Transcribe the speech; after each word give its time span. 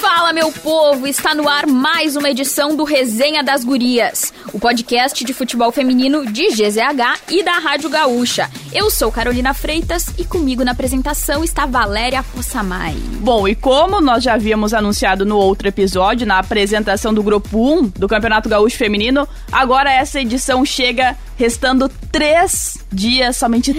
Fala, 0.00 0.32
meu 0.32 0.50
povo! 0.50 1.06
Está 1.06 1.34
no 1.34 1.48
ar 1.48 1.66
mais 1.66 2.16
uma 2.16 2.28
edição 2.28 2.76
do 2.76 2.84
Resenha 2.84 3.42
das 3.42 3.64
Gurias, 3.64 4.32
o 4.52 4.58
podcast 4.58 5.24
de 5.24 5.32
futebol 5.32 5.70
feminino 5.70 6.26
de 6.30 6.48
GZH 6.48 7.20
e 7.30 7.42
da 7.42 7.52
Rádio 7.52 7.88
Gaúcha. 7.88 8.50
Eu 8.72 8.90
sou 8.90 9.12
Carolina 9.12 9.54
Freitas 9.54 10.06
e 10.18 10.24
comigo 10.24 10.64
na 10.64 10.72
apresentação 10.72 11.44
está 11.44 11.66
Valéria 11.66 12.22
Possamay. 12.22 12.94
Bom, 13.20 13.46
e 13.46 13.54
como 13.54 14.00
nós 14.00 14.24
já 14.24 14.34
havíamos 14.34 14.74
anunciado 14.74 15.24
no 15.24 15.36
outro 15.36 15.68
episódio, 15.68 16.26
na 16.26 16.38
apresentação 16.38 17.14
do 17.14 17.22
Grupo 17.22 17.58
1 17.58 17.88
do 17.90 18.08
Campeonato 18.08 18.48
Gaúcho 18.48 18.76
Feminino, 18.76 19.26
agora 19.52 19.92
essa 19.92 20.20
edição 20.20 20.64
chega 20.64 21.16
restando 21.38 21.88
três 22.10 22.76
dias, 22.92 23.36
somente 23.36 23.72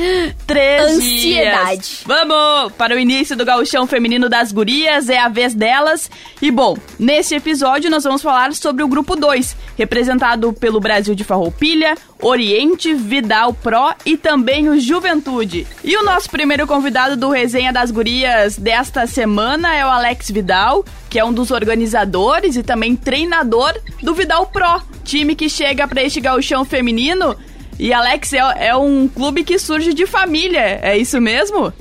três 0.47 0.95
Ansiedade. 0.95 1.81
dias. 1.81 2.03
Vamos 2.05 2.71
para 2.73 2.95
o 2.95 2.99
início 2.99 3.35
do 3.35 3.43
gauchão 3.43 3.85
feminino 3.85 4.29
das 4.29 4.53
gurias, 4.53 5.09
é 5.09 5.19
a 5.19 5.27
vez 5.27 5.53
delas. 5.53 6.09
E 6.41 6.49
bom, 6.49 6.77
nesse 6.97 7.35
episódio 7.35 7.91
nós 7.91 8.05
vamos 8.05 8.21
falar 8.21 8.53
sobre 8.53 8.81
o 8.81 8.87
grupo 8.87 9.15
2, 9.15 9.57
representado 9.77 10.53
pelo 10.53 10.79
Brasil 10.79 11.13
de 11.13 11.25
Farroupilha, 11.25 11.97
Oriente, 12.21 12.93
Vidal 12.93 13.53
Pro 13.53 13.93
e 14.05 14.15
também 14.15 14.69
o 14.69 14.79
Juventude. 14.79 15.67
E 15.83 15.97
o 15.97 16.03
nosso 16.03 16.29
primeiro 16.29 16.65
convidado 16.65 17.17
do 17.17 17.29
Resenha 17.29 17.73
das 17.73 17.91
Gurias 17.91 18.57
desta 18.57 19.05
semana 19.05 19.75
é 19.75 19.85
o 19.85 19.89
Alex 19.89 20.31
Vidal, 20.31 20.85
que 21.09 21.19
é 21.19 21.25
um 21.25 21.33
dos 21.33 21.51
organizadores 21.51 22.55
e 22.55 22.63
também 22.63 22.95
treinador 22.95 23.73
do 24.01 24.13
Vidal 24.13 24.45
Pro, 24.47 24.81
time 25.03 25.35
que 25.35 25.49
chega 25.49 25.87
para 25.87 26.03
este 26.03 26.21
gauchão 26.21 26.63
feminino. 26.63 27.35
E 27.79 27.93
Alex, 27.93 28.33
é, 28.33 28.67
é 28.67 28.75
um 28.75 29.07
clube 29.07 29.41
que 29.41 29.57
surge 29.57 29.93
de 29.93 30.05
família, 30.05 30.81
é 30.83 30.97
isso 30.97 31.21
mesmo? 31.21 31.71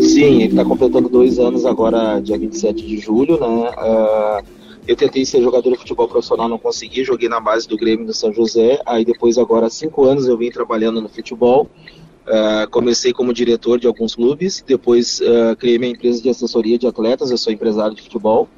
Sim, 0.00 0.36
ele 0.36 0.44
está 0.44 0.64
completando 0.64 1.10
dois 1.10 1.38
anos 1.38 1.66
agora, 1.66 2.18
dia 2.20 2.38
27 2.38 2.86
de 2.86 2.96
julho, 2.96 3.38
né? 3.38 3.46
Uh, 3.46 4.46
eu 4.88 4.96
tentei 4.96 5.26
ser 5.26 5.42
jogador 5.42 5.72
de 5.72 5.76
futebol 5.76 6.08
profissional, 6.08 6.48
não 6.48 6.58
consegui, 6.58 7.04
joguei 7.04 7.28
na 7.28 7.38
base 7.38 7.68
do 7.68 7.76
Grêmio 7.76 8.06
do 8.06 8.14
São 8.14 8.32
José, 8.32 8.80
aí 8.86 9.04
depois 9.04 9.36
agora 9.36 9.66
há 9.66 9.70
cinco 9.70 10.06
anos 10.06 10.26
eu 10.26 10.38
vim 10.38 10.50
trabalhando 10.50 11.02
no 11.02 11.08
futebol, 11.10 11.68
uh, 12.26 12.70
comecei 12.70 13.12
como 13.12 13.34
diretor 13.34 13.78
de 13.78 13.86
alguns 13.86 14.14
clubes, 14.14 14.64
depois 14.66 15.20
uh, 15.20 15.54
criei 15.58 15.78
minha 15.78 15.92
empresa 15.92 16.22
de 16.22 16.30
assessoria 16.30 16.78
de 16.78 16.86
atletas, 16.86 17.30
eu 17.30 17.36
sou 17.36 17.52
empresário 17.52 17.94
de 17.94 18.00
futebol, 18.00 18.48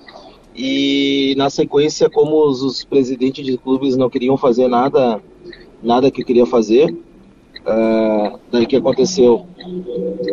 e 0.55 1.35
na 1.37 1.51
sequência, 1.51 2.09
como 2.09 2.48
os, 2.48 2.62
os 2.62 2.85
presidentes 2.85 3.45
de 3.45 3.59
clubes 3.59 3.97
não 3.97 4.09
queriam 4.09 4.37
fazer 4.37 4.69
nada 4.69 5.20
nada 5.85 6.11
que 6.11 6.23
eu 6.23 6.27
queria 6.27 6.47
fazer. 6.47 6.97
Uh, 7.65 8.39
daí 8.53 8.67
que 8.67 8.77
aconteceu? 8.77 9.47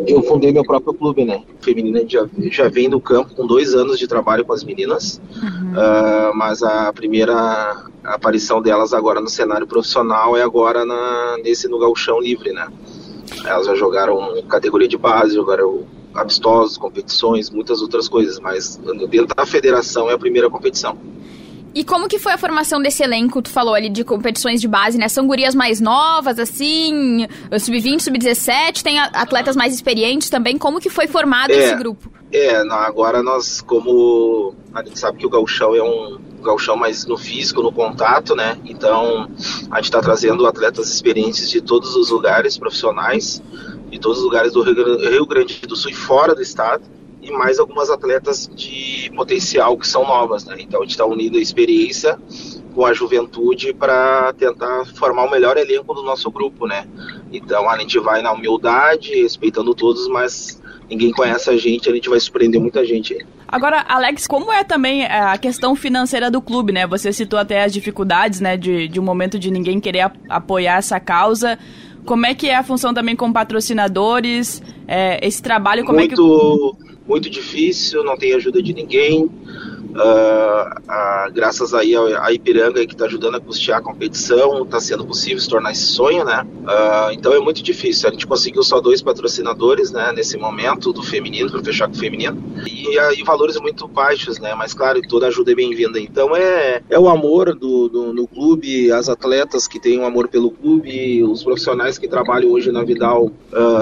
Eu 0.06 0.22
fundei 0.22 0.52
meu 0.52 0.64
próprio 0.64 0.92
clube, 0.92 1.24
né? 1.24 1.42
Feminina 1.60 2.02
já, 2.06 2.28
já 2.50 2.68
vem 2.68 2.90
do 2.90 3.00
campo 3.00 3.34
com 3.34 3.46
dois 3.46 3.74
anos 3.74 3.98
de 3.98 4.06
trabalho 4.06 4.44
com 4.44 4.52
as 4.52 4.62
meninas, 4.62 5.20
uhum. 5.42 5.72
uh, 5.72 6.36
mas 6.36 6.62
a 6.62 6.92
primeira 6.92 7.86
aparição 8.04 8.60
delas 8.60 8.92
agora 8.92 9.18
no 9.18 9.30
cenário 9.30 9.66
profissional 9.66 10.36
é 10.36 10.42
agora 10.42 10.84
na, 10.84 11.38
nesse 11.42 11.68
no 11.68 11.78
galchão 11.78 12.20
livre, 12.20 12.52
né? 12.52 12.68
Elas 13.46 13.66
já 13.66 13.74
jogaram 13.74 14.42
categoria 14.42 14.88
de 14.88 14.98
base, 14.98 15.34
jogaram 15.34 15.84
amistosos, 16.14 16.76
competições, 16.76 17.48
muitas 17.48 17.80
outras 17.80 18.08
coisas, 18.08 18.38
mas 18.38 18.78
dentro 19.08 19.34
da 19.34 19.46
federação 19.46 20.10
é 20.10 20.12
a 20.12 20.18
primeira 20.18 20.50
competição. 20.50 20.98
E 21.74 21.84
como 21.84 22.06
que 22.06 22.18
foi 22.18 22.32
a 22.32 22.38
formação 22.38 22.82
desse 22.82 23.02
elenco? 23.02 23.40
Tu 23.40 23.48
falou 23.48 23.74
ali 23.74 23.88
de 23.88 24.04
competições 24.04 24.60
de 24.60 24.68
base, 24.68 24.98
né? 24.98 25.08
São 25.08 25.26
gurias 25.26 25.54
mais 25.54 25.80
novas, 25.80 26.38
assim, 26.38 27.26
sub-20, 27.58 28.00
sub-17, 28.00 28.82
tem 28.82 28.98
atletas 28.98 29.56
mais 29.56 29.74
experientes 29.74 30.28
também. 30.28 30.58
Como 30.58 30.80
que 30.80 30.90
foi 30.90 31.06
formado 31.06 31.50
é, 31.50 31.56
esse 31.56 31.74
grupo? 31.76 32.12
É, 32.30 32.56
agora 32.56 33.22
nós, 33.22 33.62
como 33.62 34.54
a 34.74 34.84
gente 34.84 34.98
sabe 34.98 35.18
que 35.18 35.26
o 35.26 35.30
gauchão 35.30 35.74
é 35.74 35.82
um 35.82 36.18
gauchão 36.42 36.76
mais 36.76 37.06
no 37.06 37.16
físico, 37.16 37.62
no 37.62 37.72
contato, 37.72 38.34
né? 38.34 38.58
Então, 38.66 39.30
a 39.70 39.76
gente 39.76 39.84
está 39.84 40.00
trazendo 40.00 40.46
atletas 40.46 40.92
experientes 40.92 41.48
de 41.48 41.62
todos 41.62 41.96
os 41.96 42.10
lugares 42.10 42.58
profissionais, 42.58 43.42
de 43.90 43.98
todos 43.98 44.18
os 44.18 44.24
lugares 44.24 44.52
do 44.52 44.62
Rio 44.62 45.24
Grande 45.24 45.60
do 45.60 45.76
Sul 45.76 45.90
e 45.90 45.94
fora 45.94 46.34
do 46.34 46.42
estado 46.42 46.82
e 47.22 47.30
mais 47.30 47.58
algumas 47.58 47.88
atletas 47.88 48.50
de 48.54 49.10
potencial 49.14 49.76
que 49.78 49.86
são 49.86 50.02
novas, 50.02 50.44
né? 50.44 50.56
Então 50.58 50.80
a 50.80 50.82
gente 50.82 50.90
está 50.90 51.06
unindo 51.06 51.38
a 51.38 51.40
experiência 51.40 52.18
com 52.74 52.84
a 52.84 52.92
juventude 52.92 53.72
para 53.72 54.32
tentar 54.32 54.84
formar 54.96 55.24
o 55.24 55.30
melhor 55.30 55.56
elenco 55.56 55.94
do 55.94 56.02
nosso 56.02 56.30
grupo, 56.30 56.66
né? 56.66 56.86
Então 57.32 57.70
a 57.70 57.78
gente 57.78 57.98
vai 57.98 58.22
na 58.22 58.32
humildade, 58.32 59.22
respeitando 59.22 59.74
todos, 59.74 60.08
mas 60.08 60.60
ninguém 60.90 61.12
conhece 61.12 61.48
a 61.48 61.56
gente, 61.56 61.88
a 61.88 61.94
gente 61.94 62.08
vai 62.08 62.18
surpreender 62.18 62.60
muita 62.60 62.84
gente. 62.84 63.16
Agora, 63.46 63.84
Alex, 63.86 64.26
como 64.26 64.50
é 64.50 64.64
também 64.64 65.04
é, 65.04 65.20
a 65.20 65.38
questão 65.38 65.76
financeira 65.76 66.30
do 66.30 66.40
clube, 66.40 66.72
né? 66.72 66.86
Você 66.86 67.12
citou 67.12 67.38
até 67.38 67.64
as 67.64 67.72
dificuldades, 67.72 68.40
né, 68.40 68.56
de, 68.56 68.88
de 68.88 68.98
um 68.98 69.02
momento 69.02 69.38
de 69.38 69.50
ninguém 69.50 69.78
querer 69.78 70.10
apoiar 70.28 70.78
essa 70.78 70.98
causa. 70.98 71.58
Como 72.04 72.26
é 72.26 72.34
que 72.34 72.48
é 72.48 72.56
a 72.56 72.62
função 72.62 72.92
também 72.92 73.14
com 73.14 73.32
patrocinadores? 73.32 74.62
É, 74.88 75.24
esse 75.26 75.40
trabalho, 75.40 75.84
como 75.84 75.98
muito, 75.98 76.12
é 76.12 76.16
que 76.16 76.91
muito 77.06 77.28
difícil, 77.28 78.04
não 78.04 78.16
tem 78.16 78.32
ajuda 78.32 78.62
de 78.62 78.72
ninguém. 78.72 79.30
Uh, 79.92 81.32
graças 81.32 81.74
aí 81.74 81.94
a, 81.94 82.32
Ipiranga 82.32 82.86
que 82.86 82.94
está 82.94 83.04
ajudando 83.04 83.36
a 83.36 83.40
custear 83.40 83.78
a 83.78 83.82
competição, 83.82 84.62
está 84.62 84.80
sendo 84.80 85.04
possível 85.04 85.38
se 85.38 85.48
tornar 85.48 85.72
esse 85.72 85.84
sonho, 85.84 86.24
né? 86.24 86.46
Uh, 86.62 87.12
então 87.12 87.32
é 87.34 87.38
muito 87.38 87.62
difícil. 87.62 88.08
A 88.08 88.12
gente 88.12 88.26
conseguiu 88.26 88.62
só 88.62 88.80
dois 88.80 89.02
patrocinadores, 89.02 89.90
né? 89.90 90.12
Nesse 90.12 90.38
momento 90.38 90.92
do 90.92 91.02
feminino 91.02 91.50
para 91.50 91.62
fechar 91.62 91.88
com 91.88 91.94
o 91.94 91.98
feminino 91.98 92.42
e, 92.66 92.96
e, 92.96 93.22
valores 93.22 93.60
muito 93.60 93.86
baixos, 93.86 94.38
né? 94.38 94.54
Mas 94.54 94.72
claro, 94.72 95.00
toda 95.06 95.26
ajuda 95.26 95.52
é 95.52 95.54
bem-vinda. 95.54 96.00
Então 96.00 96.34
é, 96.34 96.82
é 96.88 96.98
o 96.98 97.08
amor 97.08 97.54
do, 97.54 97.88
do, 97.88 98.12
no 98.14 98.26
clube, 98.26 98.90
as 98.90 99.08
atletas 99.08 99.68
que 99.68 99.78
têm 99.78 99.98
um 99.98 100.06
amor 100.06 100.28
pelo 100.28 100.50
clube, 100.50 101.22
os 101.22 101.44
profissionais 101.44 101.98
que 101.98 102.08
trabalham 102.08 102.50
hoje 102.50 102.72
na 102.72 102.82
Vidal 102.82 103.30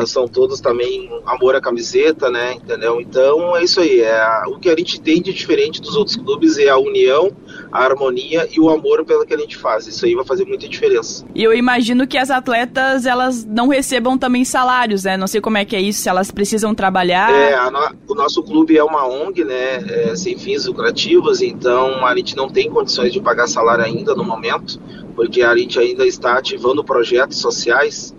são 0.07 0.27
todos 0.27 0.61
também 0.61 1.09
amor 1.25 1.55
à 1.55 1.61
camiseta, 1.61 2.31
né? 2.31 2.55
Entendeu? 2.55 3.01
Então 3.01 3.57
é 3.57 3.63
isso 3.63 3.81
aí. 3.81 4.01
É 4.01 4.43
o 4.49 4.59
que 4.59 4.69
a 4.69 4.77
gente 4.77 5.01
tem 5.01 5.23
de 5.23 5.33
diferente 5.33 5.81
dos 5.81 5.97
outros 6.01 6.17
clubes 6.17 6.59
é 6.59 6.69
a 6.69 6.79
união, 6.79 7.31
a 7.71 7.85
harmonia 7.85 8.49
e 8.51 8.59
o 8.59 8.69
amor 8.69 9.05
pelo 9.05 9.25
que 9.25 9.35
a 9.35 9.39
gente 9.39 9.57
faz. 9.57 9.87
Isso 9.87 10.05
aí 10.05 10.15
vai 10.15 10.25
fazer 10.25 10.45
muita 10.45 10.69
diferença. 10.69 11.25
E 11.35 11.45
eu 11.45 11.55
imagino 11.55 12.07
que 12.07 12.19
as 12.19 12.31
atletas 12.31 13.07
elas 13.07 13.45
não 13.45 13.69
recebam 13.69 14.19
também 14.19 14.45
salários, 14.45 15.05
né? 15.05 15.17
Não 15.17 15.27
sei 15.27 15.41
como 15.41 15.59
é 15.59 15.65
que 15.65 15.77
é 15.77 15.81
isso, 15.81 16.03
se 16.03 16.09
elas 16.09 16.31
precisam 16.31 16.75
trabalhar. 16.75 17.33
É, 17.33 17.71
no, 17.71 18.13
o 18.13 18.15
nosso 18.15 18.43
clube 18.43 18.77
é 18.77 18.83
uma 18.83 19.07
ONG, 19.07 19.45
né? 19.45 19.77
É, 19.89 20.17
sem 20.17 20.37
fins 20.37 20.67
lucrativos, 20.67 21.41
então 21.41 22.05
a 22.05 22.17
gente 22.17 22.37
não 22.37 22.49
tem 22.49 22.71
condições 22.71 23.13
de 23.13 23.21
pagar 23.21 23.47
salário 23.47 23.85
ainda 23.85 24.15
no 24.15 24.25
momento, 24.25 24.81
porque 25.15 25.43
a 25.43 25.57
gente 25.57 25.79
ainda 25.79 26.07
está 26.07 26.39
ativando 26.39 26.83
projetos 26.83 27.39
sociais 27.39 28.15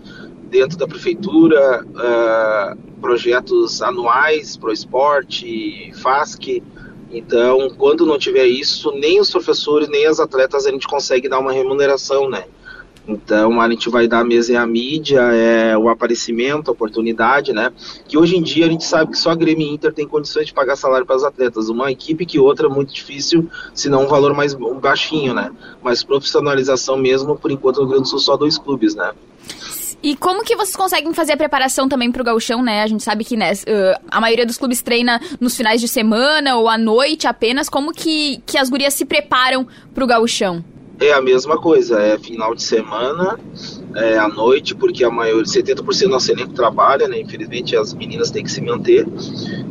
dentro 0.49 0.77
da 0.77 0.85
prefeitura, 0.85 1.85
uh, 1.85 2.91
projetos 2.99 3.81
anuais 3.81 4.57
para 4.57 4.69
o 4.69 4.73
esporte, 4.73 5.91
FASC, 5.95 6.61
então, 7.11 7.69
quando 7.77 8.05
não 8.05 8.17
tiver 8.17 8.45
isso, 8.45 8.91
nem 8.91 9.19
os 9.19 9.29
professores, 9.29 9.89
nem 9.89 10.05
as 10.05 10.19
atletas 10.19 10.65
a 10.65 10.71
gente 10.71 10.87
consegue 10.87 11.27
dar 11.27 11.39
uma 11.39 11.51
remuneração, 11.51 12.29
né? 12.29 12.45
Então, 13.07 13.59
a 13.59 13.69
gente 13.69 13.89
vai 13.89 14.07
dar 14.07 14.23
mesa 14.23 14.53
e 14.53 14.55
a 14.55 14.65
mídia, 14.65 15.21
é, 15.21 15.77
o 15.77 15.89
aparecimento, 15.89 16.69
a 16.69 16.71
oportunidade, 16.71 17.51
né? 17.51 17.73
Que 18.07 18.17
hoje 18.17 18.37
em 18.37 18.41
dia 18.41 18.65
a 18.67 18.69
gente 18.69 18.85
sabe 18.85 19.11
que 19.11 19.17
só 19.17 19.31
a 19.31 19.35
Grêmio 19.35 19.67
Inter 19.67 19.91
tem 19.91 20.07
condições 20.07 20.45
de 20.45 20.53
pagar 20.53 20.75
salário 20.75 21.05
para 21.05 21.15
os 21.15 21.23
atletas. 21.23 21.67
Uma 21.67 21.91
equipe 21.91 22.25
que 22.25 22.39
outra 22.39 22.67
é 22.67 22.69
muito 22.69 22.93
difícil, 22.93 23.49
se 23.73 23.89
não 23.89 24.03
um 24.03 24.07
valor 24.07 24.33
mais 24.35 24.53
baixinho, 24.53 25.33
né? 25.33 25.51
Mas 25.81 26.03
profissionalização 26.03 26.95
mesmo, 26.95 27.35
por 27.35 27.49
enquanto 27.49 27.77
no 27.77 27.83
Rio 27.83 27.89
Grande 27.89 28.03
do 28.03 28.09
Sul 28.09 28.19
só 28.19 28.37
dois 28.37 28.57
clubes, 28.57 28.95
né? 28.95 29.11
E 30.01 30.15
como 30.15 30.43
que 30.43 30.55
vocês 30.55 30.75
conseguem 30.75 31.13
fazer 31.13 31.33
a 31.33 31.37
preparação 31.37 31.87
também 31.87 32.11
pro 32.11 32.23
gauchão, 32.23 32.61
né? 32.61 32.83
A 32.83 32.87
gente 32.87 33.03
sabe 33.03 33.23
que 33.23 33.35
né, 33.35 33.51
a 34.09 34.21
maioria 34.21 34.45
dos 34.45 34.57
clubes 34.57 34.81
treina 34.81 35.19
nos 35.39 35.55
finais 35.55 35.81
de 35.81 35.87
semana 35.87 36.57
ou 36.57 36.69
à 36.69 36.77
noite 36.77 37.27
apenas. 37.27 37.69
Como 37.69 37.91
que, 37.91 38.41
que 38.45 38.57
as 38.57 38.69
gurias 38.69 38.93
se 38.93 39.05
preparam 39.05 39.67
pro 39.93 40.07
gauchão? 40.07 40.63
É 41.01 41.13
a 41.13 41.19
mesma 41.19 41.57
coisa, 41.57 41.99
é 41.99 42.15
final 42.19 42.53
de 42.53 42.61
semana, 42.61 43.39
é, 43.95 44.19
à 44.19 44.27
noite, 44.27 44.75
porque 44.75 45.03
a 45.03 45.09
maioria, 45.09 45.43
70% 45.43 46.03
do 46.03 46.09
nosso 46.09 46.31
elenco 46.31 46.53
trabalha, 46.53 47.07
né? 47.07 47.19
Infelizmente 47.19 47.75
as 47.75 47.91
meninas 47.91 48.29
têm 48.29 48.43
que 48.43 48.51
se 48.51 48.61
manter. 48.61 49.07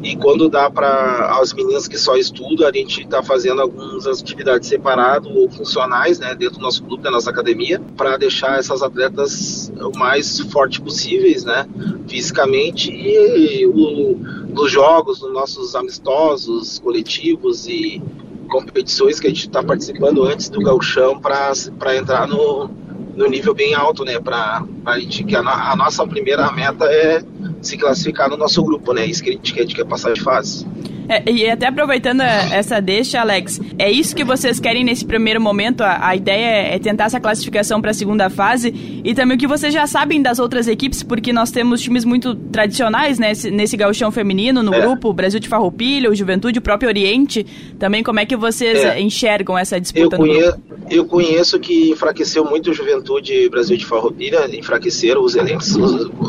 E 0.02 0.16
quando 0.16 0.48
dá 0.48 0.68
para 0.68 1.38
as 1.40 1.52
meninas 1.52 1.86
que 1.86 1.96
só 1.96 2.16
estudam, 2.16 2.66
a 2.66 2.72
gente 2.72 3.02
está 3.02 3.22
fazendo 3.22 3.62
algumas 3.62 4.08
atividades 4.08 4.68
separadas 4.68 5.30
ou 5.32 5.48
funcionais, 5.48 6.18
né? 6.18 6.34
Dentro 6.34 6.56
do 6.56 6.62
nosso 6.62 6.82
clube, 6.82 7.04
da 7.04 7.12
nossa 7.12 7.30
academia, 7.30 7.80
para 7.96 8.16
deixar 8.16 8.58
essas 8.58 8.82
atletas 8.82 9.72
o 9.80 9.96
mais 9.96 10.40
fortes 10.40 10.80
possíveis, 10.80 11.44
né? 11.44 11.64
Fisicamente 12.08 12.90
e 12.90 13.64
o, 13.68 14.18
nos 14.52 14.68
jogos, 14.68 15.22
nos 15.22 15.32
nossos 15.32 15.76
amistosos, 15.76 16.80
coletivos 16.80 17.68
e 17.68 18.02
competições 18.50 19.18
que 19.18 19.26
a 19.26 19.30
gente 19.30 19.46
está 19.46 19.62
participando 19.62 20.24
antes 20.24 20.50
do 20.50 20.60
gauchão 20.60 21.18
para 21.18 21.96
entrar 21.96 22.26
no, 22.28 22.68
no 23.16 23.26
nível 23.26 23.54
bem 23.54 23.74
alto, 23.74 24.04
né? 24.04 24.18
Para 24.18 24.62
a 24.84 24.98
gente 24.98 25.24
que 25.24 25.34
a, 25.34 25.40
a, 25.40 25.76
nossa 25.76 26.06
primeira 26.06 26.50
meta 26.52 26.84
é 26.84 27.22
se 27.62 27.78
classificar 27.78 28.28
no 28.28 28.36
nosso 28.36 28.62
grupo, 28.62 28.92
né? 28.92 29.06
Isso 29.06 29.22
que 29.22 29.30
a 29.30 29.32
gente 29.32 29.54
quer, 29.54 29.60
a 29.60 29.62
gente 29.62 29.76
quer 29.76 29.86
passar 29.86 30.12
de 30.12 30.20
fase. 30.20 30.66
É, 31.10 31.28
e 31.28 31.50
até 31.50 31.66
aproveitando 31.66 32.20
essa 32.20 32.80
deixa, 32.80 33.20
Alex, 33.20 33.60
é 33.76 33.90
isso 33.90 34.14
que 34.14 34.22
vocês 34.22 34.60
querem 34.60 34.84
nesse 34.84 35.04
primeiro 35.04 35.40
momento? 35.40 35.80
A, 35.80 36.06
a 36.06 36.14
ideia 36.14 36.74
é 36.74 36.78
tentar 36.78 37.06
essa 37.06 37.18
classificação 37.18 37.80
para 37.80 37.90
a 37.90 37.94
segunda 37.94 38.30
fase 38.30 38.72
e 39.02 39.12
também 39.12 39.36
o 39.36 39.40
que 39.40 39.48
vocês 39.48 39.74
já 39.74 39.88
sabem 39.88 40.22
das 40.22 40.38
outras 40.38 40.68
equipes, 40.68 41.02
porque 41.02 41.32
nós 41.32 41.50
temos 41.50 41.80
times 41.80 42.04
muito 42.04 42.36
tradicionais 42.36 43.18
né, 43.18 43.30
nesse, 43.30 43.50
nesse 43.50 43.76
gauchão 43.76 44.12
feminino, 44.12 44.62
no 44.62 44.72
é. 44.72 44.80
grupo, 44.80 45.08
o 45.08 45.12
Brasil 45.12 45.40
de 45.40 45.48
Farroupilha, 45.48 46.08
o 46.08 46.14
Juventude, 46.14 46.60
o 46.60 46.62
próprio 46.62 46.88
Oriente. 46.88 47.44
Também 47.76 48.04
como 48.04 48.20
é 48.20 48.26
que 48.26 48.36
vocês 48.36 48.78
é. 48.78 49.00
enxergam 49.00 49.58
essa 49.58 49.80
disputa 49.80 50.14
eu 50.14 50.18
conheço, 50.18 50.58
Eu 50.88 51.04
conheço 51.06 51.58
que 51.58 51.90
enfraqueceu 51.90 52.44
muito 52.44 52.70
o 52.70 52.72
Juventude 52.72 53.32
e 53.32 53.48
Brasil 53.48 53.76
de 53.76 53.84
Farroupilha, 53.84 54.48
enfraqueceram 54.56 55.24
os 55.24 55.34
elencos, 55.34 55.74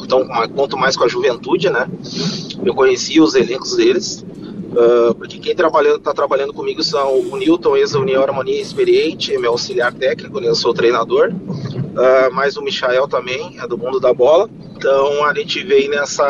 então 0.04 0.28
conto 0.56 0.76
mais 0.76 0.98
com 0.98 1.04
a 1.04 1.08
Juventude, 1.08 1.70
né? 1.70 1.88
Eu 2.66 2.74
conheci 2.74 3.20
os 3.22 3.36
elencos 3.36 3.76
deles. 3.76 4.26
Uh, 4.72 5.14
porque 5.16 5.38
quem 5.38 5.52
está 5.52 6.14
trabalhando 6.14 6.54
comigo 6.54 6.82
são 6.82 7.20
o 7.20 7.36
Newton, 7.36 7.76
ex-União 7.76 8.24
Harmonia 8.24 8.62
experiente, 8.62 9.38
meu 9.38 9.52
auxiliar 9.52 9.94
técnico, 9.94 10.40
né, 10.40 10.48
eu 10.48 10.56
sou 10.56 10.74
treinador, 10.74 11.30
uh, 11.30 12.34
mais 12.34 12.56
o 12.56 12.62
Michael 12.62 13.06
também, 13.08 13.60
é 13.60 13.68
do 13.68 13.78
mundo 13.78 14.00
da 14.00 14.14
bola. 14.14 14.50
Então 14.78 15.24
a 15.26 15.34
gente 15.34 15.62
vem 15.64 15.90
nessa. 15.90 16.24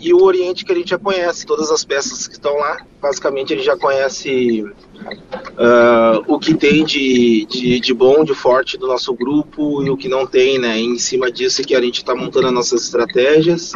E 0.00 0.12
o 0.12 0.24
Oriente 0.24 0.64
que 0.64 0.72
a 0.72 0.74
gente 0.74 0.90
já 0.90 0.98
conhece, 0.98 1.46
todas 1.46 1.70
as 1.70 1.84
peças 1.84 2.26
que 2.26 2.34
estão 2.34 2.56
lá, 2.56 2.78
basicamente 3.00 3.52
ele 3.52 3.62
já 3.62 3.76
conhece 3.76 4.64
uh, 5.02 6.24
o 6.26 6.38
que 6.38 6.54
tem 6.54 6.84
de, 6.84 7.46
de, 7.46 7.80
de, 7.80 7.94
bom, 7.94 8.24
de 8.24 8.34
forte 8.34 8.76
do 8.76 8.86
nosso 8.86 9.14
grupo 9.14 9.82
e 9.82 9.90
o 9.90 9.96
que 9.96 10.08
não 10.08 10.26
tem, 10.26 10.58
né? 10.58 10.78
Em 10.78 10.98
cima 10.98 11.30
disso 11.30 11.62
que 11.62 11.74
a 11.74 11.80
gente 11.80 11.98
está 11.98 12.14
montando 12.14 12.46
as 12.46 12.52
nossas 12.52 12.84
estratégias, 12.84 13.72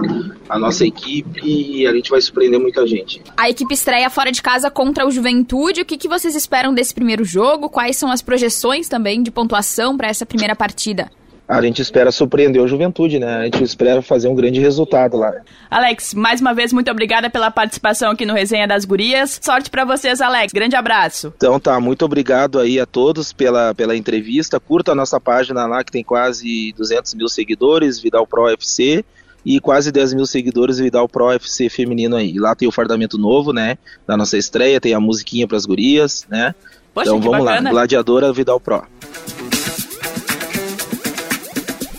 a 0.49 0.59
nossa 0.59 0.87
equipe 0.87 1.41
e 1.45 1.87
a 1.87 1.93
gente 1.93 2.11
vai 2.11 2.21
surpreender 2.21 2.61
muita 2.61 2.87
gente. 2.87 3.23
A 3.37 3.49
equipe 3.49 3.75
estreia 3.75 4.09
fora 4.11 4.33
de 4.33 4.43
casa 4.43 4.71
contra 4.71 5.07
o 5.07 5.11
Juventude. 5.11 5.83
O 5.83 5.85
que, 5.85 5.97
que 5.97 6.09
vocês 6.09 6.35
esperam 6.35 6.75
desse 6.75 6.95
primeiro 6.95 7.25
jogo? 7.25 7.69
Quais 7.69 7.97
são 7.97 8.11
as 8.11 8.23
projeções 8.23 8.89
também 8.89 9.23
de 9.23 9.31
pontuação 9.31 9.97
para 9.97 10.09
essa 10.09 10.27
primeira 10.27 10.55
partida? 10.55 11.11
A 11.49 11.63
gente 11.63 11.81
espera 11.81 12.11
surpreender 12.11 12.61
o 12.61 12.67
Juventude, 12.67 13.19
né? 13.19 13.37
A 13.37 13.45
gente 13.45 13.63
espera 13.63 14.03
fazer 14.03 14.29
um 14.29 14.35
grande 14.35 14.61
resultado 14.61 15.17
lá. 15.17 15.33
Alex, 15.71 16.13
mais 16.13 16.41
uma 16.41 16.53
vez, 16.53 16.73
muito 16.73 16.91
obrigada 16.91 17.31
pela 17.31 17.51
participação 17.51 18.11
aqui 18.11 18.27
no 18.27 18.35
Resenha 18.35 18.67
das 18.67 18.85
Gurias. 18.85 19.39
Sorte 19.41 19.71
para 19.71 19.85
vocês, 19.85 20.21
Alex. 20.21 20.53
Grande 20.53 20.75
abraço. 20.75 21.33
Então 21.37 21.61
tá, 21.61 21.79
muito 21.81 22.05
obrigado 22.05 22.59
aí 22.59 22.81
a 22.81 22.87
todos 22.87 23.33
pela, 23.33 23.75
pela 23.75 23.97
entrevista. 23.97 24.59
Curta 24.59 24.93
a 24.93 24.95
nossa 24.95 25.21
página 25.21 25.67
lá, 25.67 25.85
que 25.85 25.93
tem 25.93 26.03
quase 26.03 26.73
200 26.77 27.15
mil 27.15 27.29
seguidores, 27.29 28.01
Vidal 28.01 28.27
Pro 28.27 28.49
FC. 28.49 29.05
E 29.45 29.61
quase 29.61 29.93
10 29.93 30.15
mil 30.15 30.27
seguidores 30.27 30.79
Vidal 30.79 31.09
Pro 31.09 31.31
FC 31.31 31.69
feminino 31.69 32.17
aí. 32.17 32.37
Lá 32.37 32.57
tem 32.57 32.67
o 32.67 32.73
fardamento 32.73 33.17
novo, 33.17 33.53
né? 33.53 33.79
Da 34.05 34.17
nossa 34.17 34.37
estreia, 34.37 34.81
tem 34.81 34.93
a 34.93 34.99
musiquinha 34.99 35.47
pras 35.47 35.65
gurias, 35.65 36.27
né? 36.29 36.53
Poxa, 36.93 37.11
então 37.11 37.21
vamos 37.21 37.45
bacana. 37.45 37.69
lá, 37.69 37.71
Gladiadora 37.71 38.33
Vidal 38.33 38.59
Pro. 38.59 38.83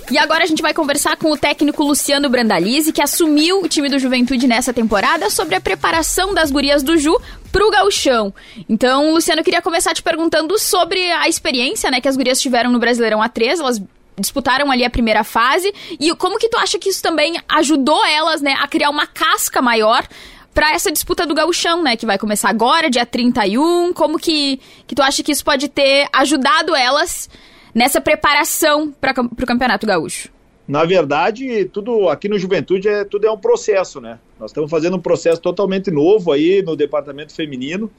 E 0.10 0.18
agora 0.18 0.46
a 0.46 0.48
gente 0.48 0.62
vai 0.62 0.74
conversar 0.74 1.18
com 1.18 1.32
o 1.34 1.38
técnico 1.38 1.84
Luciano 1.84 2.30
Brandalize, 2.30 2.94
que 2.94 3.02
assumiu 3.02 3.62
o 3.62 3.68
time 3.68 3.90
do 3.90 4.00
Juventude 4.00 4.48
nessa 4.48 4.72
temporada, 4.72 5.30
sobre 5.30 5.54
a 5.56 5.60
preparação 5.60 6.34
das 6.34 6.50
gurias 6.50 6.82
do 6.82 6.98
Ju 6.98 7.20
pro 7.52 7.70
gauchão. 7.70 8.34
Então, 8.70 9.14
Luciano, 9.14 9.44
queria 9.44 9.62
começar 9.62 9.94
te 9.94 10.02
perguntando 10.02 10.58
sobre 10.58 11.12
a 11.12 11.28
experiência 11.28 11.92
né, 11.92 12.00
que 12.00 12.08
as 12.08 12.16
gurias 12.16 12.40
tiveram 12.40 12.72
no 12.72 12.80
Brasileirão 12.80 13.20
A3, 13.20 13.60
elas 13.60 13.82
disputaram 14.18 14.72
ali 14.72 14.86
a 14.86 14.90
primeira 14.90 15.26
fase, 15.26 15.74
e 16.00 16.16
como 16.16 16.40
que 16.40 16.48
tu 16.48 16.58
acha 16.58 16.80
que 16.80 16.88
isso 16.88 17.04
também 17.04 17.36
ajudou 17.50 18.04
elas 18.06 18.42
né, 18.42 18.56
a 18.62 18.68
criar 18.68 18.90
uma 18.90 19.08
casca 19.08 19.62
maior 19.62 20.08
para 20.54 20.72
essa 20.72 20.90
disputa 20.90 21.26
do 21.26 21.36
gauchão, 21.36 21.84
né, 21.84 21.98
que 21.98 22.06
vai 22.06 22.18
começar 22.18 22.50
agora, 22.50 22.90
dia 22.90 23.06
31, 23.06 23.92
como 23.92 24.18
que, 24.18 24.62
que 24.88 24.96
tu 24.96 25.02
acha 25.02 25.22
que 25.22 25.34
isso 25.34 25.44
pode 25.44 25.68
ter 25.68 26.08
ajudado 26.14 26.74
elas 26.74 27.30
nessa 27.78 28.02
preparação 28.02 28.92
para 28.92 29.14
o 29.22 29.46
Campeonato 29.46 29.86
Gaúcho? 29.86 30.30
Na 30.68 30.84
verdade, 30.84 31.66
tudo 31.66 32.10
aqui 32.10 32.28
no 32.28 32.40
Juventude 32.40 32.90
é 32.90 33.06
tudo 33.06 33.28
é 33.28 33.32
um 33.32 33.38
processo, 33.38 34.02
né? 34.02 34.18
Nós 34.40 34.50
estamos 34.50 34.70
fazendo 34.70 34.98
um 34.98 35.00
processo 35.00 35.40
totalmente 35.40 35.92
novo 35.92 36.32
aí 36.32 36.64
no 36.64 36.76
departamento 36.76 37.34
feminino. 37.34 37.90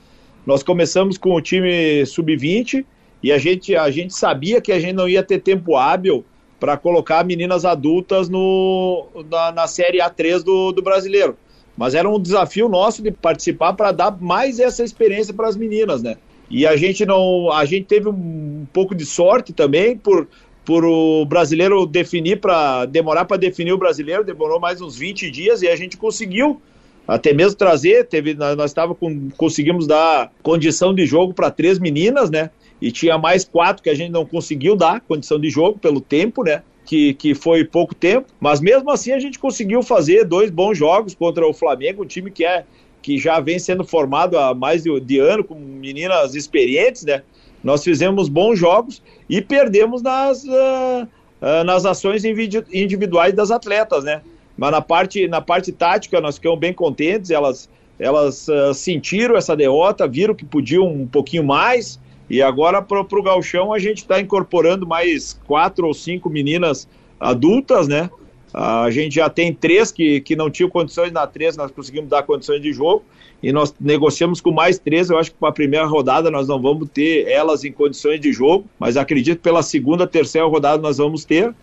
Nós 0.44 0.64
começamos 0.64 1.16
com 1.16 1.32
o 1.32 1.40
time 1.40 2.04
sub-20 2.04 2.84
e 3.22 3.30
a 3.30 3.38
gente, 3.38 3.76
a 3.76 3.88
gente 3.88 4.12
sabia 4.12 4.60
que 4.60 4.72
a 4.72 4.80
gente 4.80 4.94
não 4.94 5.08
ia 5.08 5.22
ter 5.22 5.38
tempo 5.38 5.76
hábil 5.76 6.24
para 6.58 6.76
colocar 6.76 7.24
meninas 7.24 7.64
adultas 7.64 8.28
no, 8.28 9.06
na, 9.30 9.52
na 9.52 9.66
Série 9.68 9.98
A3 9.98 10.42
do, 10.42 10.72
do 10.72 10.82
brasileiro. 10.82 11.36
Mas 11.76 11.94
era 11.94 12.08
um 12.08 12.20
desafio 12.20 12.68
nosso 12.68 13.00
de 13.00 13.12
participar 13.12 13.74
para 13.74 13.92
dar 13.92 14.20
mais 14.20 14.58
essa 14.58 14.82
experiência 14.82 15.32
para 15.32 15.46
as 15.46 15.56
meninas, 15.56 16.02
né? 16.02 16.16
E 16.50 16.66
a 16.66 16.76
gente 16.76 17.04
não, 17.04 17.52
a 17.52 17.64
gente 17.64 17.84
teve 17.84 18.08
um 18.08 18.66
pouco 18.72 18.94
de 18.94 19.04
sorte 19.04 19.52
também 19.52 19.96
por 19.96 20.26
por 20.64 20.84
o 20.84 21.24
brasileiro 21.24 21.86
definir 21.86 22.40
para 22.40 22.84
demorar 22.84 23.24
para 23.24 23.38
definir 23.38 23.72
o 23.72 23.78
brasileiro, 23.78 24.22
demorou 24.22 24.60
mais 24.60 24.82
uns 24.82 24.98
20 24.98 25.30
dias 25.30 25.62
e 25.62 25.68
a 25.68 25.74
gente 25.74 25.96
conseguiu 25.96 26.60
até 27.06 27.32
mesmo 27.32 27.56
trazer, 27.56 28.04
teve 28.06 28.34
nós 28.34 28.70
estava 28.70 28.94
com 28.94 29.30
conseguimos 29.30 29.86
dar 29.86 30.30
condição 30.42 30.94
de 30.94 31.06
jogo 31.06 31.32
para 31.32 31.50
três 31.50 31.78
meninas, 31.78 32.28
né? 32.28 32.50
E 32.82 32.92
tinha 32.92 33.16
mais 33.16 33.46
quatro 33.46 33.82
que 33.82 33.88
a 33.88 33.94
gente 33.94 34.10
não 34.10 34.26
conseguiu 34.26 34.76
dar 34.76 35.00
condição 35.00 35.40
de 35.40 35.48
jogo 35.48 35.78
pelo 35.78 36.02
tempo, 36.02 36.44
né? 36.44 36.62
Que, 36.84 37.14
que 37.14 37.34
foi 37.34 37.64
pouco 37.64 37.94
tempo, 37.94 38.28
mas 38.38 38.60
mesmo 38.60 38.90
assim 38.90 39.12
a 39.12 39.18
gente 39.18 39.38
conseguiu 39.38 39.82
fazer 39.82 40.24
dois 40.24 40.50
bons 40.50 40.76
jogos 40.76 41.14
contra 41.14 41.46
o 41.46 41.54
Flamengo, 41.54 42.02
um 42.02 42.06
time 42.06 42.30
que 42.30 42.44
é 42.44 42.66
que 43.02 43.18
já 43.18 43.40
vem 43.40 43.58
sendo 43.58 43.84
formado 43.84 44.38
há 44.38 44.54
mais 44.54 44.82
de, 44.82 45.00
de 45.00 45.18
ano, 45.18 45.44
com 45.44 45.54
meninas 45.54 46.34
experientes, 46.34 47.04
né? 47.04 47.22
Nós 47.62 47.82
fizemos 47.82 48.28
bons 48.28 48.58
jogos 48.58 49.02
e 49.28 49.40
perdemos 49.40 50.02
nas, 50.02 50.44
uh, 50.44 51.08
uh, 51.42 51.64
nas 51.64 51.84
ações 51.84 52.24
individuais 52.24 53.34
das 53.34 53.50
atletas, 53.50 54.04
né? 54.04 54.22
Mas 54.56 54.70
na 54.72 54.80
parte, 54.80 55.26
na 55.28 55.40
parte 55.40 55.72
tática 55.72 56.20
nós 56.20 56.36
ficamos 56.36 56.58
bem 56.58 56.72
contentes, 56.72 57.30
elas, 57.30 57.68
elas 57.98 58.48
uh, 58.48 58.74
sentiram 58.74 59.36
essa 59.36 59.56
derrota, 59.56 60.06
viram 60.06 60.34
que 60.34 60.44
podiam 60.44 60.86
um 60.86 61.06
pouquinho 61.06 61.44
mais, 61.44 62.00
e 62.30 62.42
agora 62.42 62.82
para 62.82 63.00
o 63.00 63.22
galchão 63.22 63.72
a 63.72 63.78
gente 63.78 63.98
está 63.98 64.20
incorporando 64.20 64.86
mais 64.86 65.38
quatro 65.46 65.86
ou 65.86 65.94
cinco 65.94 66.28
meninas 66.28 66.88
adultas, 67.18 67.88
né? 67.88 68.10
A 68.52 68.90
gente 68.90 69.16
já 69.16 69.28
tem 69.28 69.52
três 69.52 69.92
que, 69.92 70.20
que 70.20 70.34
não 70.34 70.50
tinham 70.50 70.70
condições 70.70 71.12
na 71.12 71.26
três, 71.26 71.56
nós 71.56 71.70
conseguimos 71.70 72.08
dar 72.08 72.22
condições 72.22 72.62
de 72.62 72.72
jogo 72.72 73.04
e 73.42 73.52
nós 73.52 73.74
negociamos 73.78 74.40
com 74.40 74.50
mais 74.50 74.78
três. 74.78 75.10
Eu 75.10 75.18
acho 75.18 75.30
que 75.30 75.36
para 75.38 75.50
a 75.50 75.52
primeira 75.52 75.86
rodada 75.86 76.30
nós 76.30 76.48
não 76.48 76.60
vamos 76.60 76.88
ter 76.88 77.28
elas 77.28 77.64
em 77.64 77.72
condições 77.72 78.20
de 78.20 78.32
jogo, 78.32 78.64
mas 78.78 78.96
acredito 78.96 79.38
que 79.38 79.42
pela 79.42 79.62
segunda, 79.62 80.06
terceira 80.06 80.46
rodada 80.46 80.80
nós 80.80 80.96
vamos 80.96 81.24
ter. 81.24 81.54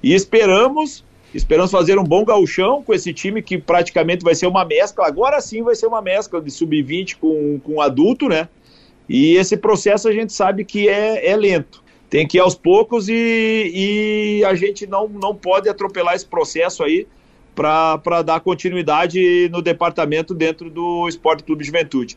E 0.00 0.14
esperamos, 0.14 1.04
esperamos 1.34 1.72
fazer 1.72 1.98
um 1.98 2.04
bom 2.04 2.24
gauchão 2.24 2.82
com 2.82 2.94
esse 2.94 3.12
time 3.12 3.42
que 3.42 3.58
praticamente 3.58 4.22
vai 4.22 4.34
ser 4.34 4.46
uma 4.46 4.64
mescla. 4.64 5.08
Agora 5.08 5.40
sim 5.40 5.62
vai 5.62 5.74
ser 5.74 5.86
uma 5.86 6.00
mescla 6.00 6.40
de 6.40 6.52
sub-20 6.52 7.16
com, 7.20 7.58
com 7.64 7.80
adulto, 7.80 8.28
né? 8.28 8.48
E 9.08 9.34
esse 9.34 9.56
processo 9.56 10.06
a 10.06 10.12
gente 10.12 10.32
sabe 10.32 10.64
que 10.64 10.88
é, 10.88 11.30
é 11.30 11.36
lento 11.36 11.82
tem 12.10 12.26
que 12.26 12.38
ir 12.38 12.40
aos 12.40 12.54
poucos 12.54 13.08
e, 13.08 13.72
e 13.74 14.44
a 14.44 14.54
gente 14.54 14.86
não, 14.86 15.08
não 15.08 15.34
pode 15.34 15.68
atropelar 15.68 16.14
esse 16.14 16.26
processo 16.26 16.82
aí 16.82 17.06
para 17.54 18.22
dar 18.22 18.40
continuidade 18.40 19.48
no 19.50 19.60
departamento 19.60 20.32
dentro 20.32 20.70
do 20.70 21.08
Esporte 21.08 21.42
Clube 21.42 21.64
Juventude. 21.64 22.16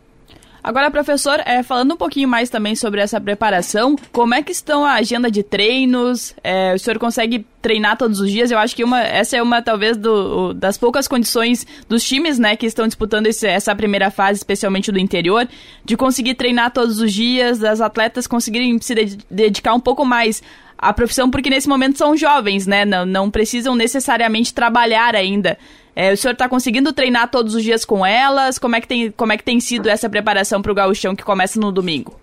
Agora, 0.63 0.91
professor, 0.91 1.41
é, 1.43 1.63
falando 1.63 1.93
um 1.93 1.97
pouquinho 1.97 2.27
mais 2.27 2.47
também 2.47 2.75
sobre 2.75 3.01
essa 3.01 3.19
preparação, 3.19 3.95
como 4.11 4.35
é 4.35 4.43
que 4.43 4.51
estão 4.51 4.85
a 4.85 4.93
agenda 4.93 5.31
de 5.31 5.41
treinos? 5.41 6.35
É, 6.43 6.75
o 6.75 6.79
senhor 6.79 6.99
consegue 6.99 7.43
treinar 7.63 7.97
todos 7.97 8.19
os 8.19 8.29
dias? 8.29 8.51
Eu 8.51 8.59
acho 8.59 8.75
que 8.75 8.83
uma, 8.83 9.01
essa 9.01 9.35
é 9.35 9.41
uma, 9.41 9.59
talvez, 9.63 9.97
do, 9.97 10.53
das 10.53 10.77
poucas 10.77 11.07
condições 11.07 11.65
dos 11.89 12.03
times, 12.03 12.37
né, 12.37 12.55
que 12.55 12.67
estão 12.67 12.85
disputando 12.85 13.25
esse, 13.25 13.47
essa 13.47 13.75
primeira 13.75 14.11
fase, 14.11 14.37
especialmente 14.37 14.91
do 14.91 14.99
interior, 14.99 15.47
de 15.83 15.97
conseguir 15.97 16.35
treinar 16.35 16.69
todos 16.69 16.99
os 16.99 17.11
dias, 17.11 17.57
das 17.57 17.81
atletas 17.81 18.27
conseguirem 18.27 18.79
se 18.79 18.93
dedicar 19.31 19.73
um 19.73 19.79
pouco 19.79 20.05
mais 20.05 20.43
à 20.77 20.93
profissão, 20.93 21.31
porque 21.31 21.49
nesse 21.49 21.67
momento 21.67 21.97
são 21.97 22.15
jovens, 22.15 22.67
né, 22.67 22.85
não, 22.85 23.03
não 23.03 23.31
precisam 23.31 23.73
necessariamente 23.73 24.53
trabalhar 24.53 25.15
ainda. 25.15 25.57
É, 25.95 26.13
o 26.13 26.17
senhor 26.17 26.33
está 26.33 26.47
conseguindo 26.47 26.93
treinar 26.93 27.29
todos 27.29 27.53
os 27.53 27.63
dias 27.63 27.83
com 27.83 28.05
elas? 28.05 28.57
Como 28.57 28.75
é 28.75 28.81
que 28.81 28.87
tem, 28.87 29.11
como 29.11 29.33
é 29.33 29.37
que 29.37 29.43
tem 29.43 29.59
sido 29.59 29.89
essa 29.89 30.09
preparação 30.09 30.61
para 30.61 30.71
o 30.71 30.75
gauchão 30.75 31.15
que 31.15 31.23
começa 31.23 31.59
no 31.59 31.71
domingo? 31.71 32.19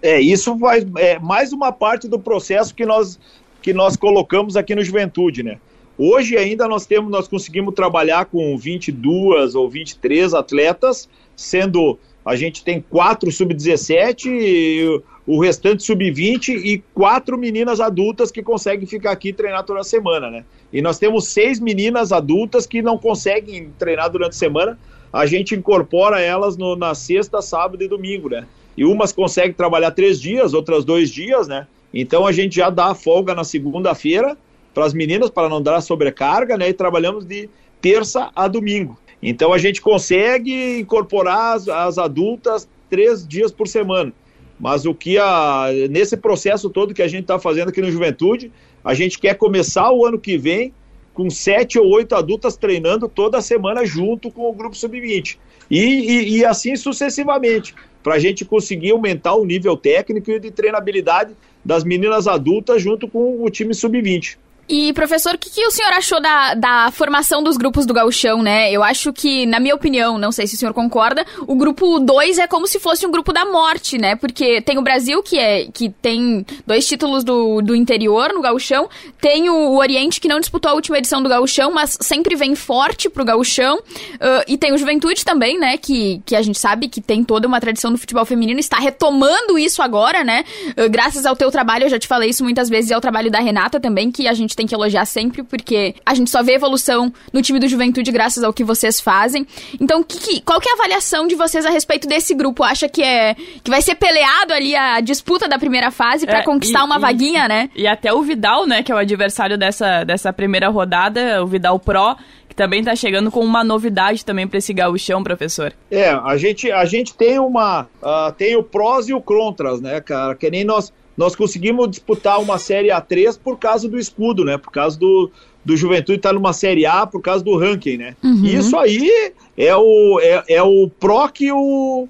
É, 0.00 0.20
isso 0.20 0.56
faz 0.58 0.86
é, 0.98 1.18
mais 1.18 1.52
uma 1.52 1.72
parte 1.72 2.06
do 2.06 2.18
processo 2.18 2.74
que 2.74 2.86
nós, 2.86 3.18
que 3.60 3.72
nós 3.72 3.96
colocamos 3.96 4.56
aqui 4.56 4.74
no 4.74 4.84
Juventude, 4.84 5.42
né? 5.42 5.58
Hoje 5.98 6.36
ainda 6.36 6.68
nós 6.68 6.84
temos, 6.84 7.10
nós 7.10 7.26
conseguimos 7.26 7.74
trabalhar 7.74 8.26
com 8.26 8.56
22 8.56 9.54
ou 9.54 9.68
23 9.68 10.34
atletas, 10.34 11.08
sendo 11.34 11.98
a 12.24 12.36
gente 12.36 12.62
tem 12.62 12.80
quatro 12.80 13.32
sub-17, 13.32 15.02
o 15.26 15.40
restante 15.40 15.82
sub-20 15.82 16.50
e 16.50 16.82
quatro 16.94 17.36
meninas 17.36 17.80
adultas 17.80 18.30
que 18.30 18.42
conseguem 18.42 18.86
ficar 18.86 19.10
aqui 19.10 19.30
e 19.30 19.32
treinar 19.32 19.64
toda 19.64 19.82
semana, 19.82 20.30
né? 20.30 20.44
E 20.72 20.80
nós 20.80 20.98
temos 20.98 21.28
seis 21.28 21.58
meninas 21.58 22.12
adultas 22.12 22.66
que 22.66 22.80
não 22.80 22.96
conseguem 22.96 23.72
treinar 23.76 24.08
durante 24.08 24.32
a 24.32 24.38
semana. 24.38 24.78
A 25.12 25.26
gente 25.26 25.54
incorpora 25.54 26.20
elas 26.20 26.56
no, 26.56 26.76
na 26.76 26.94
sexta, 26.94 27.42
sábado 27.42 27.82
e 27.82 27.88
domingo, 27.88 28.28
né? 28.28 28.46
E 28.76 28.84
umas 28.84 29.12
conseguem 29.12 29.52
trabalhar 29.52 29.90
três 29.90 30.20
dias, 30.20 30.54
outras 30.54 30.84
dois 30.84 31.10
dias, 31.10 31.48
né? 31.48 31.66
Então 31.92 32.24
a 32.24 32.30
gente 32.30 32.56
já 32.56 32.70
dá 32.70 32.94
folga 32.94 33.34
na 33.34 33.42
segunda-feira 33.42 34.36
para 34.72 34.84
as 34.84 34.94
meninas, 34.94 35.30
para 35.30 35.48
não 35.48 35.60
dar 35.60 35.80
sobrecarga, 35.80 36.56
né? 36.56 36.68
E 36.68 36.72
trabalhamos 36.72 37.24
de 37.24 37.48
terça 37.80 38.30
a 38.36 38.46
domingo. 38.46 38.96
Então 39.20 39.52
a 39.52 39.58
gente 39.58 39.80
consegue 39.80 40.78
incorporar 40.78 41.56
as, 41.56 41.68
as 41.68 41.98
adultas 41.98 42.68
três 42.88 43.26
dias 43.26 43.50
por 43.50 43.66
semana. 43.66 44.12
Mas 44.58 44.86
o 44.86 44.94
que 44.94 45.18
a, 45.18 45.66
nesse 45.90 46.16
processo 46.16 46.70
todo 46.70 46.94
que 46.94 47.02
a 47.02 47.08
gente 47.08 47.22
está 47.22 47.38
fazendo 47.38 47.68
aqui 47.68 47.80
no 47.80 47.90
Juventude, 47.90 48.50
a 48.82 48.94
gente 48.94 49.18
quer 49.18 49.34
começar 49.34 49.90
o 49.92 50.06
ano 50.06 50.18
que 50.18 50.38
vem 50.38 50.72
com 51.12 51.30
sete 51.30 51.78
ou 51.78 51.88
oito 51.88 52.14
adultas 52.14 52.56
treinando 52.56 53.08
toda 53.08 53.40
semana 53.40 53.84
junto 53.84 54.30
com 54.30 54.48
o 54.48 54.52
grupo 54.52 54.76
sub-20. 54.76 55.38
E, 55.70 55.78
e, 55.80 56.36
e, 56.36 56.44
assim 56.44 56.76
sucessivamente, 56.76 57.74
para 58.02 58.14
a 58.14 58.18
gente 58.18 58.44
conseguir 58.44 58.92
aumentar 58.92 59.34
o 59.34 59.44
nível 59.44 59.76
técnico 59.76 60.30
e 60.30 60.38
de 60.38 60.50
treinabilidade 60.50 61.34
das 61.64 61.82
meninas 61.84 62.28
adultas 62.28 62.80
junto 62.80 63.08
com 63.08 63.42
o 63.42 63.50
time 63.50 63.74
sub-20. 63.74 64.36
E, 64.68 64.92
professor, 64.92 65.34
o 65.34 65.38
que, 65.38 65.48
que, 65.48 65.64
o 65.64 65.70
senhor 65.70 65.92
achou 65.92 66.20
da, 66.20 66.54
da 66.54 66.90
formação 66.90 67.42
dos 67.42 67.56
grupos 67.56 67.86
do 67.86 67.94
gauchão, 67.94 68.42
né? 68.42 68.72
Eu 68.72 68.82
acho 68.82 69.12
que, 69.12 69.46
na 69.46 69.60
minha 69.60 69.74
opinião, 69.74 70.18
não 70.18 70.32
sei 70.32 70.46
se 70.46 70.56
o 70.56 70.58
senhor 70.58 70.74
concorda, 70.74 71.24
o 71.46 71.54
grupo 71.54 72.00
2 72.00 72.38
é 72.38 72.48
como 72.48 72.66
se 72.66 72.80
fosse 72.80 73.06
um 73.06 73.10
grupo 73.10 73.32
da 73.32 73.44
morte, 73.44 73.96
né? 73.96 74.16
Porque 74.16 74.60
tem 74.60 74.76
o 74.76 74.82
Brasil, 74.82 75.22
que 75.22 75.38
é 75.38 75.66
que 75.72 75.88
tem 75.88 76.44
dois 76.66 76.86
títulos 76.86 77.22
do, 77.22 77.62
do 77.62 77.76
interior 77.76 78.32
no 78.32 78.42
gauchão, 78.42 78.88
tem 79.20 79.48
o, 79.48 79.54
o 79.54 79.78
Oriente, 79.78 80.20
que 80.20 80.26
não 80.26 80.40
disputou 80.40 80.70
a 80.70 80.74
última 80.74 80.98
edição 80.98 81.22
do 81.22 81.28
gauchão, 81.28 81.70
mas 81.70 81.96
sempre 82.00 82.34
vem 82.34 82.56
forte 82.56 83.08
pro 83.08 83.24
gauchão, 83.24 83.76
uh, 83.78 84.44
e 84.48 84.58
tem 84.58 84.72
o 84.72 84.78
Juventude 84.78 85.24
também, 85.24 85.58
né? 85.60 85.76
Que, 85.76 86.20
que 86.26 86.34
a 86.34 86.42
gente 86.42 86.58
sabe 86.58 86.88
que 86.88 87.00
tem 87.00 87.22
toda 87.22 87.46
uma 87.46 87.60
tradição 87.60 87.92
do 87.92 87.98
futebol 87.98 88.24
feminino, 88.24 88.58
está 88.58 88.78
retomando 88.78 89.56
isso 89.56 89.80
agora, 89.80 90.24
né? 90.24 90.44
Uh, 90.70 90.90
graças 90.90 91.24
ao 91.24 91.36
teu 91.36 91.52
trabalho, 91.52 91.84
eu 91.84 91.90
já 91.90 92.00
te 92.00 92.08
falei 92.08 92.30
isso 92.30 92.42
muitas 92.42 92.68
vezes, 92.68 92.90
e 92.90 92.94
ao 92.94 93.00
trabalho 93.00 93.30
da 93.30 93.38
Renata 93.38 93.78
também, 93.78 94.10
que 94.10 94.26
a 94.26 94.34
gente 94.34 94.55
tem 94.56 94.66
que 94.66 94.74
elogiar 94.74 95.04
sempre, 95.04 95.42
porque 95.42 95.94
a 96.04 96.14
gente 96.14 96.30
só 96.30 96.42
vê 96.42 96.54
evolução 96.54 97.12
no 97.32 97.42
time 97.42 97.58
do 97.58 97.68
Juventude 97.68 98.10
graças 98.10 98.42
ao 98.42 98.52
que 98.52 98.64
vocês 98.64 99.00
fazem. 99.00 99.46
Então, 99.80 100.02
que, 100.02 100.18
que, 100.18 100.40
qual 100.40 100.60
que 100.60 100.68
é 100.68 100.72
a 100.72 100.74
avaliação 100.74 101.26
de 101.26 101.34
vocês 101.34 101.64
a 101.66 101.70
respeito 101.70 102.08
desse 102.08 102.34
grupo? 102.34 102.64
Acha 102.64 102.88
que 102.88 103.02
é 103.02 103.34
que 103.62 103.70
vai 103.70 103.82
ser 103.82 103.94
peleado 103.94 104.52
ali 104.52 104.74
a 104.74 105.00
disputa 105.00 105.46
da 105.48 105.58
primeira 105.58 105.90
fase 105.90 106.26
para 106.26 106.40
é, 106.40 106.42
conquistar 106.42 106.80
e, 106.80 106.84
uma 106.84 106.96
e, 106.96 107.00
vaguinha, 107.00 107.46
né? 107.46 107.70
E 107.74 107.86
até 107.86 108.12
o 108.12 108.22
Vidal, 108.22 108.66
né, 108.66 108.82
que 108.82 108.90
é 108.90 108.94
o 108.94 108.98
adversário 108.98 109.58
dessa, 109.58 110.04
dessa 110.04 110.32
primeira 110.32 110.68
rodada, 110.68 111.42
o 111.42 111.46
Vidal 111.46 111.78
Pro, 111.78 112.16
que 112.48 112.54
também 112.54 112.80
está 112.80 112.96
chegando 112.96 113.30
com 113.30 113.40
uma 113.40 113.62
novidade 113.62 114.24
também 114.24 114.46
para 114.46 114.58
esse 114.58 114.72
gauchão, 114.72 115.22
professor. 115.22 115.72
É, 115.90 116.10
a 116.10 116.36
gente, 116.36 116.70
a 116.70 116.84
gente 116.84 117.14
tem 117.14 117.38
uma. 117.38 117.82
Uh, 118.02 118.32
tem 118.36 118.56
o 118.56 118.62
prós 118.62 119.08
e 119.08 119.14
o 119.14 119.20
contras, 119.20 119.80
né, 119.80 120.00
cara? 120.00 120.34
Que 120.34 120.50
nem 120.50 120.64
nós 120.64 120.92
nós 121.16 121.34
conseguimos 121.34 121.88
disputar 121.90 122.40
uma 122.40 122.58
Série 122.58 122.88
A3 122.88 123.38
por 123.42 123.58
causa 123.58 123.88
do 123.88 123.98
escudo, 123.98 124.44
né? 124.44 124.58
Por 124.58 124.70
causa 124.70 124.98
do, 124.98 125.30
do 125.64 125.76
Juventude 125.76 126.18
estar 126.18 126.28
tá 126.28 126.34
numa 126.34 126.52
Série 126.52 126.84
A 126.84 127.06
por 127.06 127.22
causa 127.22 127.42
do 127.42 127.56
ranking, 127.56 127.96
né? 127.96 128.16
Uhum. 128.22 128.44
Isso 128.44 128.76
aí 128.76 129.32
é 129.56 129.74
o, 129.74 130.20
é, 130.20 130.44
é 130.48 130.62
o 130.62 130.88
pró 130.88 131.28
que 131.28 131.50
o. 131.50 132.08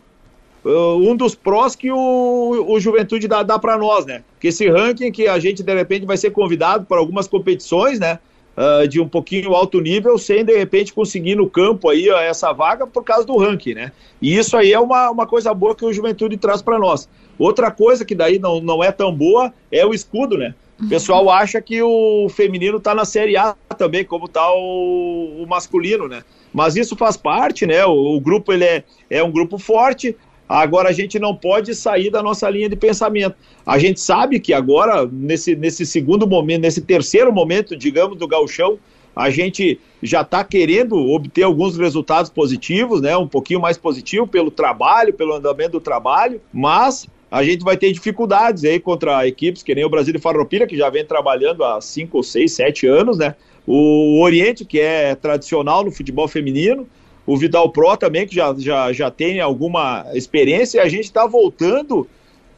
Um 0.64 1.14
dos 1.14 1.36
prós 1.36 1.76
que 1.76 1.92
o, 1.92 2.66
o 2.68 2.80
Juventude 2.80 3.28
dá, 3.28 3.44
dá 3.44 3.56
para 3.56 3.78
nós, 3.78 4.04
né? 4.04 4.24
Que 4.40 4.48
esse 4.48 4.68
ranking 4.68 5.12
que 5.12 5.28
a 5.28 5.38
gente 5.38 5.62
de 5.62 5.72
repente 5.72 6.04
vai 6.04 6.16
ser 6.16 6.30
convidado 6.30 6.84
para 6.86 6.98
algumas 6.98 7.28
competições, 7.28 8.00
né? 8.00 8.18
Uh, 8.56 8.88
de 8.88 8.98
um 8.98 9.06
pouquinho 9.06 9.54
alto 9.54 9.80
nível, 9.80 10.18
sem 10.18 10.42
de 10.42 10.56
repente 10.56 10.92
conseguir 10.92 11.36
no 11.36 11.48
campo 11.48 11.90
aí 11.90 12.08
essa 12.08 12.52
vaga 12.52 12.86
por 12.86 13.04
causa 13.04 13.24
do 13.24 13.36
ranking, 13.36 13.74
né? 13.74 13.92
E 14.20 14.36
isso 14.36 14.56
aí 14.56 14.72
é 14.72 14.80
uma, 14.80 15.10
uma 15.10 15.26
coisa 15.26 15.54
boa 15.54 15.74
que 15.74 15.84
o 15.84 15.92
Juventude 15.92 16.36
traz 16.36 16.62
para 16.62 16.78
nós. 16.78 17.08
Outra 17.38 17.70
coisa 17.70 18.04
que 18.04 18.14
daí 18.14 18.38
não, 18.38 18.60
não 18.60 18.82
é 18.82 18.90
tão 18.90 19.14
boa 19.14 19.52
é 19.70 19.84
o 19.84 19.92
escudo, 19.92 20.36
né? 20.38 20.54
O 20.80 20.88
pessoal 20.88 21.30
acha 21.30 21.60
que 21.60 21.82
o 21.82 22.28
feminino 22.28 22.78
tá 22.78 22.94
na 22.94 23.04
Série 23.04 23.36
A 23.36 23.54
também, 23.78 24.04
como 24.04 24.28
tá 24.28 24.46
o, 24.52 25.42
o 25.42 25.46
masculino, 25.48 26.06
né? 26.06 26.22
Mas 26.52 26.76
isso 26.76 26.94
faz 26.94 27.16
parte, 27.16 27.66
né? 27.66 27.84
O, 27.86 28.16
o, 28.16 28.20
grupo 28.20 28.52
ele 28.52 28.64
é, 28.64 28.84
é 29.08 29.22
um 29.22 29.30
grupo 29.30 29.58
forte. 29.58 30.14
Agora 30.48 30.90
a 30.90 30.92
gente 30.92 31.18
não 31.18 31.34
pode 31.34 31.74
sair 31.74 32.10
da 32.10 32.22
nossa 32.22 32.48
linha 32.50 32.68
de 32.68 32.76
pensamento. 32.76 33.34
A 33.64 33.78
gente 33.78 34.00
sabe 34.00 34.38
que 34.38 34.52
agora, 34.52 35.08
nesse, 35.10 35.56
nesse 35.56 35.84
segundo 35.86 36.26
momento, 36.26 36.62
nesse 36.62 36.82
terceiro 36.82 37.32
momento, 37.32 37.74
digamos, 37.74 38.18
do 38.18 38.28
gauchão, 38.28 38.78
a 39.14 39.30
gente 39.30 39.80
já 40.02 40.20
está 40.20 40.44
querendo 40.44 40.94
obter 40.94 41.42
alguns 41.42 41.76
resultados 41.78 42.30
positivos, 42.30 43.00
né? 43.00 43.16
Um 43.16 43.26
pouquinho 43.26 43.60
mais 43.60 43.78
positivo 43.78 44.26
pelo 44.26 44.50
trabalho, 44.50 45.14
pelo 45.14 45.34
andamento 45.34 45.72
do 45.72 45.80
trabalho, 45.80 46.38
mas 46.52 47.08
a 47.30 47.42
gente 47.42 47.64
vai 47.64 47.76
ter 47.76 47.92
dificuldades 47.92 48.64
aí 48.64 48.78
contra 48.78 49.26
equipes 49.26 49.62
que 49.62 49.74
nem 49.74 49.84
o 49.84 49.88
Brasil 49.90 50.12
de 50.12 50.18
Farroupilha, 50.18 50.66
que 50.66 50.76
já 50.76 50.88
vem 50.88 51.04
trabalhando 51.04 51.64
há 51.64 51.80
5, 51.80 52.22
6, 52.22 52.52
7 52.52 52.86
anos, 52.86 53.18
né? 53.18 53.34
O 53.66 54.22
Oriente, 54.22 54.64
que 54.64 54.78
é 54.78 55.14
tradicional 55.14 55.84
no 55.84 55.90
futebol 55.90 56.28
feminino, 56.28 56.86
o 57.26 57.36
Vidal 57.36 57.70
Pro 57.70 57.96
também, 57.96 58.26
que 58.26 58.34
já, 58.34 58.54
já, 58.56 58.92
já 58.92 59.10
tem 59.10 59.40
alguma 59.40 60.06
experiência, 60.14 60.78
e 60.78 60.80
a 60.80 60.88
gente 60.88 61.04
está 61.04 61.26
voltando 61.26 62.06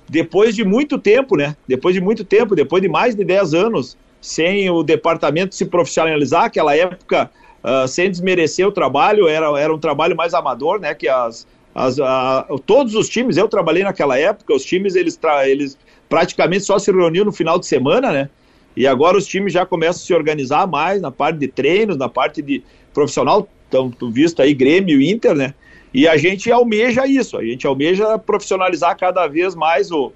depois 0.06 0.54
de 0.54 0.64
muito 0.64 0.98
tempo, 0.98 1.37
né? 1.37 1.56
Depois 1.66 1.94
de 1.94 2.00
muito 2.00 2.22
tempo, 2.25 2.54
depois 2.54 2.82
de 2.82 2.88
mais 2.88 3.14
de 3.14 3.25
10 3.25 3.54
anos, 3.54 3.96
sem 4.20 4.68
o 4.68 4.82
departamento 4.82 5.54
se 5.54 5.64
profissionalizar, 5.64 6.44
aquela 6.44 6.76
época, 6.76 7.30
uh, 7.64 7.88
sem 7.88 8.10
desmerecer 8.10 8.66
o 8.66 8.72
trabalho, 8.72 9.26
era, 9.26 9.46
era 9.58 9.75
um 9.75 9.78
trabalho 9.78 10.14
mais 10.14 10.34
amador, 10.34 10.78
né? 10.78 10.94
Que 10.94 11.08
as, 11.08 11.46
as, 11.78 12.00
a, 12.00 12.44
todos 12.66 12.97
os 12.97 13.08
times, 13.08 13.37
eu 13.37 13.47
trabalhei 13.47 13.85
naquela 13.85 14.18
época, 14.18 14.52
os 14.52 14.64
times 14.64 14.97
eles, 14.97 15.18
eles 15.47 15.78
praticamente 16.08 16.64
só 16.64 16.76
se 16.76 16.90
reuniam 16.90 17.25
no 17.25 17.30
final 17.30 17.56
de 17.56 17.66
semana, 17.66 18.11
né? 18.11 18.28
E 18.76 18.85
agora 18.85 19.16
os 19.16 19.25
times 19.25 19.52
já 19.52 19.64
começam 19.64 20.02
a 20.02 20.06
se 20.06 20.12
organizar 20.12 20.66
mais 20.66 21.00
na 21.00 21.12
parte 21.12 21.38
de 21.38 21.47
treinos, 21.47 21.97
na 21.97 22.08
parte 22.08 22.42
de 22.42 22.64
profissional, 22.92 23.49
estão 23.64 23.92
visto 24.11 24.42
aí 24.42 24.54
Grêmio 24.54 25.00
e 25.00 25.08
Inter, 25.08 25.37
né? 25.37 25.54
E 25.94 26.08
a 26.08 26.16
gente 26.16 26.50
almeja 26.50 27.06
isso, 27.06 27.37
a 27.37 27.44
gente 27.44 27.64
almeja 27.64 28.18
profissionalizar 28.18 28.97
cada 28.99 29.28
vez 29.28 29.54
mais 29.54 29.92
o, 29.92 30.12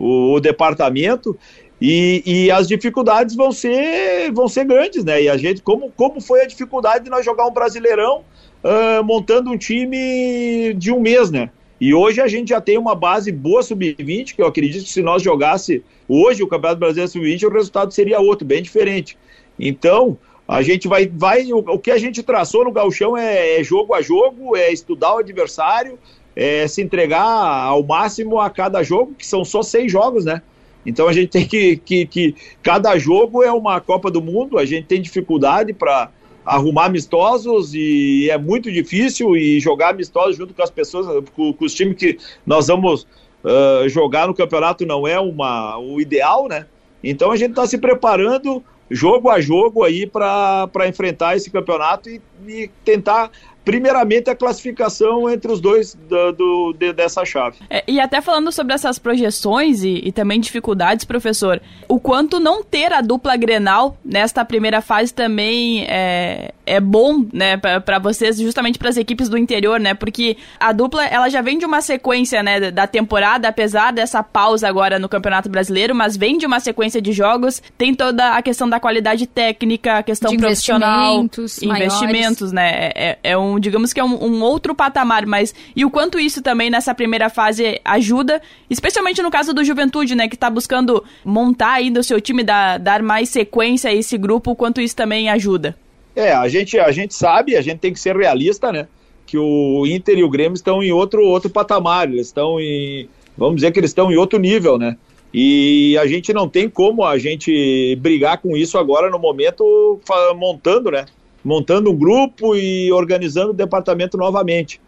o, 0.00 0.34
o 0.34 0.40
departamento 0.40 1.38
e, 1.80 2.22
e, 2.26 2.50
as 2.50 2.66
dificuldades 2.66 3.36
vão 3.36 3.52
ser, 3.52 4.32
vão 4.32 4.48
ser 4.48 4.64
grandes, 4.64 5.04
né? 5.04 5.22
E 5.22 5.28
a 5.28 5.36
gente, 5.36 5.62
como, 5.62 5.92
como 5.92 6.20
foi 6.20 6.40
a 6.40 6.46
dificuldade 6.46 7.04
de 7.04 7.10
nós 7.10 7.24
jogar 7.24 7.46
um 7.46 7.52
brasileirão 7.52 8.24
uh, 8.66 9.04
montando 9.04 9.50
um 9.50 9.56
time 9.56 10.74
de 10.74 10.90
um 10.90 11.00
mês, 11.00 11.30
né? 11.30 11.50
E 11.80 11.94
hoje 11.94 12.20
a 12.20 12.26
gente 12.26 12.48
já 12.48 12.60
tem 12.60 12.78
uma 12.78 12.94
base 12.94 13.30
boa 13.30 13.62
sub-20, 13.62 14.34
que 14.34 14.42
eu 14.42 14.46
acredito 14.46 14.84
que 14.84 14.90
se 14.90 15.02
nós 15.02 15.22
jogasse 15.22 15.84
hoje 16.08 16.42
o 16.42 16.48
Campeonato 16.48 16.80
Brasileiro 16.80 17.10
sub-20, 17.10 17.44
o 17.44 17.52
resultado 17.52 17.92
seria 17.92 18.18
outro, 18.18 18.46
bem 18.46 18.62
diferente. 18.62 19.16
Então, 19.58 20.18
a 20.48 20.62
gente 20.62 20.88
vai. 20.88 21.06
vai 21.06 21.52
o, 21.52 21.58
o 21.58 21.78
que 21.78 21.90
a 21.90 21.98
gente 21.98 22.22
traçou 22.22 22.64
no 22.64 22.72
Galchão 22.72 23.16
é, 23.16 23.60
é, 23.60 23.64
jogo 23.64 23.94
a 23.94 24.00
jogo, 24.00 24.56
é 24.56 24.72
estudar 24.72 25.14
o 25.14 25.18
adversário, 25.18 25.98
é 26.34 26.66
se 26.66 26.82
entregar 26.82 27.22
ao 27.22 27.82
máximo 27.82 28.40
a 28.40 28.48
cada 28.48 28.82
jogo, 28.82 29.14
que 29.14 29.26
são 29.26 29.44
só 29.44 29.62
seis 29.62 29.92
jogos, 29.92 30.24
né? 30.24 30.42
Então 30.84 31.08
a 31.08 31.12
gente 31.12 31.30
tem 31.30 31.46
que, 31.46 31.76
que, 31.76 32.06
que 32.06 32.34
cada 32.62 32.96
jogo 32.96 33.42
é 33.42 33.52
uma 33.52 33.80
Copa 33.80 34.10
do 34.10 34.22
Mundo, 34.22 34.56
a 34.56 34.64
gente 34.64 34.86
tem 34.86 35.02
dificuldade 35.02 35.72
para 35.72 36.10
arrumar 36.46 36.86
amistosos 36.86 37.74
e 37.74 38.30
é 38.30 38.38
muito 38.38 38.70
difícil 38.70 39.36
e 39.36 39.58
jogar 39.58 39.90
amistosos 39.90 40.36
junto 40.36 40.54
com 40.54 40.62
as 40.62 40.70
pessoas, 40.70 41.24
com, 41.34 41.52
com 41.52 41.64
os 41.64 41.74
times 41.74 41.96
que 41.96 42.16
nós 42.46 42.68
vamos 42.68 43.02
uh, 43.42 43.88
jogar 43.88 44.28
no 44.28 44.34
campeonato 44.34 44.86
não 44.86 45.06
é 45.06 45.18
uma, 45.18 45.76
o 45.76 46.00
ideal, 46.00 46.46
né? 46.48 46.66
Então 47.02 47.32
a 47.32 47.36
gente 47.36 47.50
está 47.50 47.66
se 47.66 47.78
preparando 47.78 48.62
jogo 48.88 49.28
a 49.28 49.40
jogo 49.40 49.82
aí 49.82 50.06
para 50.06 50.88
enfrentar 50.88 51.36
esse 51.36 51.50
campeonato 51.50 52.08
e, 52.08 52.20
e 52.46 52.70
tentar 52.84 53.30
primeiramente 53.66 54.30
a 54.30 54.36
classificação 54.36 55.28
entre 55.28 55.50
os 55.50 55.60
dois 55.60 55.92
do, 56.08 56.32
do 56.32 56.72
de, 56.72 56.92
dessa 56.92 57.24
chave. 57.24 57.56
É, 57.68 57.82
e 57.88 57.98
até 57.98 58.20
falando 58.20 58.52
sobre 58.52 58.72
essas 58.72 58.96
projeções 58.96 59.82
e, 59.82 60.02
e, 60.04 60.12
também 60.12 60.38
dificuldades, 60.38 61.04
professor, 61.04 61.60
o 61.88 61.98
quanto 61.98 62.38
não 62.38 62.62
ter 62.62 62.92
a 62.92 63.00
dupla 63.00 63.36
Grenal 63.36 63.98
nesta 64.04 64.44
primeira 64.44 64.80
fase 64.80 65.12
também 65.12 65.84
é, 65.88 66.54
é 66.64 66.80
bom, 66.80 67.26
né, 67.32 67.56
para 67.56 67.98
vocês, 67.98 68.38
justamente 68.38 68.78
para 68.78 68.88
as 68.88 68.96
equipes 68.96 69.28
do 69.28 69.36
interior, 69.36 69.80
né, 69.80 69.94
porque 69.94 70.36
a 70.60 70.70
dupla 70.70 71.04
ela 71.04 71.28
já 71.28 71.42
vem 71.42 71.58
de 71.58 71.66
uma 71.66 71.80
sequência, 71.80 72.44
né, 72.44 72.70
da 72.70 72.86
temporada, 72.86 73.48
apesar 73.48 73.92
dessa 73.92 74.22
pausa 74.22 74.68
agora 74.68 74.96
no 74.96 75.08
Campeonato 75.08 75.48
Brasileiro, 75.48 75.92
mas 75.92 76.16
vem 76.16 76.38
de 76.38 76.46
uma 76.46 76.60
sequência 76.60 77.02
de 77.02 77.10
jogos, 77.10 77.60
tem 77.76 77.92
toda 77.92 78.36
a 78.36 78.42
questão 78.42 78.68
da 78.68 78.78
qualidade 78.78 79.26
técnica, 79.26 79.98
a 79.98 80.02
questão 80.04 80.30
de 80.30 80.38
profissional, 80.38 81.14
investimentos, 81.18 81.62
investimentos, 81.62 82.52
né, 82.52 82.92
é, 82.94 83.18
é 83.24 83.36
um 83.36 83.55
digamos 83.58 83.92
que 83.92 84.00
é 84.00 84.04
um, 84.04 84.24
um, 84.24 84.42
outro 84.42 84.74
patamar, 84.74 85.26
mas 85.26 85.54
e 85.74 85.84
o 85.84 85.90
quanto 85.90 86.18
isso 86.18 86.42
também 86.42 86.70
nessa 86.70 86.94
primeira 86.94 87.28
fase 87.28 87.80
ajuda, 87.84 88.40
especialmente 88.68 89.22
no 89.22 89.30
caso 89.30 89.52
do 89.52 89.64
Juventude, 89.64 90.14
né, 90.14 90.28
que 90.28 90.34
está 90.34 90.50
buscando 90.50 91.04
montar 91.24 91.74
ainda 91.74 92.00
o 92.00 92.04
seu 92.04 92.20
time, 92.20 92.42
dar, 92.42 92.78
dar 92.78 93.02
mais 93.02 93.28
sequência 93.28 93.90
a 93.90 93.94
esse 93.94 94.16
grupo, 94.16 94.50
o 94.52 94.56
quanto 94.56 94.80
isso 94.80 94.96
também 94.96 95.28
ajuda? 95.28 95.76
É, 96.14 96.32
a 96.32 96.48
gente, 96.48 96.78
a 96.78 96.90
gente 96.90 97.14
sabe, 97.14 97.56
a 97.56 97.62
gente 97.62 97.78
tem 97.78 97.92
que 97.92 98.00
ser 98.00 98.16
realista, 98.16 98.72
né, 98.72 98.88
que 99.26 99.36
o 99.36 99.84
Inter 99.86 100.18
e 100.18 100.24
o 100.24 100.30
Grêmio 100.30 100.54
estão 100.54 100.82
em 100.82 100.92
outro, 100.92 101.22
outro 101.22 101.50
patamar, 101.50 102.08
eles 102.08 102.28
estão 102.28 102.60
em, 102.60 103.08
vamos 103.36 103.56
dizer 103.56 103.72
que 103.72 103.80
eles 103.80 103.90
estão 103.90 104.10
em 104.10 104.16
outro 104.16 104.38
nível, 104.38 104.78
né, 104.78 104.96
e 105.38 105.98
a 105.98 106.06
gente 106.06 106.32
não 106.32 106.48
tem 106.48 106.66
como 106.66 107.04
a 107.04 107.18
gente 107.18 107.94
brigar 107.96 108.38
com 108.38 108.56
isso 108.56 108.78
agora 108.78 109.10
no 109.10 109.18
momento 109.18 110.00
montando, 110.36 110.90
né? 110.90 111.04
Montando 111.46 111.92
um 111.92 111.96
grupo 111.96 112.56
e 112.56 112.90
organizando 112.90 113.50
o 113.50 113.54
departamento 113.54 114.16
novamente. 114.16 114.80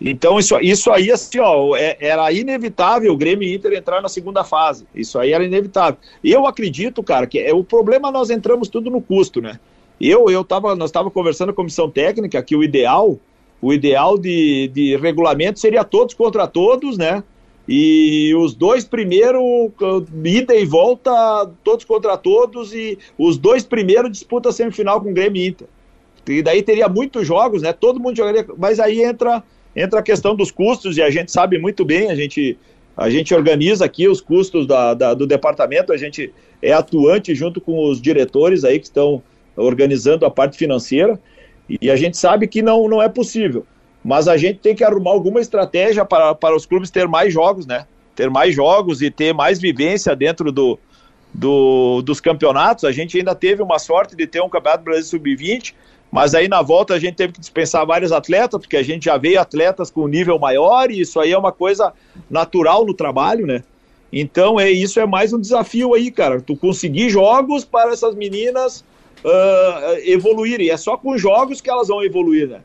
Então, 0.00 0.38
isso, 0.38 0.58
isso 0.60 0.90
aí, 0.90 1.10
assim, 1.10 1.40
ó, 1.40 1.74
é, 1.74 1.96
era 1.98 2.30
inevitável 2.30 3.12
o 3.12 3.16
Grêmio 3.16 3.48
e 3.48 3.54
Inter 3.54 3.72
entrar 3.72 4.00
na 4.00 4.08
segunda 4.08 4.44
fase. 4.44 4.86
Isso 4.94 5.18
aí 5.18 5.32
era 5.32 5.44
inevitável. 5.44 5.98
Eu 6.22 6.46
acredito, 6.46 7.02
cara, 7.02 7.26
que 7.26 7.38
é, 7.38 7.52
o 7.54 7.64
problema 7.64 8.10
nós 8.12 8.30
entramos 8.30 8.68
tudo 8.68 8.90
no 8.90 9.00
custo, 9.00 9.40
né? 9.40 9.58
Eu, 10.00 10.30
eu 10.30 10.44
tava, 10.44 10.76
nós 10.76 10.90
estávamos 10.90 11.14
conversando 11.14 11.48
com 11.48 11.62
a 11.62 11.64
comissão 11.64 11.90
técnica 11.90 12.42
que 12.42 12.54
o 12.54 12.62
ideal, 12.62 13.18
o 13.60 13.72
ideal 13.72 14.16
de, 14.16 14.70
de 14.72 14.96
regulamento 14.96 15.58
seria 15.58 15.82
todos 15.84 16.14
contra 16.14 16.46
todos, 16.46 16.96
né? 16.96 17.24
E 17.66 18.32
os 18.36 18.54
dois 18.54 18.84
primeiros, 18.84 19.42
ida 20.24 20.54
e 20.54 20.64
volta, 20.64 21.50
todos 21.64 21.84
contra 21.84 22.16
todos, 22.16 22.72
e 22.72 22.98
os 23.18 23.36
dois 23.36 23.64
primeiros 23.64 24.12
disputam 24.12 24.50
a 24.50 24.52
semifinal 24.52 25.00
com 25.00 25.10
o 25.10 25.14
Grêmio 25.14 25.42
e 25.42 25.48
Inter. 25.48 25.66
E 26.32 26.42
daí 26.42 26.62
teria 26.62 26.88
muitos 26.88 27.26
jogos, 27.26 27.62
né? 27.62 27.72
Todo 27.72 28.00
mundo 28.00 28.16
jogaria, 28.16 28.46
mas 28.56 28.80
aí 28.80 29.02
entra, 29.02 29.42
entra 29.74 30.00
a 30.00 30.02
questão 30.02 30.34
dos 30.34 30.50
custos, 30.50 30.96
e 30.96 31.02
a 31.02 31.10
gente 31.10 31.32
sabe 31.32 31.58
muito 31.58 31.84
bem, 31.84 32.10
a 32.10 32.14
gente, 32.14 32.58
a 32.96 33.08
gente 33.10 33.34
organiza 33.34 33.84
aqui 33.84 34.08
os 34.08 34.20
custos 34.20 34.66
da, 34.66 34.94
da, 34.94 35.14
do 35.14 35.26
departamento, 35.26 35.92
a 35.92 35.96
gente 35.96 36.32
é 36.60 36.72
atuante 36.72 37.34
junto 37.34 37.60
com 37.60 37.88
os 37.88 38.00
diretores 38.00 38.64
aí 38.64 38.78
que 38.78 38.86
estão 38.86 39.22
organizando 39.56 40.24
a 40.24 40.30
parte 40.30 40.56
financeira, 40.56 41.18
e 41.68 41.90
a 41.90 41.96
gente 41.96 42.16
sabe 42.16 42.46
que 42.46 42.62
não, 42.62 42.88
não 42.88 43.02
é 43.02 43.08
possível 43.08 43.66
mas 44.08 44.28
a 44.28 44.36
gente 44.36 44.60
tem 44.60 44.74
que 44.74 44.84
arrumar 44.84 45.10
alguma 45.10 45.40
estratégia 45.40 46.04
para, 46.04 46.34
para 46.34 46.56
os 46.56 46.64
clubes 46.64 46.90
ter 46.90 47.06
mais 47.06 47.32
jogos, 47.32 47.66
né? 47.66 47.86
Ter 48.14 48.30
mais 48.30 48.54
jogos 48.54 49.02
e 49.02 49.10
ter 49.10 49.34
mais 49.34 49.60
vivência 49.60 50.14
dentro 50.14 50.50
do, 50.50 50.78
do, 51.32 52.02
dos 52.02 52.20
campeonatos. 52.20 52.84
A 52.84 52.92
gente 52.92 53.18
ainda 53.18 53.34
teve 53.34 53.62
uma 53.62 53.78
sorte 53.78 54.16
de 54.16 54.26
ter 54.26 54.40
um 54.40 54.48
Campeonato 54.48 54.84
Brasileiro 54.84 55.08
Sub-20, 55.08 55.74
mas 56.10 56.34
aí 56.34 56.48
na 56.48 56.62
volta 56.62 56.94
a 56.94 56.98
gente 56.98 57.16
teve 57.16 57.34
que 57.34 57.40
dispensar 57.40 57.86
vários 57.86 58.12
atletas, 58.12 58.60
porque 58.60 58.76
a 58.76 58.82
gente 58.82 59.04
já 59.04 59.16
veio 59.16 59.40
atletas 59.40 59.90
com 59.90 60.08
nível 60.08 60.38
maior 60.38 60.90
e 60.90 61.00
isso 61.00 61.20
aí 61.20 61.32
é 61.32 61.38
uma 61.38 61.52
coisa 61.52 61.92
natural 62.30 62.84
no 62.86 62.94
trabalho, 62.94 63.46
né? 63.46 63.62
Então 64.12 64.58
é 64.58 64.70
isso 64.70 64.98
é 64.98 65.06
mais 65.06 65.32
um 65.32 65.40
desafio 65.40 65.92
aí, 65.92 66.10
cara. 66.10 66.40
Tu 66.40 66.56
conseguir 66.56 67.10
jogos 67.10 67.64
para 67.64 67.92
essas 67.92 68.14
meninas 68.14 68.82
uh, 69.22 69.98
evoluírem. 70.04 70.70
É 70.70 70.76
só 70.76 70.96
com 70.96 71.18
jogos 71.18 71.60
que 71.60 71.68
elas 71.68 71.88
vão 71.88 72.02
evoluir, 72.02 72.48
né? 72.48 72.60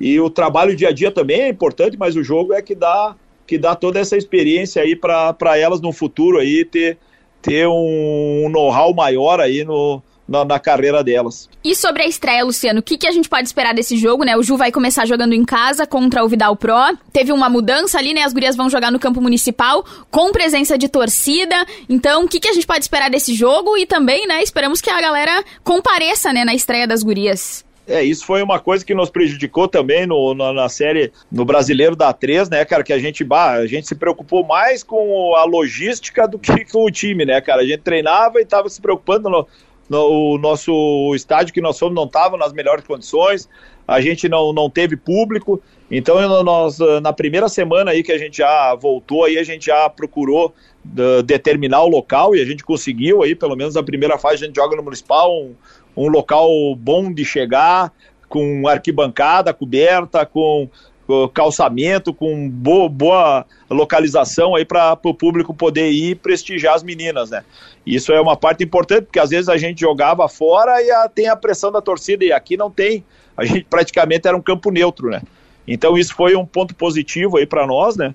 E 0.00 0.18
o 0.18 0.30
trabalho 0.30 0.76
dia 0.76 0.88
a 0.88 0.92
dia 0.92 1.10
também 1.10 1.42
é 1.42 1.48
importante, 1.48 1.96
mas 1.98 2.16
o 2.16 2.22
jogo 2.22 2.54
é 2.54 2.62
que 2.62 2.74
dá, 2.74 3.16
que 3.46 3.58
dá 3.58 3.74
toda 3.74 3.98
essa 3.98 4.16
experiência 4.16 4.80
aí 4.80 4.96
para 4.96 5.58
elas 5.58 5.80
no 5.80 5.92
futuro 5.92 6.38
aí 6.38 6.64
ter, 6.64 6.96
ter 7.42 7.66
um 7.66 8.48
know-how 8.48 8.94
maior 8.94 9.40
aí 9.40 9.64
no, 9.64 10.00
na, 10.28 10.44
na, 10.44 10.58
carreira 10.58 11.02
delas. 11.02 11.48
E 11.64 11.74
sobre 11.74 12.02
a 12.02 12.06
estreia, 12.06 12.44
Luciano, 12.44 12.80
o 12.80 12.82
que, 12.82 12.98
que 12.98 13.06
a 13.06 13.10
gente 13.10 13.28
pode 13.28 13.46
esperar 13.46 13.74
desse 13.74 13.96
jogo, 13.96 14.24
né? 14.24 14.36
O 14.36 14.42
Ju 14.42 14.56
vai 14.56 14.70
começar 14.70 15.06
jogando 15.06 15.32
em 15.32 15.44
casa 15.44 15.86
contra 15.86 16.24
o 16.24 16.28
Vidal 16.28 16.54
Pro. 16.54 16.74
Teve 17.12 17.32
uma 17.32 17.48
mudança 17.48 17.98
ali, 17.98 18.12
né? 18.12 18.22
As 18.22 18.32
gurias 18.32 18.54
vão 18.54 18.68
jogar 18.68 18.92
no 18.92 18.98
campo 18.98 19.20
municipal 19.20 19.84
com 20.10 20.30
presença 20.30 20.76
de 20.76 20.88
torcida. 20.88 21.56
Então, 21.88 22.24
o 22.24 22.28
que, 22.28 22.38
que 22.38 22.48
a 22.48 22.52
gente 22.52 22.66
pode 22.66 22.80
esperar 22.80 23.08
desse 23.08 23.34
jogo? 23.34 23.76
E 23.76 23.86
também, 23.86 24.26
né, 24.26 24.42
esperamos 24.42 24.80
que 24.80 24.90
a 24.90 25.00
galera 25.00 25.42
compareça, 25.64 26.32
né, 26.32 26.44
na 26.44 26.54
estreia 26.54 26.86
das 26.86 27.02
gurias. 27.02 27.64
É, 27.88 28.04
isso 28.04 28.26
foi 28.26 28.42
uma 28.42 28.60
coisa 28.60 28.84
que 28.84 28.94
nos 28.94 29.08
prejudicou 29.08 29.66
também 29.66 30.06
no, 30.06 30.34
na, 30.34 30.52
na, 30.52 30.68
série 30.68 31.10
no 31.32 31.42
Brasileiro 31.42 31.96
da 31.96 32.12
3, 32.12 32.50
né, 32.50 32.62
cara? 32.66 32.84
Que 32.84 32.92
a 32.92 32.98
gente, 32.98 33.24
bah, 33.24 33.52
a 33.52 33.66
gente 33.66 33.88
se 33.88 33.94
preocupou 33.94 34.44
mais 34.44 34.82
com 34.82 35.34
a 35.34 35.44
logística 35.44 36.28
do 36.28 36.38
que 36.38 36.66
com 36.66 36.84
o 36.84 36.90
time, 36.90 37.24
né, 37.24 37.40
cara? 37.40 37.62
A 37.62 37.64
gente 37.64 37.80
treinava 37.80 38.40
e 38.40 38.42
estava 38.42 38.68
se 38.68 38.78
preocupando 38.78 39.30
no, 39.30 39.46
no 39.88 40.34
o 40.34 40.38
nosso 40.38 41.12
estádio 41.14 41.54
que 41.54 41.60
nós 41.60 41.78
fomos 41.78 41.94
não 41.94 42.04
estava 42.04 42.36
nas 42.36 42.52
melhores 42.52 42.84
condições, 42.84 43.48
a 43.86 44.00
gente 44.00 44.28
não, 44.28 44.52
não 44.52 44.68
teve 44.68 44.96
público, 44.96 45.60
então 45.90 46.16
nós 46.44 46.78
na 47.02 47.12
primeira 47.12 47.48
semana 47.48 47.92
aí 47.92 48.02
que 48.02 48.12
a 48.12 48.18
gente 48.18 48.38
já 48.38 48.74
voltou 48.74 49.24
aí 49.24 49.38
a 49.38 49.42
gente 49.42 49.66
já 49.66 49.88
procurou 49.88 50.52
uh, 50.84 51.22
determinar 51.22 51.82
o 51.82 51.88
local 51.88 52.36
e 52.36 52.40
a 52.40 52.44
gente 52.44 52.62
conseguiu 52.62 53.22
aí 53.22 53.34
pelo 53.34 53.56
menos 53.56 53.74
na 53.74 53.82
primeira 53.82 54.18
fase 54.18 54.44
a 54.44 54.46
gente 54.46 54.56
joga 54.56 54.76
no 54.76 54.82
municipal 54.82 55.34
um, 55.34 55.54
um 55.96 56.08
local 56.08 56.50
bom 56.76 57.12
de 57.12 57.24
chegar, 57.24 57.92
com 58.28 58.68
arquibancada 58.68 59.52
coberta, 59.54 60.24
com, 60.26 60.68
calçamento, 61.32 62.12
com 62.12 62.48
boa, 62.48 62.88
boa 62.88 63.46
localização 63.70 64.54
aí 64.54 64.64
para 64.64 64.98
o 65.02 65.14
público 65.14 65.54
poder 65.54 65.90
ir 65.90 66.16
prestigiar 66.16 66.74
as 66.74 66.82
meninas, 66.82 67.30
né? 67.30 67.44
Isso 67.86 68.12
é 68.12 68.20
uma 68.20 68.36
parte 68.36 68.62
importante, 68.62 69.04
porque 69.04 69.18
às 69.18 69.30
vezes 69.30 69.48
a 69.48 69.56
gente 69.56 69.80
jogava 69.80 70.28
fora 70.28 70.82
e 70.82 70.90
a, 70.90 71.08
tem 71.08 71.28
a 71.28 71.36
pressão 71.36 71.72
da 71.72 71.80
torcida, 71.80 72.24
e 72.24 72.32
aqui 72.32 72.56
não 72.56 72.70
tem. 72.70 73.04
A 73.36 73.44
gente 73.44 73.64
praticamente 73.70 74.28
era 74.28 74.36
um 74.36 74.42
campo 74.42 74.70
neutro, 74.70 75.08
né? 75.08 75.22
Então 75.66 75.96
isso 75.96 76.14
foi 76.14 76.36
um 76.36 76.44
ponto 76.44 76.74
positivo 76.74 77.38
aí 77.38 77.46
para 77.46 77.66
nós, 77.66 77.96
né? 77.96 78.14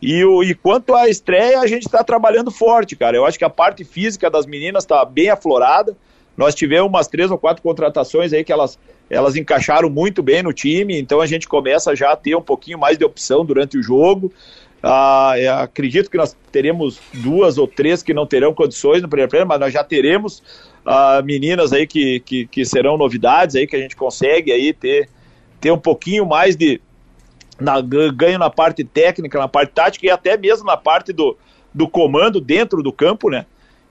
E, 0.00 0.24
o, 0.24 0.42
e 0.42 0.54
quanto 0.54 0.94
à 0.94 1.08
estreia, 1.08 1.60
a 1.60 1.66
gente 1.66 1.86
está 1.86 2.04
trabalhando 2.04 2.50
forte, 2.50 2.94
cara. 2.94 3.16
Eu 3.16 3.24
acho 3.24 3.38
que 3.38 3.44
a 3.44 3.50
parte 3.50 3.84
física 3.84 4.30
das 4.30 4.46
meninas 4.46 4.84
está 4.84 5.04
bem 5.04 5.30
aflorada. 5.30 5.96
Nós 6.36 6.54
tivemos 6.54 6.88
umas 6.88 7.08
três 7.08 7.30
ou 7.30 7.38
quatro 7.38 7.62
contratações 7.62 8.32
aí 8.32 8.44
que 8.44 8.52
elas, 8.52 8.78
elas 9.08 9.36
encaixaram 9.36 9.88
muito 9.88 10.22
bem 10.22 10.42
no 10.42 10.52
time, 10.52 10.98
então 10.98 11.20
a 11.20 11.26
gente 11.26 11.46
começa 11.46 11.94
já 11.94 12.12
a 12.12 12.16
ter 12.16 12.34
um 12.34 12.42
pouquinho 12.42 12.78
mais 12.78 12.98
de 12.98 13.04
opção 13.04 13.44
durante 13.44 13.78
o 13.78 13.82
jogo. 13.82 14.32
Ah, 14.82 15.34
acredito 15.62 16.10
que 16.10 16.16
nós 16.16 16.36
teremos 16.52 17.00
duas 17.14 17.58
ou 17.58 17.66
três 17.66 18.02
que 18.02 18.12
não 18.12 18.26
terão 18.26 18.54
condições 18.54 19.02
no 19.02 19.08
primeiro 19.08 19.30
plano, 19.30 19.46
mas 19.46 19.60
nós 19.60 19.72
já 19.72 19.82
teremos 19.82 20.42
ah, 20.84 21.22
meninas 21.24 21.72
aí 21.72 21.86
que, 21.86 22.20
que, 22.20 22.46
que, 22.46 22.64
serão 22.64 22.96
novidades 22.96 23.56
aí 23.56 23.66
que 23.66 23.74
a 23.74 23.80
gente 23.80 23.96
consegue 23.96 24.52
aí 24.52 24.72
ter, 24.72 25.08
ter 25.60 25.70
um 25.70 25.78
pouquinho 25.78 26.26
mais 26.26 26.56
de 26.56 26.80
na, 27.58 27.80
ganho 27.80 28.38
na 28.38 28.50
parte 28.50 28.84
técnica, 28.84 29.38
na 29.38 29.48
parte 29.48 29.72
tática 29.72 30.06
e 30.06 30.10
até 30.10 30.36
mesmo 30.36 30.66
na 30.66 30.76
parte 30.76 31.12
do, 31.12 31.36
do 31.72 31.88
comando 31.88 32.40
dentro 32.40 32.82
do 32.82 32.92
campo, 32.92 33.30
né? 33.30 33.46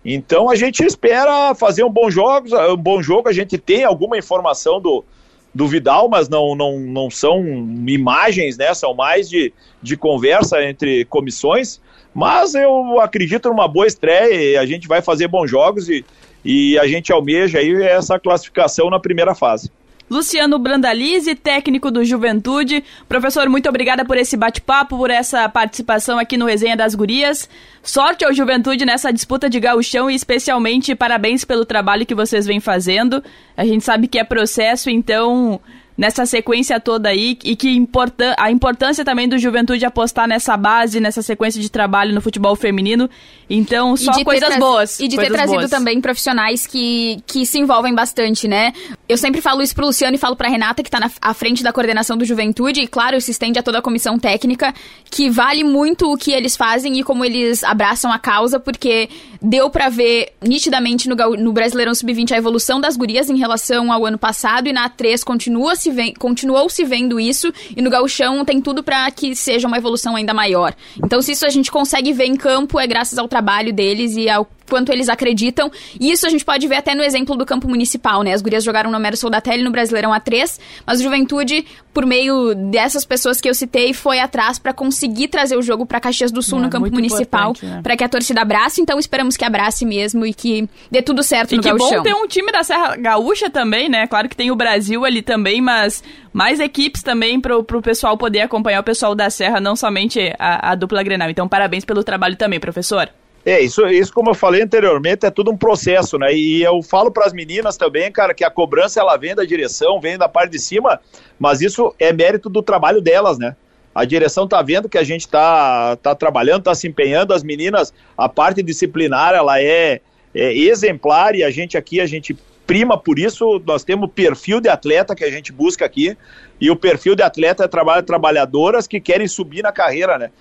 Então 0.05 0.49
a 0.49 0.55
gente 0.55 0.83
espera 0.83 1.55
fazer 1.55 1.83
um 1.83 1.89
bom 1.89 2.11
jogo, 2.11 2.47
um 2.71 2.77
bom 2.77 3.01
jogo. 3.01 3.27
A 3.27 3.33
gente 3.33 3.57
tem 3.57 3.83
alguma 3.83 4.17
informação 4.17 4.79
do, 4.79 5.03
do 5.51 5.67
Vidal, 5.67 6.07
mas 6.07 6.29
não, 6.29 6.53
não, 6.53 6.79
não 6.79 7.09
são 7.09 7.43
imagens, 7.87 8.55
né? 8.55 8.71
São 8.75 8.93
mais 8.93 9.27
de, 9.27 9.51
de 9.81 9.97
conversa 9.97 10.63
entre 10.63 11.05
comissões. 11.05 11.81
Mas 12.13 12.53
eu 12.53 13.01
acredito 13.01 13.49
numa 13.49 13.67
boa 13.67 13.87
estreia 13.87 14.51
e 14.51 14.57
a 14.57 14.65
gente 14.65 14.87
vai 14.87 15.01
fazer 15.01 15.27
bons 15.27 15.49
jogos 15.49 15.89
e, 15.89 16.05
e 16.45 16.77
a 16.77 16.85
gente 16.87 17.11
almeja 17.11 17.57
aí 17.57 17.81
essa 17.81 18.19
classificação 18.19 18.91
na 18.91 18.99
primeira 18.99 19.33
fase. 19.33 19.71
Luciano 20.09 20.59
Brandalize, 20.59 21.33
técnico 21.33 21.89
do 21.89 22.05
Juventude. 22.05 22.83
Professor, 23.09 23.49
muito 23.49 23.67
obrigada 23.67 24.05
por 24.05 24.17
esse 24.17 24.37
bate-papo, 24.37 24.97
por 24.97 25.09
essa 25.09 25.49
participação 25.49 26.19
aqui 26.19 26.37
no 26.37 26.45
Resenha 26.45 26.77
das 26.77 26.93
Gurias. 26.93 27.49
Sorte 27.81 28.23
ao 28.23 28.33
Juventude 28.33 28.85
nessa 28.85 29.11
disputa 29.11 29.49
de 29.49 29.59
gauchão 29.59 30.09
e 30.09 30.15
especialmente 30.15 30.93
parabéns 30.93 31.43
pelo 31.43 31.65
trabalho 31.65 32.05
que 32.05 32.13
vocês 32.13 32.45
vêm 32.45 32.59
fazendo. 32.59 33.23
A 33.57 33.65
gente 33.65 33.83
sabe 33.83 34.07
que 34.07 34.19
é 34.19 34.23
processo, 34.23 34.89
então 34.89 35.59
nessa 35.97 36.25
sequência 36.25 36.79
toda 36.79 37.09
aí 37.09 37.37
e 37.43 37.55
que 37.55 37.69
importan 37.69 38.33
a 38.37 38.51
importância 38.51 39.05
também 39.05 39.27
do 39.27 39.37
Juventude 39.37 39.85
apostar 39.85 40.27
nessa 40.27 40.57
base, 40.57 40.99
nessa 40.99 41.21
sequência 41.21 41.61
de 41.61 41.69
trabalho 41.69 42.13
no 42.13 42.21
futebol 42.21 42.55
feminino. 42.55 43.09
Então, 43.49 43.95
só 43.95 44.11
coisas 44.23 44.57
boas. 44.57 44.99
E 44.99 45.07
de 45.07 45.15
ter 45.15 45.31
trazido 45.31 45.59
boas. 45.59 45.69
também 45.69 46.01
profissionais 46.01 46.65
que, 46.65 47.21
que 47.25 47.45
se 47.45 47.59
envolvem 47.59 47.93
bastante, 47.93 48.47
né? 48.47 48.73
Eu 49.07 49.17
sempre 49.17 49.39
falo 49.41 49.61
isso 49.61 49.75
pro 49.75 49.85
Luciano 49.85 50.15
e 50.15 50.17
falo 50.17 50.35
pra 50.35 50.49
Renata, 50.49 50.81
que 50.81 50.89
tá 50.89 50.99
na 50.99 51.11
à 51.21 51.33
frente 51.33 51.63
da 51.63 51.71
coordenação 51.71 52.17
do 52.17 52.25
Juventude, 52.25 52.81
e 52.81 52.87
claro, 52.87 53.19
se 53.21 53.31
estende 53.31 53.59
a 53.59 53.63
toda 53.63 53.79
a 53.79 53.81
comissão 53.81 54.17
técnica, 54.17 54.73
que 55.09 55.29
vale 55.29 55.63
muito 55.63 56.11
o 56.11 56.17
que 56.17 56.31
eles 56.31 56.57
fazem 56.57 56.99
e 56.99 57.03
como 57.03 57.23
eles 57.23 57.63
abraçam 57.63 58.11
a 58.11 58.19
causa, 58.19 58.59
porque 58.59 59.07
deu 59.41 59.69
para 59.69 59.89
ver 59.89 60.33
nitidamente 60.41 61.07
no, 61.07 61.15
no 61.15 61.53
Brasileirão 61.53 61.93
Sub-20 61.93 62.31
a 62.31 62.37
evolução 62.37 62.81
das 62.81 62.97
gurias 62.97 63.29
em 63.29 63.37
relação 63.37 63.91
ao 63.91 64.05
ano 64.05 64.17
passado, 64.17 64.67
e 64.67 64.73
na 64.73 64.89
A3 64.89 65.23
continua 65.23 65.75
se 65.75 65.84
vem, 65.91 66.13
continuou 66.13 66.69
se 66.69 66.83
vendo 66.83 67.19
isso, 67.19 67.51
e 67.75 67.81
no 67.81 67.89
Gauchão 67.89 68.43
tem 68.45 68.61
tudo 68.61 68.83
para 68.83 69.09
que 69.11 69.35
seja 69.35 69.67
uma 69.67 69.77
evolução 69.77 70.15
ainda 70.15 70.33
maior. 70.33 70.73
Então, 71.03 71.21
se 71.21 71.31
isso 71.31 71.45
a 71.45 71.49
gente 71.49 71.71
consegue 71.71 72.13
ver 72.13 72.25
em 72.25 72.35
campo, 72.35 72.79
é 72.79 72.87
graças 72.87 73.17
ao 73.17 73.27
trabalho 73.27 73.73
deles 73.73 74.15
e 74.15 74.29
ao 74.29 74.47
quanto 74.69 74.91
eles 74.91 75.09
acreditam. 75.09 75.71
E 75.99 76.11
isso 76.11 76.25
a 76.25 76.29
gente 76.29 76.45
pode 76.45 76.67
ver 76.67 76.75
até 76.75 76.95
no 76.95 77.03
exemplo 77.03 77.35
do 77.35 77.45
campo 77.45 77.67
municipal, 77.67 78.23
né? 78.23 78.33
As 78.33 78.41
gurias 78.41 78.63
jogaram 78.63 78.91
no 78.91 78.99
Mero 78.99 79.17
Soldatelli 79.17 79.63
no 79.63 79.71
Brasileirão 79.71 80.11
A3, 80.11 80.59
mas 80.85 80.99
o 80.99 81.03
Juventude, 81.03 81.65
por 81.93 82.05
meio 82.05 82.53
dessas 82.55 83.05
pessoas 83.05 83.39
que 83.39 83.49
eu 83.49 83.53
citei, 83.53 83.93
foi 83.93 84.19
atrás 84.19 84.59
para 84.59 84.73
conseguir 84.73 85.27
trazer 85.27 85.57
o 85.57 85.61
jogo 85.61 85.85
para 85.85 85.99
Caxias 85.99 86.31
do 86.31 86.41
Sul 86.41 86.59
é, 86.59 86.61
no 86.63 86.69
campo 86.69 86.91
municipal, 86.91 87.53
né? 87.61 87.81
para 87.81 87.95
que 87.95 88.03
a 88.03 88.09
torcida 88.09 88.41
abrace. 88.41 88.81
Então 88.81 88.99
esperamos 88.99 89.37
que 89.37 89.45
abrace 89.45 89.85
mesmo 89.85 90.25
e 90.25 90.33
que 90.33 90.67
dê 90.89 91.01
tudo 91.01 91.23
certo 91.23 91.53
e 91.53 91.57
no 91.57 91.63
que 91.63 91.69
Gauchão. 91.69 91.97
bom 91.97 92.03
ter 92.03 92.13
um 92.13 92.27
time 92.27 92.51
da 92.51 92.63
Serra 92.63 92.95
Gaúcha 92.95 93.49
também, 93.49 93.89
né? 93.89 94.07
Claro 94.07 94.29
que 94.29 94.35
tem 94.35 94.51
o 94.51 94.55
Brasil 94.55 95.05
ali 95.05 95.21
também, 95.21 95.61
mas 95.61 96.03
mais 96.33 96.59
equipes 96.59 97.01
também 97.01 97.39
pro, 97.39 97.63
pro 97.63 97.81
pessoal 97.81 98.17
poder 98.17 98.41
acompanhar 98.41 98.81
o 98.81 98.83
pessoal 98.83 99.15
da 99.15 99.29
Serra, 99.29 99.59
não 99.59 99.75
somente 99.75 100.33
a, 100.37 100.71
a 100.71 100.75
dupla 100.75 101.03
Grenal. 101.03 101.29
Então 101.29 101.47
parabéns 101.47 101.85
pelo 101.85 102.03
trabalho 102.03 102.35
também, 102.35 102.59
professor. 102.59 103.09
É, 103.45 103.61
isso, 103.61 103.85
isso 103.85 104.11
como 104.11 104.31
eu 104.31 104.33
falei 104.33 104.63
anteriormente, 104.63 105.23
é 105.23 105.29
tudo 105.29 105.51
um 105.51 105.57
processo, 105.57 106.17
né? 106.17 106.33
E 106.33 106.63
eu 106.63 106.81
falo 106.81 107.11
para 107.11 107.27
as 107.27 107.33
meninas 107.33 107.77
também, 107.77 108.11
cara, 108.11 108.33
que 108.33 108.43
a 108.43 108.49
cobrança 108.49 108.99
ela 108.99 109.15
vem 109.17 109.35
da 109.35 109.45
direção, 109.45 110.01
vem 110.01 110.17
da 110.17 110.27
parte 110.27 110.51
de 110.51 110.59
cima, 110.59 110.99
mas 111.37 111.61
isso 111.61 111.93
é 111.99 112.11
mérito 112.11 112.49
do 112.49 112.63
trabalho 112.63 112.99
delas, 112.99 113.37
né? 113.37 113.55
A 113.93 114.03
direção 114.03 114.47
tá 114.47 114.61
vendo 114.63 114.89
que 114.89 114.97
a 114.97 115.03
gente 115.03 115.27
tá, 115.27 115.95
tá 115.97 116.15
trabalhando, 116.15 116.63
tá 116.63 116.73
se 116.73 116.87
empenhando, 116.87 117.33
as 117.33 117.43
meninas, 117.43 117.93
a 118.17 118.27
parte 118.27 118.63
disciplinar, 118.63 119.35
ela 119.35 119.61
é, 119.61 120.01
é 120.33 120.53
exemplar 120.53 121.35
e 121.35 121.43
a 121.43 121.51
gente 121.51 121.77
aqui, 121.77 122.01
a 122.01 122.07
gente 122.07 122.35
prima 122.65 122.97
por 122.97 123.19
isso, 123.19 123.61
nós 123.65 123.83
temos 123.83 124.09
o 124.09 124.11
perfil 124.11 124.59
de 124.59 124.67
atleta 124.67 125.15
que 125.15 125.23
a 125.23 125.29
gente 125.29 125.51
busca 125.51 125.85
aqui, 125.85 126.17
e 126.59 126.71
o 126.71 126.75
perfil 126.75 127.15
de 127.15 127.21
atleta 127.21 127.63
é 127.63 127.67
trabalho 127.67 128.03
trabalhadoras 128.03 128.87
que 128.87 128.99
querem 128.99 129.27
subir 129.27 129.61
na 129.61 129.71
carreira, 129.71 130.17
né? 130.17 130.31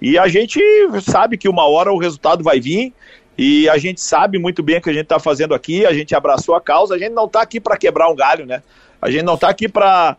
E 0.00 0.18
a 0.18 0.28
gente 0.28 0.60
sabe 1.02 1.38
que 1.38 1.48
uma 1.48 1.66
hora 1.66 1.92
o 1.92 1.98
resultado 1.98 2.42
vai 2.42 2.60
vir, 2.60 2.92
e 3.36 3.68
a 3.68 3.76
gente 3.78 4.00
sabe 4.00 4.38
muito 4.38 4.62
bem 4.62 4.78
o 4.78 4.82
que 4.82 4.90
a 4.90 4.92
gente 4.92 5.04
está 5.04 5.18
fazendo 5.18 5.54
aqui, 5.54 5.84
a 5.84 5.92
gente 5.92 6.14
abraçou 6.14 6.54
a 6.54 6.60
causa, 6.60 6.94
a 6.94 6.98
gente 6.98 7.12
não 7.12 7.26
está 7.26 7.42
aqui 7.42 7.60
para 7.60 7.76
quebrar 7.76 8.08
um 8.08 8.14
galho, 8.14 8.46
né? 8.46 8.62
A 9.02 9.10
gente 9.10 9.24
não 9.24 9.34
está 9.34 9.48
aqui 9.48 9.68
para 9.68 10.16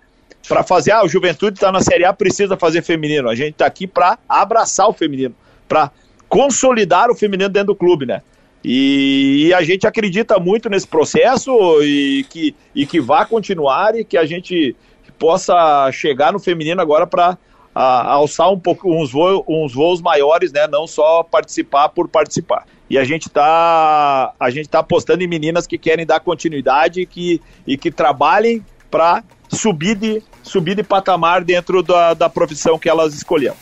para 0.47 0.61
fazer, 0.61 0.91
ah, 0.91 1.03
o 1.03 1.07
Juventude 1.07 1.57
está 1.57 1.71
na 1.71 1.81
Série 1.81 2.05
A, 2.05 2.13
precisa 2.13 2.55
fazer 2.55 2.83
feminino. 2.83 3.27
A 3.27 3.33
gente 3.33 3.53
está 3.53 3.65
aqui 3.65 3.88
para 3.88 4.19
abraçar 4.29 4.88
o 4.88 4.93
feminino, 4.93 5.33
para 5.67 5.89
consolidar 6.29 7.09
o 7.09 7.15
feminino 7.15 7.49
dentro 7.49 7.67
do 7.67 7.75
clube, 7.75 8.05
né? 8.05 8.21
E, 8.63 9.47
e, 9.47 9.53
a 9.53 9.63
gente 9.63 9.85
acredita 9.85 10.39
muito 10.39 10.69
nesse 10.69 10.88
processo 10.88 11.51
e 11.83 12.25
que, 12.29 12.55
e 12.73 12.85
que 12.85 12.99
vá 12.99 13.25
continuar 13.25 13.95
e 13.95 14.03
que 14.03 14.17
a 14.17 14.25
gente 14.25 14.75
possa 15.19 15.91
chegar 15.91 16.33
no 16.33 16.39
feminino 16.39 16.81
agora 16.81 17.05
para 17.05 17.38
a, 17.75 18.13
alçar 18.13 18.49
um 18.49 18.59
pouco 18.59 18.89
uns, 18.89 19.11
uns 19.13 19.73
voos 19.73 20.01
maiores, 20.01 20.53
né? 20.53 20.65
Não 20.67 20.88
só 20.88 21.21
participar 21.21 21.89
por 21.89 22.07
participar. 22.07 22.65
E 22.89 22.97
a 22.97 23.03
gente 23.03 23.27
está 23.27 24.33
a 24.39 24.49
gente 24.49 24.69
tá 24.69 24.79
apostando 24.79 25.23
em 25.23 25.27
meninas 25.27 25.67
que 25.67 25.77
querem 25.77 26.05
dar 26.05 26.21
continuidade 26.21 27.01
e 27.01 27.05
que, 27.05 27.41
e 27.67 27.77
que 27.77 27.91
trabalhem 27.91 28.63
para 28.89 29.23
subir 29.49 29.95
de, 29.95 30.23
subir 30.41 30.75
de 30.75 30.83
patamar 30.83 31.43
dentro 31.43 31.83
da, 31.83 32.13
da 32.13 32.29
profissão 32.29 32.79
que 32.79 32.88
elas 32.88 33.13
escolheram. 33.13 33.57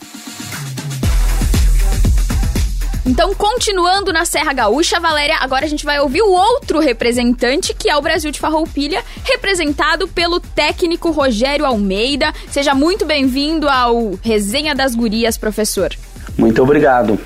Então, 3.05 3.35
continuando 3.35 4.13
na 4.13 4.23
Serra 4.23 4.53
Gaúcha, 4.53 4.97
Valéria, 4.97 5.35
agora 5.41 5.65
a 5.65 5.67
gente 5.67 5.83
vai 5.83 5.99
ouvir 5.99 6.21
o 6.21 6.31
outro 6.31 6.79
representante, 6.79 7.73
que 7.73 7.89
é 7.89 7.97
o 7.97 8.01
Brasil 8.01 8.31
de 8.31 8.39
Farroupilha, 8.39 9.03
representado 9.25 10.07
pelo 10.07 10.39
técnico 10.39 11.11
Rogério 11.11 11.65
Almeida. 11.65 12.33
Seja 12.49 12.73
muito 12.73 13.05
bem-vindo 13.05 13.67
ao 13.67 14.17
Resenha 14.21 14.73
das 14.73 14.95
Gurias, 14.95 15.37
professor. 15.37 15.93
Muito 16.37 16.63
obrigado. 16.63 17.19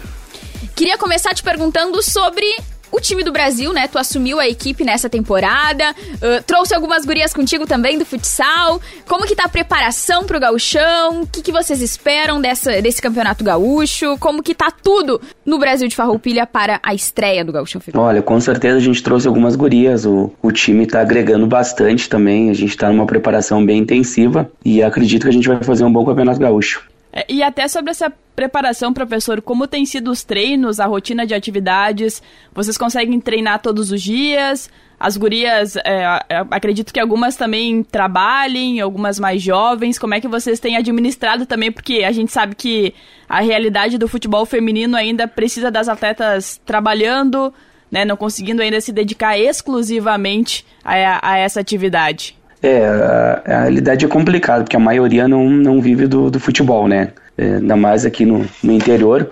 Queria 0.75 0.97
começar 0.97 1.35
te 1.35 1.43
perguntando 1.43 2.01
sobre 2.01 2.45
o 2.91 2.99
time 2.99 3.23
do 3.23 3.31
Brasil, 3.31 3.73
né? 3.73 3.87
Tu 3.87 3.97
assumiu 3.97 4.39
a 4.39 4.47
equipe 4.47 4.83
nessa 4.83 5.09
temporada, 5.09 5.91
uh, 5.91 6.43
trouxe 6.45 6.73
algumas 6.73 7.05
gurias 7.05 7.33
contigo 7.33 7.65
também 7.65 7.97
do 7.97 8.05
futsal. 8.05 8.81
Como 9.07 9.25
que 9.25 9.35
tá 9.35 9.45
a 9.45 9.49
preparação 9.49 10.25
pro 10.25 10.39
gauchão? 10.39 11.21
O 11.21 11.27
que, 11.27 11.41
que 11.41 11.51
vocês 11.51 11.81
esperam 11.81 12.41
dessa, 12.41 12.81
desse 12.81 13.01
campeonato 13.01 13.43
gaúcho? 13.43 14.17
Como 14.19 14.43
que 14.43 14.53
tá 14.53 14.71
tudo 14.71 15.21
no 15.45 15.57
Brasil 15.57 15.87
de 15.87 15.95
Farroupilha 15.95 16.45
para 16.45 16.79
a 16.83 16.93
estreia 16.93 17.43
do 17.43 17.51
gauchão 17.51 17.81
Olha, 17.93 18.21
com 18.21 18.39
certeza 18.39 18.77
a 18.77 18.81
gente 18.81 19.01
trouxe 19.03 19.27
algumas 19.27 19.55
gurias, 19.55 20.05
o, 20.05 20.31
o 20.41 20.51
time 20.51 20.85
tá 20.85 21.01
agregando 21.01 21.45
bastante 21.45 22.09
também, 22.09 22.49
a 22.49 22.53
gente 22.53 22.75
tá 22.75 22.89
numa 22.89 23.05
preparação 23.05 23.65
bem 23.65 23.79
intensiva 23.79 24.49
e 24.63 24.81
acredito 24.81 25.23
que 25.23 25.29
a 25.29 25.33
gente 25.33 25.47
vai 25.47 25.61
fazer 25.63 25.83
um 25.83 25.91
bom 25.91 26.05
campeonato 26.05 26.39
gaúcho. 26.39 26.83
É, 27.17 27.25
e 27.27 27.41
até 27.41 27.67
sobre 27.67 27.89
essa 27.89 28.13
preparação, 28.35 28.93
professor, 28.93 29.41
como 29.41 29.67
tem 29.67 29.87
sido 29.87 30.11
os 30.11 30.23
treinos, 30.23 30.79
a 30.79 30.85
rotina 30.85 31.25
de 31.25 31.33
atividades? 31.33 32.21
Vocês 32.53 32.77
conseguem 32.77 33.19
treinar 33.19 33.59
todos 33.59 33.91
os 33.91 33.99
dias? 33.99 34.69
As 34.99 35.17
gurias, 35.17 35.75
é, 35.77 36.05
acredito 36.51 36.93
que 36.93 36.99
algumas 36.99 37.35
também 37.35 37.81
trabalhem, 37.81 38.79
algumas 38.79 39.19
mais 39.19 39.41
jovens. 39.41 39.97
Como 39.97 40.13
é 40.13 40.21
que 40.21 40.27
vocês 40.27 40.59
têm 40.59 40.77
administrado 40.77 41.47
também? 41.47 41.71
Porque 41.71 42.03
a 42.03 42.11
gente 42.11 42.31
sabe 42.31 42.53
que 42.53 42.93
a 43.27 43.41
realidade 43.41 43.97
do 43.97 44.07
futebol 44.07 44.45
feminino 44.45 44.95
ainda 44.95 45.27
precisa 45.27 45.71
das 45.71 45.89
atletas 45.89 46.61
trabalhando, 46.63 47.51
né, 47.91 48.05
não 48.05 48.15
conseguindo 48.15 48.61
ainda 48.61 48.79
se 48.79 48.91
dedicar 48.91 49.39
exclusivamente 49.39 50.63
a, 50.83 51.31
a 51.31 51.37
essa 51.39 51.59
atividade. 51.59 52.36
É, 52.61 52.85
a, 52.85 53.41
a 53.45 53.61
realidade 53.61 54.05
é 54.05 54.07
complicada, 54.07 54.63
porque 54.63 54.75
a 54.75 54.79
maioria 54.79 55.27
não, 55.27 55.49
não 55.49 55.81
vive 55.81 56.07
do, 56.07 56.29
do 56.29 56.39
futebol, 56.39 56.87
né? 56.87 57.11
É, 57.37 57.55
ainda 57.55 57.75
mais 57.75 58.05
aqui 58.05 58.25
no, 58.25 58.45
no 58.63 58.71
interior. 58.71 59.29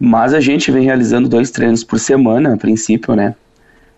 Mas 0.00 0.34
a 0.34 0.40
gente 0.40 0.70
vem 0.70 0.84
realizando 0.84 1.28
dois 1.28 1.50
treinos 1.50 1.84
por 1.84 1.98
semana, 1.98 2.54
a 2.54 2.56
princípio, 2.56 3.14
né? 3.14 3.34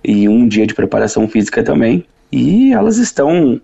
E 0.04 0.28
um 0.28 0.46
dia 0.46 0.66
de 0.66 0.74
preparação 0.74 1.28
física 1.28 1.62
também. 1.62 2.04
E 2.30 2.72
elas 2.72 2.98
estão, 2.98 3.60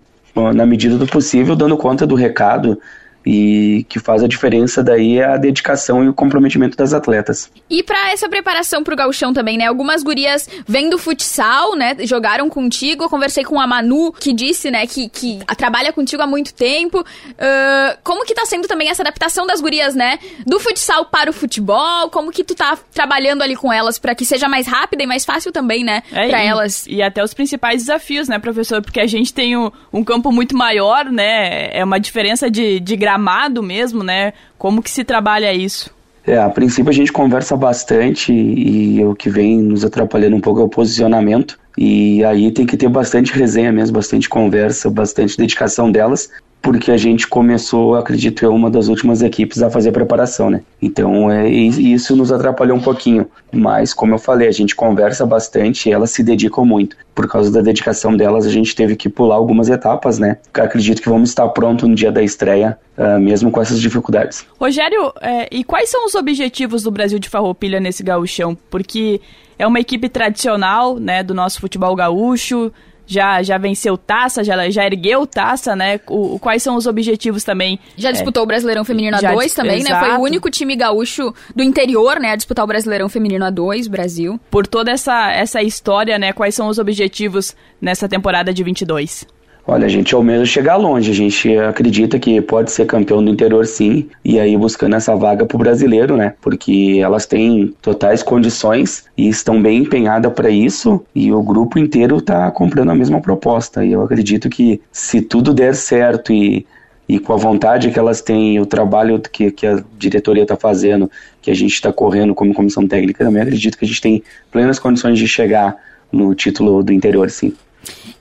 na 0.53 0.65
medida 0.65 0.97
do 0.97 1.05
possível, 1.05 1.55
dando 1.55 1.77
conta 1.77 2.07
do 2.07 2.15
recado 2.15 2.79
e 3.25 3.85
que 3.89 3.99
faz 3.99 4.23
a 4.23 4.27
diferença 4.27 4.83
daí 4.83 5.19
é 5.19 5.25
a 5.25 5.37
dedicação 5.37 6.03
e 6.03 6.09
o 6.09 6.13
comprometimento 6.13 6.77
das 6.77 6.93
atletas. 6.93 7.49
E 7.69 7.81
para 7.83 8.11
essa 8.11 8.27
preparação 8.27 8.83
pro 8.83 8.95
gauchão 8.95 9.33
também, 9.33 9.57
né? 9.57 9.65
Algumas 9.65 10.03
gurias 10.03 10.47
vêm 10.67 10.89
do 10.89 10.97
futsal, 10.97 11.75
né? 11.75 11.95
Jogaram 12.01 12.49
contigo. 12.49 13.03
Eu 13.03 13.09
conversei 13.09 13.43
com 13.43 13.59
a 13.59 13.67
Manu, 13.67 14.11
que 14.11 14.33
disse, 14.33 14.69
né, 14.69 14.85
que, 14.85 15.09
que 15.09 15.39
trabalha 15.57 15.93
contigo 15.93 16.21
há 16.21 16.27
muito 16.27 16.53
tempo. 16.53 16.99
Uh, 17.01 17.97
como 18.03 18.25
que 18.25 18.33
tá 18.33 18.45
sendo 18.45 18.67
também 18.67 18.89
essa 18.89 19.01
adaptação 19.01 19.47
das 19.47 19.61
gurias, 19.61 19.95
né? 19.95 20.19
Do 20.45 20.59
futsal 20.59 21.05
para 21.05 21.29
o 21.29 21.33
futebol? 21.33 22.09
Como 22.09 22.31
que 22.31 22.43
tu 22.43 22.55
tá 22.55 22.77
trabalhando 22.93 23.41
ali 23.41 23.55
com 23.55 23.71
elas 23.71 23.97
para 23.97 24.13
que 24.15 24.25
seja 24.25 24.47
mais 24.49 24.67
rápida 24.67 25.03
e 25.03 25.07
mais 25.07 25.25
fácil 25.25 25.51
também, 25.51 25.83
né? 25.83 26.03
É, 26.11 26.27
para 26.27 26.41
elas. 26.41 26.85
E 26.87 27.01
até 27.01 27.23
os 27.23 27.33
principais 27.33 27.81
desafios, 27.81 28.27
né, 28.27 28.39
professor? 28.39 28.81
Porque 28.81 28.99
a 28.99 29.07
gente 29.07 29.33
tem 29.33 29.57
um, 29.57 29.71
um 29.91 30.03
campo 30.03 30.31
muito 30.31 30.55
maior, 30.55 31.05
né? 31.05 31.69
É 31.71 31.83
uma 31.83 31.99
diferença 31.99 32.49
de, 32.49 32.79
de 32.79 32.95
gramado 33.13 33.61
mesmo, 33.61 34.03
né? 34.03 34.33
Como 34.57 34.81
que 34.81 34.89
se 34.89 35.03
trabalha 35.03 35.53
isso? 35.53 35.91
É, 36.25 36.37
a 36.37 36.49
princípio 36.49 36.89
a 36.89 36.93
gente 36.93 37.11
conversa 37.11 37.55
bastante 37.55 38.31
e, 38.31 38.97
e 38.97 39.05
o 39.05 39.13
que 39.13 39.29
vem 39.29 39.61
nos 39.61 39.83
atrapalhando 39.83 40.35
um 40.35 40.41
pouco 40.41 40.61
é 40.61 40.63
o 40.63 40.69
posicionamento. 40.69 41.59
E 41.77 42.23
aí 42.23 42.51
tem 42.51 42.65
que 42.65 42.77
ter 42.77 42.87
bastante 42.87 43.33
resenha 43.33 43.71
mesmo, 43.71 43.95
bastante 43.95 44.29
conversa, 44.29 44.89
bastante 44.89 45.37
dedicação 45.37 45.91
delas, 45.91 46.29
porque 46.63 46.91
a 46.91 46.97
gente 46.97 47.27
começou, 47.27 47.93
acredito 47.95 48.41
eu, 48.41 48.55
uma 48.55 48.71
das 48.71 48.87
últimas 48.87 49.21
equipes 49.21 49.61
a 49.61 49.69
fazer 49.69 49.89
a 49.89 49.91
preparação, 49.91 50.49
né? 50.49 50.61
Então 50.81 51.29
é, 51.29 51.49
isso 51.49 52.15
nos 52.15 52.31
atrapalhou 52.31 52.77
um 52.77 52.81
pouquinho. 52.81 53.29
Mas, 53.51 53.93
como 53.93 54.13
eu 54.13 54.17
falei, 54.17 54.47
a 54.47 54.51
gente 54.51 54.73
conversa 54.73 55.25
bastante 55.25 55.89
e 55.89 55.91
elas 55.91 56.11
se 56.11 56.23
dedicam 56.23 56.63
muito. 56.63 56.95
Por 57.13 57.27
causa 57.27 57.51
da 57.51 57.59
dedicação 57.59 58.15
delas, 58.15 58.45
a 58.45 58.49
gente 58.49 58.73
teve 58.73 58.95
que 58.95 59.09
pular 59.09 59.35
algumas 59.35 59.67
etapas, 59.67 60.17
né? 60.17 60.37
Acredito 60.53 61.01
que 61.01 61.09
vamos 61.09 61.29
estar 61.29 61.49
pronto 61.49 61.85
no 61.85 61.93
dia 61.93 62.13
da 62.13 62.23
estreia, 62.23 62.79
uh, 62.97 63.19
mesmo 63.19 63.51
com 63.51 63.61
essas 63.61 63.81
dificuldades. 63.81 64.45
Rogério, 64.57 65.11
é, 65.21 65.49
e 65.51 65.65
quais 65.65 65.89
são 65.89 66.05
os 66.05 66.15
objetivos 66.15 66.83
do 66.83 66.91
Brasil 66.91 67.19
de 67.19 67.27
Farroupilha 67.27 67.81
nesse 67.81 68.01
gauchão? 68.01 68.57
Porque 68.69 69.19
é 69.59 69.67
uma 69.67 69.81
equipe 69.81 70.07
tradicional, 70.07 70.97
né, 70.97 71.23
do 71.23 71.33
nosso 71.33 71.59
futebol 71.59 71.93
gaúcho, 71.93 72.71
já, 73.05 73.41
já 73.43 73.57
venceu 73.57 73.97
taça, 73.97 74.43
já, 74.43 74.69
já 74.69 74.85
ergueu 74.85 75.25
taça, 75.25 75.75
né? 75.75 75.99
O, 76.07 76.39
quais 76.39 76.63
são 76.63 76.75
os 76.75 76.87
objetivos 76.87 77.43
também? 77.43 77.79
Já 77.95 78.11
disputou 78.11 78.41
é, 78.41 78.43
o 78.43 78.47
Brasileirão 78.47 78.83
Feminino 78.83 79.17
A2 79.17 79.53
também, 79.53 79.79
exato. 79.79 79.93
né? 79.93 79.99
Foi 79.99 80.17
o 80.17 80.21
único 80.21 80.49
time 80.49 80.75
gaúcho 80.75 81.33
do 81.55 81.63
interior, 81.63 82.19
né, 82.19 82.31
a 82.31 82.35
disputar 82.35 82.63
o 82.63 82.67
Brasileirão 82.67 83.09
Feminino 83.09 83.45
A2, 83.45 83.89
Brasil. 83.89 84.39
Por 84.49 84.67
toda 84.67 84.91
essa, 84.91 85.31
essa 85.31 85.61
história, 85.61 86.17
né? 86.17 86.33
Quais 86.33 86.55
são 86.55 86.67
os 86.67 86.79
objetivos 86.79 87.55
nessa 87.81 88.07
temporada 88.07 88.53
de 88.53 88.63
22? 88.63 89.25
Olha, 89.65 89.85
a 89.85 89.89
gente 89.89 90.13
almeja 90.13 90.45
chegar 90.45 90.75
longe, 90.75 91.09
a 91.09 91.13
gente 91.13 91.57
acredita 91.57 92.19
que 92.19 92.41
pode 92.41 92.69
ser 92.69 92.85
campeão 92.85 93.23
do 93.23 93.31
interior 93.31 93.65
sim, 93.65 94.09
e 94.23 94.37
aí 94.37 94.57
buscando 94.57 94.97
essa 94.97 95.15
vaga 95.15 95.45
pro 95.45 95.57
brasileiro, 95.57 96.17
né? 96.17 96.33
Porque 96.41 96.99
elas 97.01 97.25
têm 97.25 97.73
totais 97.81 98.21
condições 98.21 99.05
e 99.17 99.29
estão 99.29 99.61
bem 99.61 99.79
empenhadas 99.79 100.33
para 100.33 100.49
isso, 100.49 101.01
e 101.15 101.31
o 101.31 101.41
grupo 101.41 101.79
inteiro 101.79 102.19
tá 102.19 102.51
comprando 102.51 102.91
a 102.91 102.95
mesma 102.95 103.21
proposta. 103.21 103.85
E 103.85 103.93
eu 103.93 104.03
acredito 104.03 104.49
que 104.49 104.81
se 104.91 105.21
tudo 105.21 105.53
der 105.53 105.73
certo 105.75 106.33
e 106.33 106.65
e 107.07 107.19
com 107.19 107.33
a 107.33 107.37
vontade 107.37 107.91
que 107.91 107.99
elas 107.99 108.21
têm, 108.21 108.59
o 108.61 108.65
trabalho 108.65 109.19
que, 109.19 109.51
que 109.51 109.67
a 109.67 109.83
diretoria 109.97 110.43
está 110.43 110.55
fazendo, 110.55 111.11
que 111.41 111.51
a 111.51 111.53
gente 111.53 111.73
está 111.73 111.91
correndo 111.91 112.33
como 112.33 112.53
comissão 112.53 112.87
técnica, 112.87 113.25
também 113.25 113.41
acredito 113.41 113.77
que 113.77 113.83
a 113.83 113.87
gente 113.87 114.01
tem 114.01 114.23
plenas 114.49 114.79
condições 114.79 115.19
de 115.19 115.27
chegar 115.27 115.75
no 116.11 116.33
título 116.33 116.81
do 116.81 116.93
interior, 116.93 117.29
sim. 117.29 117.53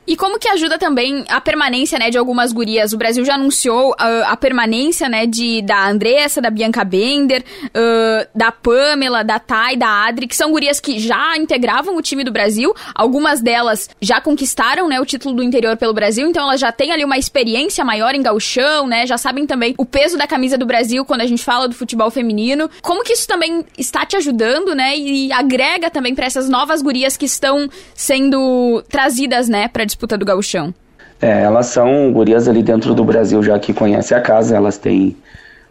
E 0.04 0.16
como 0.16 0.38
que 0.38 0.48
ajuda 0.48 0.78
também 0.78 1.24
a 1.28 1.40
permanência, 1.40 1.96
né, 1.96 2.10
de 2.10 2.18
algumas 2.18 2.52
gurias? 2.52 2.92
O 2.92 2.98
Brasil 2.98 3.24
já 3.24 3.34
anunciou 3.34 3.90
uh, 3.90 4.24
a 4.26 4.36
permanência, 4.36 5.08
né, 5.08 5.26
de, 5.26 5.62
da 5.62 5.88
Andressa, 5.88 6.40
da 6.40 6.50
Bianca 6.50 6.84
Bender, 6.84 7.44
uh, 7.68 8.28
da 8.34 8.50
Pamela, 8.50 9.22
da 9.22 9.38
Thay, 9.38 9.76
da 9.76 10.04
Adri, 10.04 10.26
que 10.26 10.34
são 10.34 10.50
gurias 10.50 10.80
que 10.80 10.98
já 10.98 11.36
integravam 11.36 11.96
o 11.96 12.02
time 12.02 12.24
do 12.24 12.32
Brasil. 12.32 12.74
Algumas 12.92 13.40
delas 13.40 13.88
já 14.00 14.20
conquistaram, 14.20 14.88
né, 14.88 15.00
o 15.00 15.06
título 15.06 15.36
do 15.36 15.42
interior 15.42 15.76
pelo 15.76 15.94
Brasil, 15.94 16.28
então 16.28 16.42
elas 16.42 16.60
já 16.60 16.72
têm 16.72 16.90
ali 16.90 17.04
uma 17.04 17.16
experiência 17.16 17.84
maior 17.84 18.12
em 18.12 18.22
gauchão, 18.22 18.88
né, 18.88 19.06
já 19.06 19.16
sabem 19.16 19.46
também 19.46 19.72
o 19.78 19.86
peso 19.86 20.18
da 20.18 20.26
camisa 20.26 20.58
do 20.58 20.66
Brasil 20.66 21.04
quando 21.04 21.20
a 21.20 21.26
gente 21.26 21.44
fala 21.44 21.68
do 21.68 21.76
futebol 21.76 22.10
feminino. 22.10 22.68
Como 22.82 23.04
que 23.04 23.12
isso 23.12 23.28
também 23.28 23.64
está 23.78 24.04
te 24.04 24.16
ajudando, 24.16 24.74
né, 24.74 24.96
e 24.96 25.32
agrega 25.32 25.88
também 25.90 26.12
para 26.12 26.26
essas 26.26 26.48
novas 26.48 26.82
gurias 26.82 27.16
que 27.16 27.24
estão 27.24 27.68
sendo 27.94 28.82
trazidas, 28.88 29.48
né, 29.52 29.68
para 29.68 29.84
disputa 29.84 30.16
do 30.16 30.24
gauchão? 30.24 30.74
É, 31.20 31.42
elas 31.42 31.66
são 31.66 32.10
gurias 32.12 32.48
ali 32.48 32.62
dentro 32.62 32.94
do 32.94 33.04
Brasil 33.04 33.42
já 33.42 33.58
que 33.58 33.72
conhecem 33.72 34.16
a 34.16 34.20
casa, 34.20 34.56
elas 34.56 34.78
têm, 34.78 35.14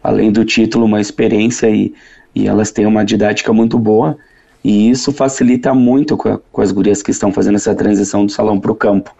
além 0.02 0.30
do 0.30 0.44
título, 0.44 0.86
uma 0.86 1.00
experiência 1.00 1.68
e, 1.68 1.92
e 2.34 2.46
elas 2.46 2.70
têm 2.70 2.86
uma 2.86 3.04
didática 3.04 3.52
muito 3.52 3.78
boa 3.78 4.16
e 4.64 4.88
isso 4.88 5.12
facilita 5.12 5.74
muito 5.74 6.16
com, 6.16 6.28
a, 6.28 6.38
com 6.50 6.62
as 6.62 6.70
gurias 6.70 7.02
que 7.02 7.10
estão 7.10 7.32
fazendo 7.32 7.56
essa 7.56 7.74
transição 7.74 8.24
do 8.24 8.32
salão 8.32 8.60
para 8.60 8.70
o 8.70 8.74
campo. 8.74 9.14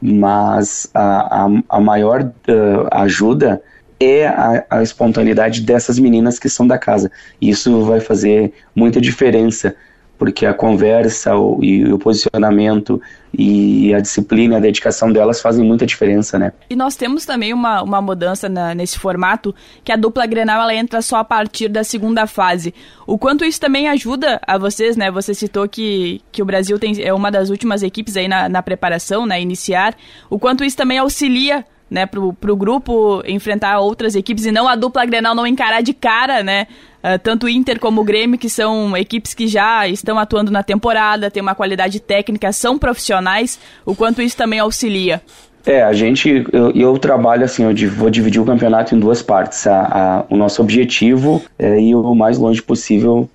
Mas 0.00 0.90
a, 0.92 1.44
a, 1.44 1.48
a 1.68 1.80
maior 1.80 2.22
uh, 2.24 2.88
ajuda 2.90 3.62
é 4.00 4.26
a, 4.26 4.64
a, 4.68 4.82
espontaneidade 4.82 5.60
dessas 5.60 5.96
meninas 5.96 6.40
que 6.40 6.48
são 6.48 6.66
da 6.66 6.76
casa. 6.76 7.10
Isso 7.40 7.82
vai 7.82 8.00
fazer 8.00 8.52
muita 8.74 9.00
diferença 9.00 9.76
porque 10.22 10.46
a 10.46 10.54
conversa 10.54 11.34
o, 11.34 11.58
e 11.64 11.92
o 11.92 11.98
posicionamento 11.98 13.02
e 13.36 13.92
a 13.92 13.98
disciplina, 13.98 14.58
a 14.58 14.60
dedicação 14.60 15.12
delas 15.12 15.40
fazem 15.40 15.66
muita 15.66 15.84
diferença, 15.84 16.38
né? 16.38 16.52
E 16.70 16.76
nós 16.76 16.94
temos 16.94 17.26
também 17.26 17.52
uma, 17.52 17.82
uma 17.82 18.00
mudança 18.00 18.48
na, 18.48 18.72
nesse 18.72 19.00
formato, 19.00 19.52
que 19.82 19.90
a 19.90 19.96
dupla 19.96 20.24
Grenal 20.24 20.62
ela 20.62 20.76
entra 20.76 21.02
só 21.02 21.16
a 21.16 21.24
partir 21.24 21.66
da 21.66 21.82
segunda 21.82 22.24
fase. 22.28 22.72
O 23.04 23.18
quanto 23.18 23.44
isso 23.44 23.60
também 23.60 23.88
ajuda 23.88 24.40
a 24.46 24.56
vocês, 24.56 24.96
né? 24.96 25.10
Você 25.10 25.34
citou 25.34 25.68
que, 25.68 26.20
que 26.30 26.40
o 26.40 26.44
Brasil 26.44 26.78
tem, 26.78 27.02
é 27.02 27.12
uma 27.12 27.28
das 27.28 27.50
últimas 27.50 27.82
equipes 27.82 28.16
aí 28.16 28.28
na, 28.28 28.48
na 28.48 28.62
preparação, 28.62 29.26
né? 29.26 29.40
Iniciar. 29.40 29.92
O 30.30 30.38
quanto 30.38 30.62
isso 30.62 30.76
também 30.76 30.98
auxilia 30.98 31.64
né, 31.92 32.06
pro, 32.06 32.32
pro 32.32 32.56
grupo 32.56 33.22
enfrentar 33.26 33.78
outras 33.78 34.14
equipes 34.14 34.46
e 34.46 34.50
não 34.50 34.66
a 34.66 34.74
dupla 34.74 35.04
Grenal 35.04 35.34
não 35.34 35.46
encarar 35.46 35.82
de 35.82 35.92
cara, 35.92 36.42
né, 36.42 36.66
uh, 37.04 37.18
tanto 37.22 37.44
o 37.44 37.48
Inter 37.48 37.78
como 37.78 38.00
o 38.00 38.04
Grêmio, 38.04 38.38
que 38.38 38.48
são 38.48 38.96
equipes 38.96 39.34
que 39.34 39.46
já 39.46 39.86
estão 39.86 40.18
atuando 40.18 40.50
na 40.50 40.62
temporada, 40.62 41.30
têm 41.30 41.42
uma 41.42 41.54
qualidade 41.54 42.00
técnica, 42.00 42.50
são 42.50 42.78
profissionais, 42.78 43.60
o 43.84 43.94
quanto 43.94 44.22
isso 44.22 44.36
também 44.36 44.58
auxilia. 44.58 45.20
É, 45.66 45.82
a 45.82 45.92
gente, 45.92 46.44
eu, 46.50 46.72
eu 46.72 46.98
trabalho 46.98 47.44
assim, 47.44 47.62
eu 47.62 47.90
vou 47.90 48.10
dividir 48.10 48.40
o 48.40 48.44
campeonato 48.44 48.96
em 48.96 48.98
duas 48.98 49.22
partes. 49.22 49.64
A, 49.66 49.80
a, 49.80 50.24
o 50.28 50.36
nosso 50.36 50.60
objetivo 50.60 51.40
é 51.56 51.78
ir 51.78 51.94
o 51.94 52.14
mais 52.16 52.36
longe 52.36 52.60
possível 52.60 53.30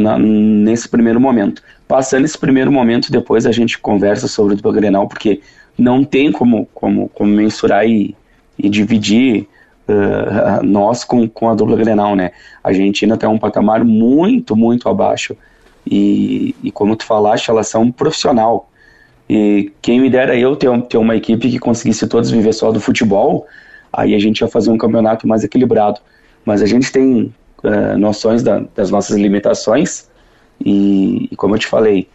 na, 0.00 0.18
nesse 0.18 0.88
primeiro 0.88 1.20
momento. 1.20 1.62
Passando 1.86 2.24
esse 2.24 2.38
primeiro 2.38 2.72
momento, 2.72 3.12
depois 3.12 3.44
a 3.46 3.52
gente 3.52 3.78
conversa 3.78 4.26
sobre 4.26 4.54
o 4.54 4.56
dupla 4.56 4.72
Grenal, 4.72 5.06
porque 5.06 5.40
não 5.80 6.04
tem 6.04 6.30
como, 6.30 6.68
como, 6.74 7.08
como 7.08 7.30
mensurar 7.30 7.86
e, 7.86 8.14
e 8.58 8.68
dividir 8.68 9.48
uh, 9.88 10.62
nós 10.64 11.04
com, 11.04 11.28
com 11.28 11.48
a 11.48 11.54
dupla 11.54 11.76
Grenal, 11.76 12.14
né? 12.14 12.32
A 12.62 12.68
Argentina 12.68 13.16
tem 13.16 13.28
um 13.28 13.38
patamar 13.38 13.84
muito, 13.84 14.54
muito 14.54 14.88
abaixo. 14.88 15.36
E, 15.86 16.54
e 16.62 16.70
como 16.70 16.94
tu 16.94 17.04
falaste, 17.04 17.50
elas 17.50 17.68
são 17.68 17.90
profissional. 17.90 18.70
E 19.28 19.72
quem 19.80 20.00
me 20.00 20.10
dera 20.10 20.36
eu 20.36 20.56
ter, 20.56 20.68
ter 20.82 20.98
uma 20.98 21.16
equipe 21.16 21.50
que 21.50 21.58
conseguisse 21.58 22.06
todos 22.06 22.30
viver 22.30 22.52
só 22.52 22.70
do 22.70 22.80
futebol, 22.80 23.46
aí 23.92 24.14
a 24.14 24.18
gente 24.18 24.40
ia 24.40 24.48
fazer 24.48 24.70
um 24.70 24.78
campeonato 24.78 25.26
mais 25.26 25.44
equilibrado. 25.44 26.00
Mas 26.44 26.62
a 26.62 26.66
gente 26.66 26.90
tem 26.92 27.32
uh, 27.64 27.98
noções 27.98 28.42
da, 28.42 28.62
das 28.74 28.90
nossas 28.90 29.16
limitações 29.16 30.08
e, 30.64 31.28
e, 31.30 31.36
como 31.36 31.54
eu 31.54 31.58
te 31.58 31.66
falei, 31.66 32.08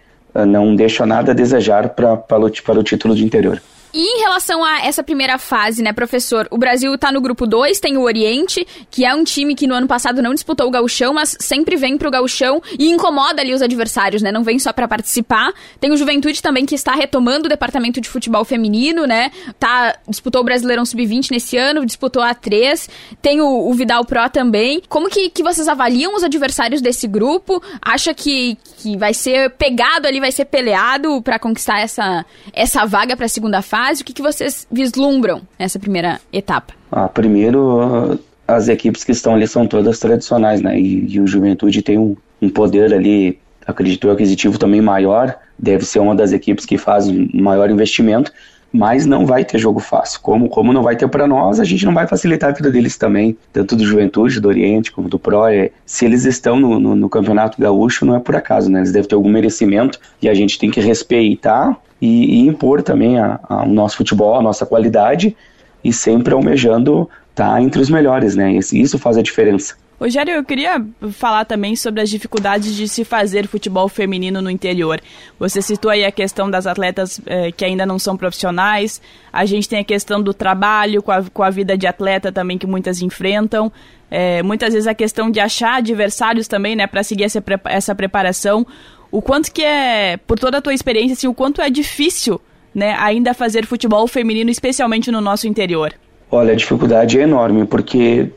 não 0.44 0.76
deixa 0.76 1.06
nada 1.06 1.32
a 1.32 1.36
desejar 1.36 1.90
pra, 1.90 2.18
para, 2.18 2.40
para 2.66 2.80
o 2.80 2.84
título 2.84 3.16
de 3.16 3.24
interior. 3.24 3.62
E 3.98 4.18
em 4.18 4.20
relação 4.20 4.62
a 4.62 4.82
essa 4.82 5.02
primeira 5.02 5.38
fase, 5.38 5.82
né, 5.82 5.94
professor? 5.94 6.50
O 6.52 6.58
Brasil 6.58 6.94
está 6.94 7.14
no 7.14 7.22
grupo 7.22 7.48
2, 7.48 7.80
tem 7.80 7.96
o 7.96 8.02
Oriente, 8.02 8.68
que 8.92 9.06
é 9.06 9.16
um 9.16 9.24
time 9.24 9.56
que 9.56 9.66
no 9.66 9.74
ano 9.74 9.88
passado 9.88 10.22
não 10.22 10.34
disputou 10.34 10.68
o 10.68 10.70
gauchão, 10.70 11.14
mas 11.14 11.38
sempre 11.40 11.78
vem 11.78 11.98
pro 11.98 12.12
gauchão 12.12 12.62
e 12.78 12.90
incomoda 12.90 13.42
ali 13.42 13.54
os 13.54 13.62
adversários, 13.62 14.22
né? 14.22 14.34
Não 14.34 14.44
vem 14.44 14.60
só 14.60 14.74
para 14.74 14.86
participar. 14.86 15.54
Tem 15.80 15.94
o 15.94 15.98
Juventude 15.98 16.42
também 16.42 16.66
que 16.66 16.76
está 16.76 16.94
retomando 16.94 17.46
o 17.46 17.50
departamento 17.50 18.02
de 18.02 18.10
futebol 18.10 18.44
feminino, 18.44 19.06
né? 19.06 19.32
Tá, 19.58 19.96
disputou 20.10 20.42
o 20.42 20.44
Brasileirão 20.44 20.84
Sub-20 20.84 21.32
nesse 21.32 21.56
ano, 21.56 21.86
disputou 21.86 22.22
a 22.22 22.34
3. 22.34 22.90
Tem 23.22 23.40
o, 23.40 23.70
o, 23.70 23.74
Vidal 23.74 24.04
Pro 24.04 24.30
também. 24.30 24.82
Como 24.90 25.10
que, 25.10 25.30
que 25.30 25.42
vocês 25.42 25.70
avaliam 25.70 26.14
os 26.16 26.24
adversários 26.26 26.82
desse 26.82 27.08
grupo? 27.08 27.64
Acha 27.82 28.14
que, 28.14 28.58
que 28.76 28.98
vai 28.98 29.14
ser 29.14 29.52
pegado 29.52 30.06
ali, 30.06 30.20
vai 30.20 30.34
ser 30.34 30.44
peleado 30.44 31.22
para 31.22 31.40
conquistar 31.40 31.80
essa, 31.80 32.26
essa 32.52 32.84
vaga 32.86 33.16
para 33.16 33.28
a 33.28 33.30
segunda 33.30 33.62
fase? 33.62 33.85
Fase, 33.86 34.02
o 34.02 34.06
que, 34.06 34.14
que 34.14 34.22
vocês 34.22 34.68
vislumbram 34.72 35.42
nessa 35.60 35.78
primeira 35.78 36.20
etapa? 36.34 36.74
Ah, 36.92 37.08
primeiro, 37.08 38.20
as 38.48 38.68
equipes 38.68 39.04
que 39.04 39.12
estão 39.12 39.36
ali 39.36 39.48
são 39.48 39.68
todas 39.68 40.00
tradicionais, 40.00 40.62
né? 40.62 40.80
E, 40.80 41.14
e 41.14 41.20
o 41.20 41.28
Juventude 41.28 41.82
tem 41.82 41.98
um, 41.98 42.16
um 42.42 42.50
poder 42.50 42.94
ali, 42.94 43.38
acredito 43.66 44.08
eu, 44.08 44.14
aquisitivo 44.14 44.58
também 44.58 44.82
maior. 44.82 45.36
Deve 45.58 45.86
ser 45.86 46.00
uma 46.00 46.16
das 46.16 46.32
equipes 46.32 46.66
que 46.66 46.78
faz 46.78 47.08
maior 47.34 47.70
investimento, 47.70 48.32
mas 48.72 49.06
não 49.06 49.26
vai 49.26 49.46
ter 49.46 49.60
jogo 49.60 49.80
fácil. 49.80 50.20
Como, 50.20 50.50
como 50.50 50.74
não 50.74 50.82
vai 50.82 50.96
ter 50.96 51.08
para 51.08 51.28
nós, 51.28 51.60
a 51.60 51.64
gente 51.64 51.86
não 51.86 51.94
vai 51.94 52.08
facilitar 52.08 52.50
a 52.50 52.54
vida 52.54 52.72
deles 52.72 52.98
também, 52.98 53.38
tanto 53.54 53.76
do 53.76 53.86
Juventude, 53.86 54.42
do 54.42 54.48
Oriente, 54.48 54.92
como 54.92 55.08
do 55.08 55.20
Pro. 55.20 55.48
É, 55.48 55.70
se 55.86 56.06
eles 56.06 56.26
estão 56.26 56.60
no, 56.60 56.80
no, 56.80 56.96
no 56.96 57.10
Campeonato 57.10 57.62
Gaúcho, 57.62 58.04
não 58.04 58.16
é 58.16 58.20
por 58.20 58.36
acaso, 58.36 58.70
né? 58.70 58.80
Eles 58.80 58.92
devem 58.92 59.08
ter 59.08 59.16
algum 59.16 59.30
merecimento 59.30 60.00
e 60.22 60.28
a 60.28 60.34
gente 60.34 60.58
tem 60.58 60.72
que 60.72 60.82
respeitar 60.82 61.80
e, 62.06 62.36
e 62.36 62.48
impor 62.48 62.84
também 62.84 63.20
a, 63.20 63.40
a, 63.44 63.64
o 63.64 63.74
nosso 63.74 63.98
futebol, 63.98 64.36
a 64.36 64.42
nossa 64.42 64.66
qualidade 64.66 65.36
e 65.84 65.92
sempre 65.92 66.34
almejando 66.34 67.10
estar 67.32 67.54
tá 67.54 67.62
entre 67.62 67.82
os 67.82 67.90
melhores, 67.90 68.36
né? 68.36 68.54
Isso 68.54 69.00
faz 69.00 69.18
a 69.18 69.22
diferença. 69.22 69.76
Rogério, 70.00 70.34
eu 70.34 70.44
queria 70.44 70.86
falar 71.14 71.46
também 71.46 71.74
sobre 71.76 72.02
as 72.02 72.10
dificuldades 72.10 72.76
de 72.76 72.86
se 72.86 73.06
fazer 73.06 73.48
futebol 73.48 73.88
feminino 73.88 74.42
no 74.42 74.50
interior. 74.52 75.00
Você 75.40 75.62
citou 75.62 75.90
aí 75.90 76.04
a 76.04 76.12
questão 76.12 76.52
das 76.52 76.68
atletas 76.68 77.22
eh, 77.26 77.52
que 77.52 77.64
ainda 77.64 77.86
não 77.86 77.98
são 77.98 78.18
profissionais, 78.18 79.02
a 79.32 79.46
gente 79.46 79.70
tem 79.70 79.80
a 79.80 79.86
questão 79.86 80.22
do 80.22 80.34
trabalho 80.34 81.02
com 81.02 81.14
a, 81.14 81.24
com 81.24 81.44
a 81.44 81.50
vida 81.50 81.78
de 81.78 81.88
atleta 81.88 82.30
também 82.30 82.58
que 82.58 82.68
muitas 82.68 83.02
enfrentam, 83.02 83.72
eh, 84.12 84.44
muitas 84.44 84.74
vezes 84.74 84.86
a 84.86 84.94
questão 84.94 85.32
de 85.32 85.40
achar 85.40 85.78
adversários 85.78 86.46
também, 86.46 86.76
né, 86.76 86.88
para 86.88 87.02
seguir 87.02 87.24
essa, 87.24 87.42
essa 87.64 87.96
preparação 87.96 88.68
o 89.16 89.22
quanto 89.22 89.50
que 89.50 89.64
é, 89.64 90.18
por 90.18 90.38
toda 90.38 90.58
a 90.58 90.62
tua 90.62 90.74
experiência, 90.74 91.14
assim, 91.14 91.28
o 91.28 91.34
quanto 91.34 91.62
é 91.62 91.70
difícil, 91.70 92.42
né, 92.74 92.94
ainda 93.00 93.34
fazer 93.34 93.66
futebol 93.66 94.06
feminino, 94.08 94.50
especialmente 94.50 95.10
no 95.10 95.22
nosso 95.22 95.48
interior? 95.48 95.94
Olha, 96.30 96.52
a 96.52 96.56
dificuldade 96.56 97.18
é 97.18 97.24
enorme, 97.24 97.66
porque 97.66 98.30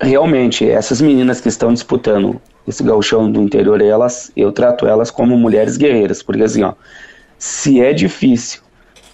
realmente 0.00 0.68
essas 0.68 1.00
meninas 1.00 1.40
que 1.40 1.48
estão 1.48 1.72
disputando 1.72 2.40
esse 2.66 2.82
gauchão 2.82 3.30
do 3.30 3.40
interior, 3.40 3.80
elas, 3.80 4.32
eu 4.36 4.50
trato 4.50 4.88
elas 4.88 5.08
como 5.08 5.38
mulheres 5.38 5.76
guerreiras, 5.76 6.20
porque 6.20 6.42
assim, 6.42 6.64
ó, 6.64 6.72
se 7.38 7.80
é 7.80 7.92
difícil 7.92 8.60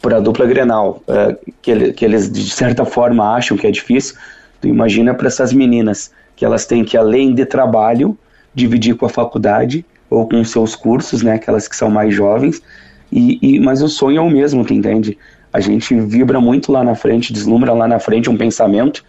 para 0.00 0.16
a 0.16 0.20
dupla 0.20 0.46
Grenal, 0.46 1.02
é, 1.06 1.36
que, 1.60 1.70
ele, 1.70 1.92
que 1.92 2.02
eles 2.02 2.32
de 2.32 2.48
certa 2.48 2.86
forma 2.86 3.36
acham 3.36 3.58
que 3.58 3.66
é 3.66 3.70
difícil, 3.70 4.16
tu 4.58 4.68
imagina 4.68 5.12
para 5.12 5.26
essas 5.26 5.52
meninas 5.52 6.10
que 6.34 6.46
elas 6.46 6.64
têm 6.64 6.82
que 6.82 6.96
além 6.96 7.34
de 7.34 7.44
trabalho 7.44 8.16
dividir 8.54 8.96
com 8.96 9.04
a 9.04 9.10
faculdade 9.10 9.84
ou 10.10 10.28
com 10.28 10.44
seus 10.44 10.74
cursos, 10.74 11.22
né, 11.22 11.34
aquelas 11.34 11.66
que 11.66 11.76
são 11.76 11.90
mais 11.90 12.14
jovens, 12.14 12.62
e, 13.10 13.38
e, 13.40 13.60
mas 13.60 13.82
o 13.82 13.88
sonho 13.88 14.18
é 14.18 14.20
o 14.20 14.30
mesmo, 14.30 14.64
tu 14.64 14.74
entende? 14.74 15.16
A 15.52 15.60
gente 15.60 15.94
vibra 16.00 16.40
muito 16.40 16.72
lá 16.72 16.82
na 16.82 16.94
frente, 16.94 17.32
deslumbra 17.32 17.72
lá 17.72 17.86
na 17.86 18.00
frente 18.00 18.28
um 18.28 18.36
pensamento 18.36 19.04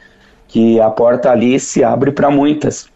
que 0.48 0.80
a 0.80 0.90
porta 0.90 1.32
ali 1.32 1.60
se 1.60 1.84
abre 1.84 2.12
para 2.12 2.30
muitas. 2.30 2.88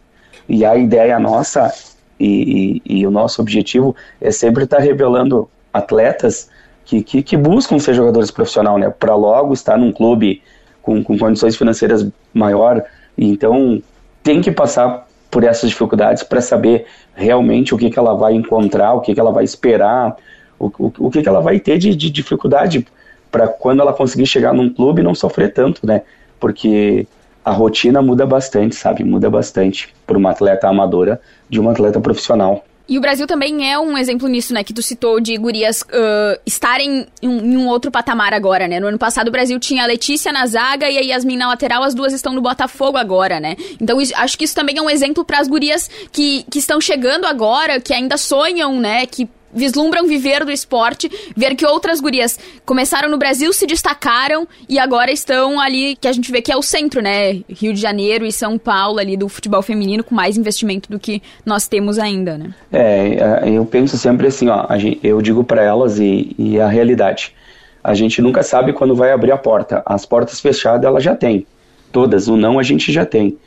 E 0.47 0.63
a 0.63 0.77
ideia 0.77 1.19
nossa 1.19 1.73
e, 2.19 2.81
e, 2.85 2.99
e, 2.99 3.07
o 3.07 3.11
nosso 3.11 3.41
objetivo 3.41 3.95
é 4.21 4.29
sempre 4.29 4.65
estar 4.65 4.77
tá 4.77 4.83
revelando 4.83 5.49
atletas 5.73 6.49
que, 6.85 7.01
que, 7.01 7.23
que, 7.23 7.37
buscam 7.37 7.79
ser 7.79 7.93
jogadores 7.93 8.29
profissionais, 8.29 8.79
né? 8.79 8.89
Para 8.89 9.15
logo 9.15 9.53
estar 9.53 9.77
num 9.77 9.91
clube 9.91 10.41
com, 10.81 11.03
com 11.03 11.17
condições 11.17 11.55
financeiras 11.55 12.07
maior. 12.33 12.83
Então, 13.17 13.81
tem 14.21 14.41
que 14.41 14.51
passar 14.51 15.07
por 15.31 15.43
essas 15.43 15.69
dificuldades 15.69 16.23
para 16.23 16.41
saber 16.41 16.85
realmente 17.19 17.75
o 17.75 17.77
que, 17.77 17.89
que 17.89 17.99
ela 17.99 18.13
vai 18.15 18.33
encontrar, 18.33 18.93
o 18.93 19.01
que, 19.01 19.13
que 19.13 19.19
ela 19.19 19.31
vai 19.31 19.43
esperar, 19.43 20.15
o, 20.57 20.67
o, 20.67 20.93
o 20.99 21.11
que, 21.11 21.21
que 21.21 21.29
ela 21.29 21.41
vai 21.41 21.59
ter 21.59 21.77
de, 21.77 21.95
de 21.95 22.09
dificuldade 22.09 22.87
para 23.29 23.47
quando 23.47 23.81
ela 23.81 23.93
conseguir 23.93 24.25
chegar 24.25 24.53
num 24.53 24.73
clube 24.73 25.03
não 25.03 25.13
sofrer 25.13 25.53
tanto, 25.53 25.85
né? 25.85 26.01
porque 26.39 27.05
a 27.43 27.51
rotina 27.51 28.01
muda 28.01 28.25
bastante, 28.25 28.75
sabe? 28.75 29.03
Muda 29.03 29.29
bastante 29.29 29.93
para 30.07 30.17
uma 30.17 30.31
atleta 30.31 30.67
amadora 30.67 31.19
de 31.49 31.59
uma 31.59 31.71
atleta 31.71 31.99
profissional. 31.99 32.63
E 32.89 32.97
o 32.97 33.01
Brasil 33.01 33.27
também 33.27 33.71
é 33.71 33.77
um 33.77 33.95
exemplo 33.95 34.27
nisso, 34.27 34.51
né? 34.51 34.63
Que 34.63 34.73
tu 34.73 34.81
citou 34.81 35.19
de 35.19 35.37
gurias 35.37 35.83
uh, 35.83 36.41
estarem 36.43 37.05
em 37.21 37.27
um, 37.29 37.37
em 37.37 37.57
um, 37.57 37.67
outro 37.67 37.91
patamar 37.91 38.33
agora, 38.33 38.67
né? 38.67 38.79
No 38.79 38.87
ano 38.87 38.97
passado 38.97 39.27
o 39.27 39.31
Brasil 39.31 39.59
tinha 39.59 39.83
a 39.83 39.85
Letícia 39.85 40.31
na 40.31 40.47
zaga 40.47 40.89
e 40.89 40.97
a 40.97 41.01
Yasmin 41.01 41.37
na 41.37 41.47
lateral, 41.47 41.83
as 41.83 41.93
duas 41.93 42.13
estão 42.13 42.33
no 42.33 42.41
Botafogo 42.41 42.97
agora, 42.97 43.39
né? 43.39 43.55
Então 43.79 44.01
isso, 44.01 44.13
acho 44.15 44.35
que 44.35 44.43
isso 44.43 44.55
também 44.55 44.79
é 44.79 44.81
um 44.81 44.89
exemplo 44.89 45.23
para 45.23 45.39
as 45.39 45.47
gurias 45.47 45.87
que, 46.11 46.43
que 46.49 46.57
estão 46.57 46.81
chegando 46.81 47.25
agora, 47.25 47.79
que 47.79 47.93
ainda 47.93 48.17
sonham, 48.17 48.79
né? 48.79 49.05
Que 49.05 49.29
vislumbram 49.53 50.07
viver 50.07 50.45
do 50.45 50.51
esporte, 50.51 51.09
ver 51.35 51.55
que 51.55 51.65
outras 51.65 51.99
gurias 51.99 52.39
começaram 52.65 53.09
no 53.09 53.17
Brasil, 53.17 53.51
se 53.53 53.65
destacaram 53.65 54.47
e 54.67 54.79
agora 54.79 55.11
estão 55.11 55.59
ali, 55.59 55.95
que 55.95 56.07
a 56.07 56.11
gente 56.11 56.31
vê 56.31 56.41
que 56.41 56.51
é 56.51 56.57
o 56.57 56.61
centro, 56.61 57.01
né? 57.01 57.41
Rio 57.49 57.73
de 57.73 57.79
Janeiro 57.79 58.25
e 58.25 58.31
São 58.31 58.57
Paulo 58.57 58.99
ali 58.99 59.17
do 59.17 59.27
futebol 59.29 59.61
feminino 59.61 60.03
com 60.03 60.13
mais 60.13 60.37
investimento 60.37 60.89
do 60.89 60.99
que 60.99 61.21
nós 61.45 61.67
temos 61.67 61.97
ainda, 61.97 62.37
né? 62.37 62.53
É, 62.71 63.41
eu 63.45 63.65
penso 63.65 63.97
sempre 63.97 64.27
assim, 64.27 64.47
ó, 64.49 64.65
eu 65.03 65.21
digo 65.21 65.43
para 65.43 65.61
elas 65.61 65.99
e, 65.99 66.35
e 66.37 66.59
a 66.59 66.67
realidade. 66.67 67.33
A 67.83 67.93
gente 67.93 68.21
nunca 68.21 68.43
sabe 68.43 68.73
quando 68.73 68.95
vai 68.95 69.11
abrir 69.11 69.31
a 69.31 69.37
porta. 69.37 69.81
As 69.85 70.05
portas 70.05 70.39
fechadas 70.39 70.85
ela 70.85 70.99
já 70.99 71.15
tem. 71.15 71.45
Todas, 71.91 72.27
o 72.27 72.35
não 72.35 72.59
a 72.59 72.63
gente 72.63 72.91
já 72.91 73.05
tem. 73.05 73.37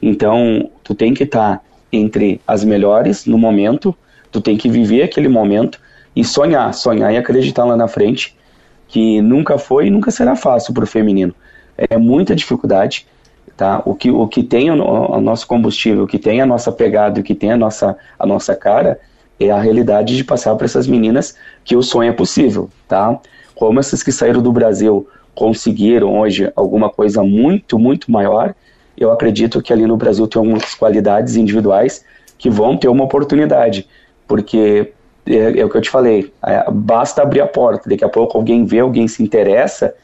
Então, 0.00 0.70
tu 0.82 0.94
tem 0.94 1.14
que 1.14 1.24
estar 1.24 1.58
tá 1.58 1.60
entre 1.92 2.40
as 2.46 2.64
melhores 2.64 3.26
no 3.26 3.38
momento 3.38 3.94
Tu 4.32 4.40
tem 4.40 4.56
que 4.56 4.68
viver 4.68 5.02
aquele 5.02 5.28
momento 5.28 5.78
e 6.16 6.24
sonhar, 6.24 6.74
sonhar 6.74 7.12
e 7.12 7.16
acreditar 7.16 7.64
lá 7.64 7.76
na 7.76 7.86
frente, 7.86 8.36
que 8.88 9.20
nunca 9.20 9.56
foi 9.58 9.86
e 9.86 9.90
nunca 9.90 10.10
será 10.10 10.34
fácil 10.34 10.74
para 10.74 10.84
o 10.84 10.86
feminino. 10.86 11.34
É 11.78 11.96
muita 11.96 12.34
dificuldade, 12.34 13.06
tá? 13.56 13.82
O 13.86 13.94
que, 13.94 14.10
o 14.10 14.26
que 14.26 14.42
tem 14.42 14.70
o, 14.70 14.82
o 14.82 15.20
nosso 15.20 15.46
combustível, 15.46 16.04
o 16.04 16.06
que 16.06 16.18
tem 16.18 16.40
a 16.40 16.46
nossa 16.46 16.72
pegada, 16.72 17.20
o 17.20 17.22
que 17.22 17.34
tem 17.34 17.52
a 17.52 17.56
nossa, 17.56 17.96
a 18.18 18.26
nossa 18.26 18.54
cara, 18.54 18.98
é 19.40 19.50
a 19.50 19.60
realidade 19.60 20.16
de 20.16 20.24
passar 20.24 20.54
para 20.56 20.64
essas 20.64 20.86
meninas 20.86 21.36
que 21.64 21.76
o 21.76 21.82
sonho 21.82 22.10
é 22.10 22.12
possível, 22.12 22.68
tá? 22.88 23.18
Como 23.54 23.80
essas 23.80 24.02
que 24.02 24.12
saíram 24.12 24.42
do 24.42 24.52
Brasil 24.52 25.08
conseguiram 25.34 26.18
hoje 26.18 26.52
alguma 26.54 26.90
coisa 26.90 27.22
muito, 27.22 27.78
muito 27.78 28.10
maior, 28.10 28.54
eu 28.96 29.10
acredito 29.10 29.62
que 29.62 29.72
ali 29.72 29.86
no 29.86 29.96
Brasil 29.96 30.26
tem 30.26 30.40
algumas 30.40 30.74
qualidades 30.74 31.36
individuais 31.36 32.04
que 32.36 32.50
vão 32.50 32.76
ter 32.76 32.88
uma 32.88 33.04
oportunidade 33.04 33.88
porque 34.26 34.92
é, 35.26 35.60
é, 35.60 35.64
o 35.64 35.68
que 35.68 35.76
eu 35.76 35.80
te 35.80 35.90
falei, 35.90 36.32
é, 36.44 36.70
basta 36.70 37.22
abrir 37.22 37.40
a 37.40 37.46
porta, 37.46 37.88
daqui 37.88 38.04
a 38.04 38.08
pouco 38.08 38.36
alguém 38.36 38.64
vê, 38.64 38.80
alguém 38.80 39.06
se 39.06 39.22
interessa 39.22 39.94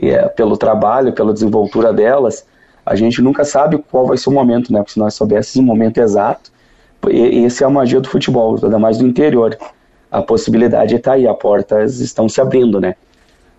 é, 0.00 0.28
pelo 0.28 0.56
trabalho, 0.56 1.12
pela 1.12 1.32
desenvoltura 1.32 1.92
delas, 1.92 2.46
a 2.84 2.94
gente 2.96 3.22
nunca 3.22 3.44
sabe 3.44 3.78
qual 3.90 4.06
vai 4.06 4.16
ser 4.16 4.28
o 4.28 4.32
momento, 4.32 4.72
né? 4.72 4.80
Porque 4.80 4.94
se 4.94 4.98
nós 4.98 5.14
soubéssemos 5.14 5.56
o 5.56 5.62
momento 5.62 5.98
exato, 5.98 6.50
e, 7.08 7.44
esse 7.44 7.62
é 7.62 7.66
a 7.66 7.70
magia 7.70 8.00
do 8.00 8.08
futebol, 8.08 8.58
ainda 8.62 8.78
mais 8.78 8.98
do 8.98 9.06
interior. 9.06 9.56
A 10.10 10.20
possibilidade 10.20 10.96
está 10.96 11.12
aí, 11.12 11.26
as 11.26 11.38
portas 11.38 12.00
estão 12.00 12.28
se 12.28 12.40
abrindo, 12.40 12.80
né? 12.80 12.96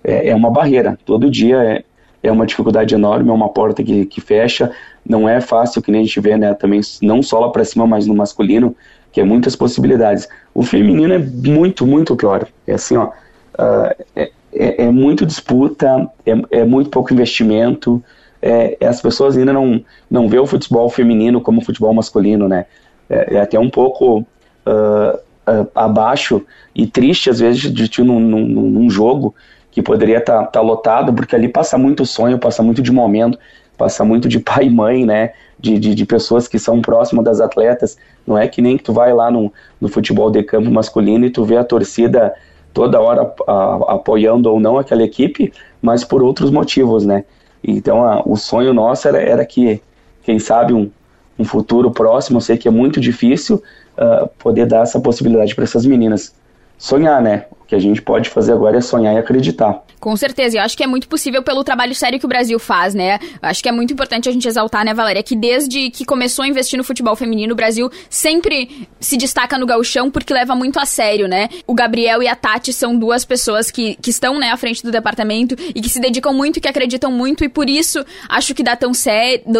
É, 0.03 0.29
é 0.29 0.35
uma 0.35 0.51
barreira, 0.51 0.97
todo 1.05 1.31
dia 1.31 1.63
é, 1.63 1.83
é 2.21 2.31
uma 2.31 2.45
dificuldade 2.45 2.93
enorme, 2.93 3.29
é 3.29 3.33
uma 3.33 3.49
porta 3.49 3.81
que, 3.81 4.05
que 4.05 4.19
fecha, 4.19 4.71
não 5.05 5.27
é 5.27 5.39
fácil, 5.39 5.81
que 5.81 5.91
nem 5.91 6.01
a 6.01 6.03
gente 6.03 6.19
vê, 6.19 6.35
né? 6.35 6.53
Também, 6.53 6.81
não 7.01 7.23
só 7.23 7.39
lá 7.39 7.49
para 7.49 7.63
cima, 7.63 7.87
mas 7.87 8.05
no 8.05 8.13
masculino, 8.13 8.75
que 9.13 9.21
é 9.21 9.23
muitas 9.23 9.55
possibilidades. 9.55 10.27
O 10.53 10.63
feminino 10.63 11.13
é 11.13 11.19
muito, 11.19 11.85
muito 11.85 12.15
pior. 12.15 12.47
É 12.67 12.73
assim, 12.73 12.97
ó, 12.97 13.05
uh, 13.05 14.03
é, 14.15 14.31
é, 14.51 14.83
é, 14.83 14.91
muito 14.91 15.25
disputa, 15.25 16.09
é, 16.25 16.59
é, 16.59 16.65
muito 16.65 16.89
pouco 16.89 17.13
investimento, 17.13 18.03
é, 18.41 18.75
é, 18.81 18.87
as 18.87 18.99
pessoas 18.99 19.37
ainda 19.37 19.53
não, 19.53 19.85
não 20.09 20.27
vê 20.27 20.39
o 20.39 20.47
futebol 20.47 20.89
feminino 20.89 21.39
como 21.39 21.61
o 21.61 21.63
futebol 21.63 21.93
masculino, 21.93 22.49
né? 22.49 22.65
É, 23.09 23.35
é 23.35 23.39
até 23.39 23.57
um 23.59 23.69
pouco 23.69 24.19
uh, 24.19 25.17
uh, 25.47 25.69
abaixo 25.75 26.41
e 26.75 26.87
triste, 26.87 27.29
às 27.29 27.39
vezes, 27.39 27.71
de 27.71 27.87
ti 27.87 28.01
num, 28.01 28.19
num, 28.19 28.45
num 28.45 28.89
jogo 28.89 29.35
que 29.71 29.81
poderia 29.81 30.17
estar 30.17 30.39
tá, 30.39 30.47
tá 30.47 30.61
lotado, 30.61 31.13
porque 31.13 31.35
ali 31.35 31.47
passa 31.47 31.77
muito 31.77 32.05
sonho, 32.05 32.39
passa 32.39 32.61
muito 32.63 32.81
de 32.81 32.91
momento, 32.91 33.37
passa 33.77 34.03
muito 34.03 34.27
de 34.27 34.39
pai 34.39 34.65
e 34.65 34.69
mãe, 34.69 35.05
né? 35.05 35.33
De, 35.59 35.79
de, 35.79 35.95
de, 35.95 36.05
pessoas 36.05 36.47
que 36.47 36.59
são 36.59 36.81
próximas 36.81 37.23
das 37.23 37.39
atletas. 37.39 37.97
Não 38.27 38.37
é 38.37 38.47
que 38.47 38.61
nem 38.61 38.77
que 38.77 38.83
tu 38.83 38.93
vai 38.93 39.13
lá 39.13 39.31
no, 39.31 39.51
no 39.79 39.87
futebol 39.87 40.29
de 40.29 40.43
campo 40.43 40.69
masculino 40.69 41.25
e 41.25 41.29
tu 41.29 41.43
vê 41.43 41.57
a 41.57 41.63
torcida 41.63 42.33
toda 42.73 42.99
hora 42.99 43.33
a, 43.47 43.93
apoiando 43.93 44.51
ou 44.51 44.59
não 44.59 44.77
aquela 44.77 45.03
equipe, 45.03 45.53
mas 45.81 46.03
por 46.03 46.21
outros 46.21 46.51
motivos, 46.51 47.05
né? 47.05 47.23
Então 47.63 48.03
a, 48.03 48.21
o 48.25 48.35
sonho 48.35 48.73
nosso 48.73 49.07
era, 49.07 49.21
era 49.21 49.45
que, 49.45 49.81
quem 50.23 50.37
sabe, 50.39 50.73
um, 50.73 50.89
um 51.37 51.45
futuro 51.45 51.91
próximo, 51.91 52.37
eu 52.37 52.41
sei 52.41 52.57
que 52.57 52.67
é 52.67 52.71
muito 52.71 52.99
difícil, 52.99 53.61
uh, 53.97 54.27
poder 54.39 54.65
dar 54.65 54.81
essa 54.81 54.99
possibilidade 54.99 55.55
para 55.55 55.63
essas 55.63 55.85
meninas 55.85 56.35
sonhar, 56.77 57.21
né? 57.21 57.45
O 57.63 57.65
que 57.65 57.75
a 57.75 57.79
gente 57.79 58.01
pode 58.01 58.29
fazer 58.29 58.51
agora 58.53 58.77
é 58.77 58.81
sonhar 58.81 59.13
e 59.15 59.17
acreditar. 59.17 59.81
Com 59.99 60.17
certeza, 60.17 60.57
e 60.57 60.59
eu 60.59 60.63
acho 60.63 60.75
que 60.75 60.83
é 60.83 60.87
muito 60.87 61.07
possível 61.07 61.41
pelo 61.41 61.63
trabalho 61.63 61.95
sério 61.95 62.19
que 62.19 62.25
o 62.25 62.27
Brasil 62.27 62.59
faz, 62.59 62.93
né? 62.93 63.19
Eu 63.41 63.49
acho 63.49 63.63
que 63.63 63.69
é 63.69 63.71
muito 63.71 63.93
importante 63.93 64.27
a 64.27 64.31
gente 64.33 64.45
exaltar, 64.45 64.83
né, 64.83 64.93
Valéria, 64.93 65.23
que 65.23 65.33
desde 65.33 65.89
que 65.89 66.03
começou 66.03 66.43
a 66.43 66.47
investir 66.47 66.77
no 66.77 66.83
futebol 66.83 67.15
feminino, 67.15 67.53
o 67.53 67.55
Brasil 67.55 67.89
sempre 68.09 68.85
se 68.99 69.15
destaca 69.15 69.57
no 69.57 69.65
gauchão 69.65 70.11
porque 70.11 70.33
leva 70.33 70.53
muito 70.55 70.77
a 70.77 70.85
sério, 70.85 71.25
né? 71.25 71.47
O 71.65 71.73
Gabriel 71.73 72.21
e 72.21 72.27
a 72.27 72.35
Tati 72.35 72.73
são 72.73 72.97
duas 72.97 73.23
pessoas 73.23 73.71
que, 73.71 73.95
que 73.95 74.09
estão, 74.09 74.37
né, 74.37 74.51
à 74.51 74.57
frente 74.57 74.83
do 74.83 74.91
departamento 74.91 75.55
e 75.73 75.81
que 75.81 75.87
se 75.87 76.01
dedicam 76.01 76.33
muito, 76.33 76.59
que 76.59 76.67
acreditam 76.67 77.09
muito, 77.09 77.45
e 77.45 77.47
por 77.47 77.69
isso 77.69 78.05
acho 78.27 78.53
que 78.53 78.61
dá 78.61 78.75
tão, 78.75 78.91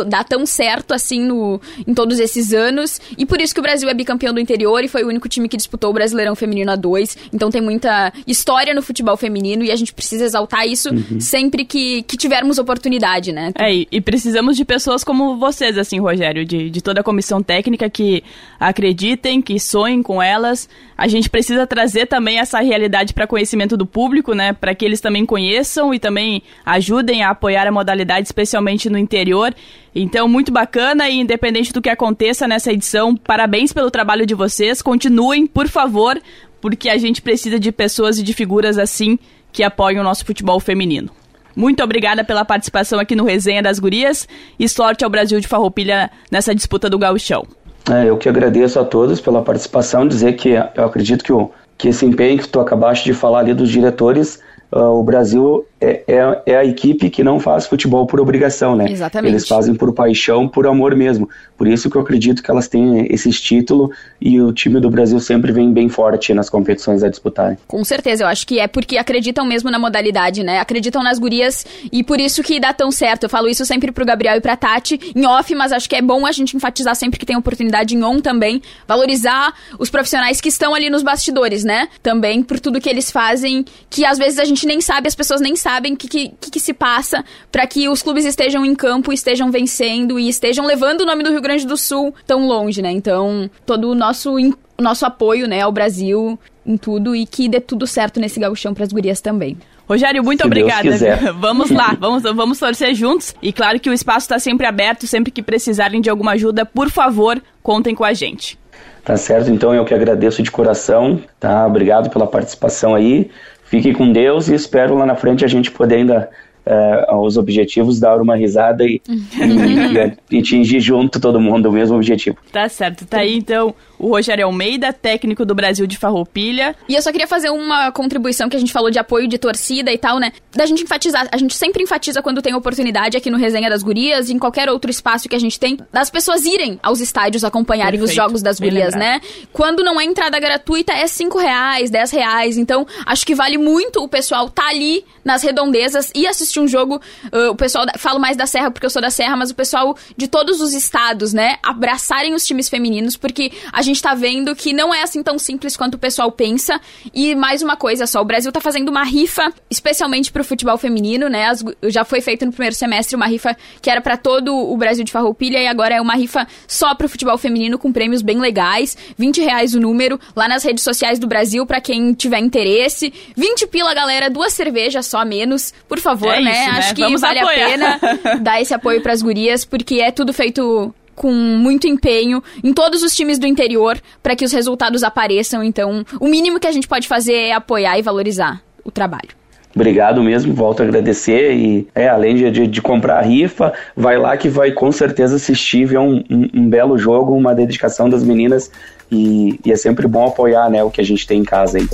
dá 0.07 0.25
tão 0.25 0.45
certo, 0.45 0.93
assim, 0.93 1.21
no, 1.21 1.61
em 1.87 1.93
todos 1.93 2.19
esses 2.19 2.51
anos, 2.51 2.99
e 3.17 3.25
por 3.25 3.39
isso 3.39 3.53
que 3.53 3.61
o 3.61 3.63
Brasil 3.63 3.87
é 3.87 3.93
bicampeão 3.93 4.33
do 4.33 4.41
interior 4.41 4.83
e 4.83 4.89
foi 4.89 5.03
o 5.03 5.07
único 5.07 5.29
time 5.29 5.47
que 5.47 5.55
disputou 5.55 5.91
o 5.91 5.93
Brasileirão 5.93 6.35
Feminino 6.35 6.69
a 6.69 6.75
dois, 6.75 7.17
então 7.31 7.49
tem 7.49 7.61
muita 7.61 7.92
história 8.27 8.73
no 8.73 8.81
futebol 8.81 9.17
feminino 9.17 9.63
e 9.63 9.71
a 9.71 9.75
gente 9.75 9.93
precisa 9.93 10.23
exaltar 10.23 10.67
isso 10.67 10.89
uhum. 10.89 11.19
sempre 11.19 11.65
que, 11.65 12.03
que 12.03 12.17
tivermos 12.17 12.57
oportunidade, 12.57 13.31
né? 13.31 13.51
É, 13.59 13.73
e, 13.73 13.87
e, 13.91 14.01
precisamos 14.01 14.55
de 14.57 14.65
pessoas 14.65 15.03
como 15.03 15.37
vocês, 15.37 15.77
assim, 15.77 15.99
Rogério, 15.99 16.45
de, 16.45 16.69
de 16.69 16.81
toda 16.81 17.01
a 17.01 17.03
comissão 17.03 17.41
técnica 17.41 17.89
que 17.89 18.23
acreditem, 18.59 19.41
que 19.41 19.59
sonhem 19.59 20.01
com 20.01 20.21
elas. 20.21 20.69
A 20.97 21.07
gente 21.07 21.29
precisa 21.29 21.65
trazer 21.65 22.07
também 22.07 22.39
essa 22.39 22.59
realidade 22.59 23.13
para 23.13 23.27
conhecimento 23.27 23.75
do 23.75 23.85
público, 23.85 24.33
né? 24.33 24.53
Para 24.53 24.75
que 24.75 24.85
eles 24.85 25.01
também 25.01 25.25
conheçam 25.25 25.93
e 25.93 25.99
também 25.99 26.43
ajudem 26.65 27.23
a 27.23 27.31
apoiar 27.31 27.67
a 27.67 27.71
modalidade, 27.71 28.27
especialmente 28.27 28.89
no 28.89 28.97
interior. 28.97 29.53
Então, 29.95 30.27
muito 30.27 30.51
bacana 30.51 31.07
e 31.07 31.19
independente 31.19 31.71
do 31.71 31.81
que 31.81 31.89
aconteça 31.89 32.47
nessa 32.47 32.71
edição, 32.71 33.15
parabéns 33.15 33.71
pelo 33.71 33.91
trabalho 33.91 34.25
de 34.25 34.33
vocês. 34.33 34.81
Continuem, 34.81 35.45
por 35.45 35.67
favor, 35.67 36.19
porque 36.63 36.87
a 36.87 36.97
gente 36.97 37.21
precisa 37.21 37.59
de 37.59 37.73
pessoas 37.73 38.17
e 38.17 38.23
de 38.23 38.31
figuras 38.33 38.77
assim 38.77 39.19
que 39.51 39.63
apoiam 39.63 39.99
o 39.99 40.03
nosso 40.03 40.23
futebol 40.23 40.61
feminino. 40.61 41.09
Muito 41.53 41.83
obrigada 41.83 42.23
pela 42.23 42.45
participação 42.45 43.01
aqui 43.01 43.17
no 43.17 43.25
Resenha 43.25 43.61
das 43.61 43.79
Gurias 43.79 44.25
e 44.57 44.69
sorte 44.69 45.03
ao 45.03 45.09
Brasil 45.09 45.41
de 45.41 45.47
Farroupilha 45.47 46.09
nessa 46.31 46.55
disputa 46.55 46.89
do 46.89 46.97
gauchão. 46.97 47.45
É, 47.91 48.09
eu 48.09 48.15
que 48.15 48.29
agradeço 48.29 48.79
a 48.79 48.85
todos 48.85 49.19
pela 49.19 49.41
participação, 49.41 50.07
dizer 50.07 50.37
que 50.37 50.51
eu 50.51 50.85
acredito 50.85 51.21
que, 51.21 51.33
o, 51.33 51.51
que 51.77 51.89
esse 51.89 52.05
empenho 52.05 52.39
que 52.39 52.47
tu 52.47 52.61
acabaste 52.61 53.03
de 53.03 53.13
falar 53.13 53.39
ali 53.39 53.53
dos 53.53 53.69
diretores 53.69 54.39
uh, 54.71 54.85
o 54.85 55.03
Brasil 55.03 55.65
é, 55.83 56.03
é, 56.07 56.41
é, 56.45 56.55
a 56.55 56.63
equipe 56.63 57.09
que 57.09 57.23
não 57.23 57.41
faz 57.41 57.67
futebol 57.67 58.07
por 58.07 58.21
obrigação, 58.21 58.73
né? 58.73 58.89
Exatamente. 58.89 59.31
Eles 59.31 59.45
fazem 59.45 59.75
por 59.75 59.93
paixão, 59.93 60.47
por 60.47 60.65
amor 60.65 60.95
mesmo. 60.95 61.29
Por 61.57 61.67
isso 61.67 61.89
que 61.89 61.97
eu 61.97 62.01
acredito 62.01 62.41
que 62.41 62.49
elas 62.49 62.69
têm 62.69 63.05
esses 63.13 63.41
títulos 63.41 63.89
e 64.21 64.39
o 64.39 64.53
time 64.53 64.79
do 64.79 64.89
Brasil 64.89 65.19
sempre 65.19 65.51
vem 65.51 65.73
bem 65.73 65.89
forte 65.89 66.33
nas 66.33 66.49
competições 66.49 67.03
a 67.03 67.09
disputarem. 67.09 67.57
Com 67.67 67.83
certeza, 67.83 68.23
eu 68.23 68.27
acho 68.27 68.47
que 68.47 68.59
é 68.59 68.67
porque 68.67 68.97
acreditam 68.97 69.45
mesmo 69.45 69.69
na 69.69 69.77
modalidade, 69.77 70.41
né? 70.41 70.59
Acreditam 70.59 71.03
nas 71.03 71.19
gurias 71.19 71.65
e 71.91 72.01
por 72.01 72.19
isso 72.19 72.41
que 72.41 72.59
dá 72.61 72.71
tão 72.71 72.89
certo. 72.89 73.23
Eu 73.23 73.29
falo 73.29 73.49
isso 73.49 73.65
sempre 73.65 73.91
pro 73.91 74.05
Gabriel 74.05 74.37
e 74.37 74.41
pra 74.41 74.55
Tati, 74.55 74.97
em 75.13 75.25
off, 75.25 75.53
mas 75.53 75.73
acho 75.73 75.89
que 75.89 75.95
é 75.97 76.01
bom 76.01 76.25
a 76.25 76.31
gente 76.31 76.55
enfatizar 76.55 76.95
sempre 76.95 77.19
que 77.19 77.25
tem 77.25 77.35
oportunidade 77.35 77.93
em 77.93 78.03
on 78.03 78.21
também, 78.21 78.61
valorizar 78.87 79.53
os 79.77 79.89
profissionais 79.89 80.39
que 80.39 80.47
estão 80.47 80.73
ali 80.73 80.89
nos 80.89 81.03
bastidores, 81.03 81.65
né? 81.65 81.89
Também 82.01 82.41
por 82.41 82.57
tudo 82.57 82.79
que 82.79 82.89
eles 82.89 83.11
fazem, 83.11 83.65
que 83.89 84.05
às 84.05 84.17
vezes 84.17 84.39
a 84.39 84.45
gente 84.45 84.65
nem 84.65 84.79
sabe, 84.79 85.09
as 85.09 85.15
pessoas 85.15 85.41
nem 85.41 85.57
sabem 85.57 85.72
o 85.79 85.97
que, 85.97 86.07
que, 86.07 86.51
que, 86.51 86.59
se 86.59 86.73
passa 86.73 87.23
para 87.51 87.65
que 87.65 87.87
os 87.89 88.01
clubes 88.01 88.25
estejam 88.25 88.65
em 88.65 88.75
campo, 88.75 89.13
estejam 89.13 89.51
vencendo 89.51 90.19
e 90.19 90.29
estejam 90.29 90.65
levando 90.65 91.01
o 91.01 91.05
nome 91.05 91.23
do 91.23 91.31
Rio 91.31 91.41
Grande 91.41 91.65
do 91.65 91.77
Sul 91.77 92.13
tão 92.25 92.47
longe, 92.47 92.81
né? 92.81 92.91
Então, 92.91 93.49
todo 93.65 93.89
o 93.89 93.95
nosso, 93.95 94.35
o 94.35 94.81
nosso 94.81 95.05
apoio, 95.05 95.47
né, 95.47 95.61
ao 95.61 95.71
Brasil 95.71 96.39
em 96.65 96.77
tudo 96.77 97.15
e 97.15 97.25
que 97.25 97.49
dê 97.49 97.59
tudo 97.59 97.85
certo 97.85 98.19
nesse 98.19 98.39
gauchão 98.39 98.73
para 98.73 98.83
as 98.83 98.91
gurias 98.91 99.21
também. 99.21 99.57
Rogério, 99.87 100.23
muito 100.23 100.41
Se 100.41 100.47
obrigada. 100.47 100.89
Vamos 101.39 101.69
lá, 101.69 101.95
vamos, 101.99 102.23
vamos 102.23 102.57
torcer 102.57 102.95
juntos. 102.95 103.35
E 103.41 103.51
claro 103.51 103.79
que 103.79 103.89
o 103.89 103.93
espaço 103.93 104.25
está 104.25 104.39
sempre 104.39 104.65
aberto, 104.65 105.05
sempre 105.05 105.31
que 105.31 105.43
precisarem 105.43 105.99
de 105.99 106.09
alguma 106.09 106.31
ajuda, 106.31 106.65
por 106.65 106.89
favor, 106.89 107.41
contem 107.61 107.93
com 107.93 108.05
a 108.05 108.13
gente. 108.13 108.57
Tá 109.03 109.17
certo, 109.17 109.51
então 109.51 109.75
eu 109.75 109.83
que 109.83 109.93
agradeço 109.93 110.41
de 110.41 110.49
coração, 110.49 111.21
tá? 111.37 111.67
Obrigado 111.67 112.09
pela 112.09 112.25
participação 112.25 112.95
aí. 112.95 113.29
Fique 113.73 113.91
com 113.91 114.11
Deus 114.11 114.49
e 114.49 114.53
espero 114.53 114.95
lá 114.95 115.03
na 115.03 115.15
frente 115.15 115.43
a 115.43 115.47
gente 115.47 115.71
poder 115.71 115.95
ainda 115.95 116.29
uh, 116.63 117.11
aos 117.11 117.37
objetivos, 117.37 117.99
dar 117.99 118.21
uma 118.21 118.35
risada 118.35 118.83
e, 118.85 119.01
e, 119.09 120.35
e, 120.35 120.39
atingir 120.39 120.79
junto 120.79 121.19
todo 121.19 121.41
mundo 121.41 121.69
o 121.69 121.71
mesmo 121.71 121.95
objetivo. 121.95 122.37
Tá 122.51 122.69
certo, 122.69 123.03
tá 123.07 123.21
aí 123.21 123.35
então 123.35 123.73
o 124.03 124.09
Rogério 124.09 124.45
Almeida, 124.45 124.91
técnico 124.91 125.45
do 125.45 125.55
Brasil 125.55 125.87
de 125.87 125.97
Farroupilha. 125.97 126.75
E 126.89 126.95
eu 126.95 127.01
só 127.01 127.09
queria 127.09 127.25
fazer 127.25 127.49
uma 127.49 127.89
contribuição 127.91 128.49
que 128.49 128.55
a 128.55 128.59
gente 128.59 128.73
falou 128.73 128.91
de 128.91 128.99
apoio 128.99 129.29
de 129.29 129.37
torcida 129.37 129.93
e 129.93 129.97
tal, 129.97 130.19
né? 130.19 130.33
Da 130.51 130.65
gente 130.65 130.83
enfatizar, 130.83 131.27
a 131.31 131.37
gente 131.37 131.55
sempre 131.55 131.81
enfatiza 131.81 132.21
quando 132.21 132.41
tem 132.41 132.53
oportunidade 132.53 133.15
aqui 133.15 133.29
no 133.29 133.37
Resenha 133.37 133.69
das 133.69 133.81
Gurias, 133.81 134.29
em 134.29 134.37
qualquer 134.37 134.69
outro 134.69 134.91
espaço 134.91 135.29
que 135.29 135.35
a 135.35 135.39
gente 135.39 135.57
tem, 135.57 135.77
das 135.91 136.09
pessoas 136.09 136.45
irem 136.45 136.77
aos 136.83 136.99
estádios 136.99 137.45
acompanharem 137.45 137.97
Perfeito. 137.97 138.09
os 138.09 138.15
jogos 138.15 138.41
das 138.41 138.59
gurias, 138.59 138.93
né? 138.93 139.21
Quando 139.53 139.83
não 139.83 139.99
é 139.99 140.03
entrada 140.03 140.37
gratuita, 140.37 140.91
é 140.91 141.07
5 141.07 141.37
reais, 141.37 141.89
10 141.89 142.11
reais. 142.11 142.57
Então, 142.57 142.85
acho 143.05 143.25
que 143.25 143.33
vale 143.33 143.57
muito 143.57 144.03
o 144.03 144.09
pessoal 144.09 144.49
tá 144.49 144.67
ali 144.67 145.05
nas 145.23 145.41
redondezas 145.41 146.11
e 146.13 146.27
assistir 146.27 146.59
um 146.59 146.67
jogo. 146.67 147.01
Uh, 147.31 147.51
o 147.51 147.55
pessoal, 147.55 147.85
falo 147.97 148.19
mais 148.19 148.35
da 148.35 148.45
Serra 148.45 148.69
porque 148.69 148.85
eu 148.85 148.89
sou 148.89 149.01
da 149.01 149.09
Serra, 149.09 149.37
mas 149.37 149.49
o 149.49 149.55
pessoal 149.55 149.95
de 150.17 150.27
todos 150.27 150.59
os 150.59 150.73
estados, 150.73 151.31
né? 151.31 151.57
Abraçarem 151.63 152.33
os 152.33 152.45
times 152.45 152.67
femininos, 152.67 153.15
porque 153.15 153.51
a 153.71 153.81
gente 153.81 153.92
tá 154.01 154.13
vendo 154.13 154.55
que 154.55 154.73
não 154.73 154.93
é 154.93 155.03
assim 155.03 155.21
tão 155.21 155.37
simples 155.37 155.75
quanto 155.75 155.95
o 155.95 155.97
pessoal 155.97 156.31
pensa. 156.31 156.79
E 157.13 157.35
mais 157.35 157.61
uma 157.61 157.75
coisa 157.75 158.05
só, 158.07 158.21
o 158.21 158.25
Brasil 158.25 158.51
tá 158.51 158.61
fazendo 158.61 158.89
uma 158.89 159.03
rifa, 159.03 159.51
especialmente 159.69 160.31
pro 160.31 160.43
futebol 160.43 160.77
feminino, 160.77 161.27
né? 161.27 161.47
As, 161.47 161.63
já 161.83 162.03
foi 162.03 162.21
feito 162.21 162.45
no 162.45 162.51
primeiro 162.51 162.75
semestre 162.75 163.15
uma 163.15 163.27
rifa 163.27 163.55
que 163.81 163.89
era 163.89 164.01
para 164.01 164.17
todo 164.17 164.55
o 164.55 164.75
Brasil 164.77 165.03
de 165.03 165.11
Farroupilha 165.11 165.59
e 165.59 165.67
agora 165.67 165.95
é 165.95 166.01
uma 166.01 166.15
rifa 166.15 166.47
só 166.67 166.95
pro 166.95 167.09
futebol 167.09 167.37
feminino 167.37 167.77
com 167.77 167.91
prêmios 167.91 168.21
bem 168.21 168.39
legais. 168.39 168.97
20 169.17 169.41
reais 169.41 169.73
o 169.73 169.79
número, 169.79 170.19
lá 170.35 170.47
nas 170.47 170.63
redes 170.63 170.83
sociais 170.83 171.19
do 171.19 171.27
Brasil, 171.27 171.65
para 171.65 171.81
quem 171.81 172.13
tiver 172.13 172.39
interesse. 172.39 173.13
20 173.35 173.67
pila, 173.67 173.93
galera, 173.93 174.29
duas 174.29 174.53
cervejas 174.53 175.05
só 175.05 175.25
menos. 175.25 175.73
Por 175.87 175.99
favor, 175.99 176.33
é 176.33 176.41
né? 176.41 176.51
Isso, 176.51 176.69
Acho 176.69 176.87
né? 176.89 176.93
que 176.95 177.01
Vamos 177.01 177.21
vale 177.21 177.39
apoiar. 177.39 177.65
a 177.65 177.69
pena 177.69 177.99
dar 178.41 178.61
esse 178.61 178.73
apoio 178.73 179.01
pras 179.01 179.21
gurias, 179.21 179.65
porque 179.65 179.95
é 179.95 180.11
tudo 180.11 180.33
feito 180.33 180.93
com 181.15 181.31
muito 181.31 181.87
empenho 181.87 182.43
em 182.63 182.73
todos 182.73 183.03
os 183.03 183.15
times 183.15 183.39
do 183.39 183.47
interior 183.47 183.99
para 184.21 184.35
que 184.35 184.45
os 184.45 184.51
resultados 184.51 185.03
apareçam. 185.03 185.63
Então, 185.63 186.05
o 186.19 186.27
mínimo 186.27 186.59
que 186.59 186.67
a 186.67 186.71
gente 186.71 186.87
pode 186.87 187.07
fazer 187.07 187.33
é 187.33 187.51
apoiar 187.53 187.97
e 187.97 188.01
valorizar 188.01 188.61
o 188.83 188.91
trabalho. 188.91 189.29
Obrigado 189.75 190.21
mesmo, 190.21 190.53
volto 190.53 190.81
a 190.81 190.83
agradecer 190.83 191.53
e 191.53 191.87
é, 191.95 192.07
além 192.07 192.35
de, 192.35 192.51
de, 192.51 192.67
de, 192.67 192.81
comprar 192.81 193.17
a 193.17 193.21
rifa, 193.21 193.73
vai 193.95 194.17
lá 194.19 194.37
que 194.37 194.47
vai 194.47 194.71
com 194.71 194.91
certeza 194.91 195.35
assistir, 195.35 195.85
ver 195.85 195.97
um, 195.97 196.23
um, 196.29 196.49
um 196.53 196.69
belo 196.69 196.95
jogo, 196.95 197.33
uma 197.33 197.55
dedicação 197.55 198.07
das 198.07 198.23
meninas 198.23 198.71
e, 199.11 199.59
e, 199.65 199.71
é 199.71 199.75
sempre 199.75 200.07
bom 200.07 200.27
apoiar 200.27 200.69
né, 200.69 200.83
o 200.83 200.91
que 200.91 201.01
a 201.01 201.03
gente 201.03 201.25
tem 201.25 201.41
em 201.41 201.43
casa 201.43 201.79
aí. 201.79 201.87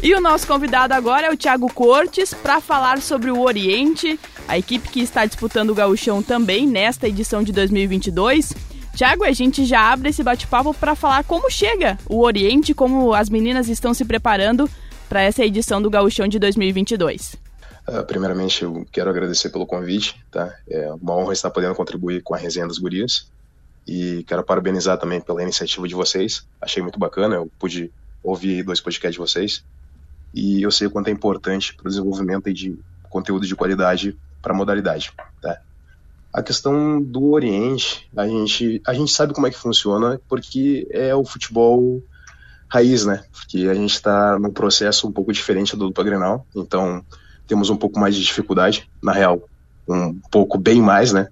E 0.00 0.14
o 0.14 0.20
nosso 0.20 0.46
convidado 0.46 0.94
agora 0.94 1.26
é 1.26 1.30
o 1.30 1.36
Thiago 1.36 1.72
Cortes 1.72 2.32
para 2.32 2.60
falar 2.60 3.02
sobre 3.02 3.32
o 3.32 3.40
Oriente, 3.40 4.18
a 4.46 4.56
equipe 4.56 4.88
que 4.88 5.00
está 5.00 5.26
disputando 5.26 5.70
o 5.70 5.74
gauchão 5.74 6.22
também 6.22 6.68
nesta 6.68 7.08
edição 7.08 7.42
de 7.42 7.50
2022. 7.50 8.54
Tiago, 8.94 9.24
a 9.24 9.32
gente 9.32 9.64
já 9.64 9.92
abre 9.92 10.10
esse 10.10 10.22
bate-papo 10.22 10.72
para 10.72 10.94
falar 10.94 11.24
como 11.24 11.50
chega 11.50 11.98
o 12.08 12.20
Oriente, 12.22 12.74
como 12.74 13.12
as 13.12 13.28
meninas 13.28 13.68
estão 13.68 13.92
se 13.92 14.04
preparando 14.04 14.70
para 15.08 15.22
essa 15.22 15.44
edição 15.44 15.82
do 15.82 15.90
Gauchão 15.90 16.28
de 16.28 16.38
2022. 16.38 17.34
Uh, 17.88 18.04
primeiramente, 18.06 18.62
eu 18.62 18.86
quero 18.92 19.10
agradecer 19.10 19.50
pelo 19.50 19.66
convite, 19.66 20.14
tá? 20.30 20.54
É 20.70 20.92
uma 20.92 21.16
honra 21.16 21.32
estar 21.32 21.50
podendo 21.50 21.74
contribuir 21.74 22.22
com 22.22 22.34
a 22.34 22.38
resenha 22.38 22.68
das 22.68 22.78
gurias 22.78 23.28
e 23.84 24.24
quero 24.28 24.44
parabenizar 24.44 24.96
também 24.96 25.20
pela 25.20 25.42
iniciativa 25.42 25.88
de 25.88 25.94
vocês. 25.96 26.46
Achei 26.60 26.80
muito 26.80 27.00
bacana, 27.00 27.34
eu 27.34 27.50
pude 27.58 27.90
ouvir 28.22 28.62
dois 28.62 28.80
podcasts 28.80 29.14
de 29.14 29.18
vocês 29.18 29.64
e 30.34 30.62
eu 30.62 30.70
sei 30.70 30.86
o 30.86 30.90
quanto 30.90 31.08
é 31.08 31.10
importante 31.10 31.74
para 31.74 31.86
o 31.86 31.88
desenvolvimento 31.88 32.52
de 32.52 32.78
conteúdo 33.08 33.46
de 33.46 33.56
qualidade 33.56 34.16
para 34.42 34.52
a 34.52 34.56
modalidade, 34.56 35.12
tá? 35.40 35.58
A 36.32 36.42
questão 36.42 37.02
do 37.02 37.32
Oriente, 37.32 38.08
a 38.16 38.26
gente, 38.26 38.82
a 38.86 38.92
gente 38.92 39.10
sabe 39.10 39.32
como 39.32 39.46
é 39.46 39.50
que 39.50 39.58
funciona 39.58 40.20
porque 40.28 40.86
é 40.90 41.14
o 41.14 41.24
futebol 41.24 42.02
raiz, 42.68 43.06
né? 43.06 43.24
Porque 43.32 43.66
a 43.66 43.74
gente 43.74 43.94
está 43.94 44.38
num 44.38 44.50
processo 44.50 45.08
um 45.08 45.12
pouco 45.12 45.32
diferente 45.32 45.74
do 45.74 45.86
dupla 45.86 46.04
Grenal, 46.04 46.46
então 46.54 47.02
temos 47.46 47.70
um 47.70 47.76
pouco 47.76 47.98
mais 47.98 48.14
de 48.14 48.22
dificuldade, 48.22 48.88
na 49.02 49.12
real, 49.12 49.48
um 49.88 50.20
pouco 50.30 50.58
bem 50.58 50.82
mais, 50.82 51.12
né? 51.12 51.28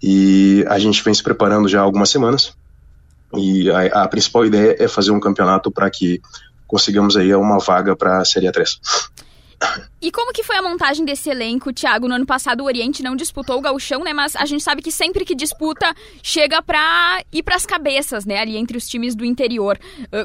E 0.00 0.64
a 0.68 0.78
gente 0.78 1.02
vem 1.02 1.12
se 1.12 1.22
preparando 1.22 1.68
já 1.68 1.80
há 1.80 1.82
algumas 1.82 2.08
semanas. 2.08 2.56
E 3.34 3.70
a, 3.70 4.04
a 4.04 4.08
principal 4.08 4.46
ideia 4.46 4.76
é 4.78 4.88
fazer 4.88 5.10
um 5.10 5.20
campeonato 5.20 5.70
para 5.70 5.90
que 5.90 6.20
consigamos 6.70 7.16
aí 7.16 7.34
uma 7.34 7.58
vaga 7.58 7.96
para 7.96 8.18
a 8.18 8.24
Série 8.24 8.46
A3. 8.46 8.78
E 10.00 10.10
como 10.10 10.32
que 10.32 10.42
foi 10.42 10.56
a 10.56 10.62
montagem 10.62 11.04
desse 11.04 11.28
elenco, 11.28 11.70
Thiago? 11.70 12.08
No 12.08 12.14
ano 12.14 12.24
passado 12.24 12.62
o 12.62 12.64
Oriente 12.64 13.02
não 13.02 13.14
disputou 13.14 13.58
o 13.58 13.60
gauchão, 13.60 14.02
né? 14.02 14.14
Mas 14.14 14.34
a 14.34 14.46
gente 14.46 14.62
sabe 14.62 14.80
que 14.80 14.90
sempre 14.90 15.24
que 15.24 15.34
disputa, 15.34 15.94
chega 16.22 16.62
pra 16.62 17.22
ir 17.30 17.42
pras 17.42 17.66
cabeças, 17.66 18.24
né? 18.24 18.38
Ali 18.38 18.56
entre 18.56 18.78
os 18.78 18.88
times 18.88 19.14
do 19.14 19.24
interior. 19.24 19.78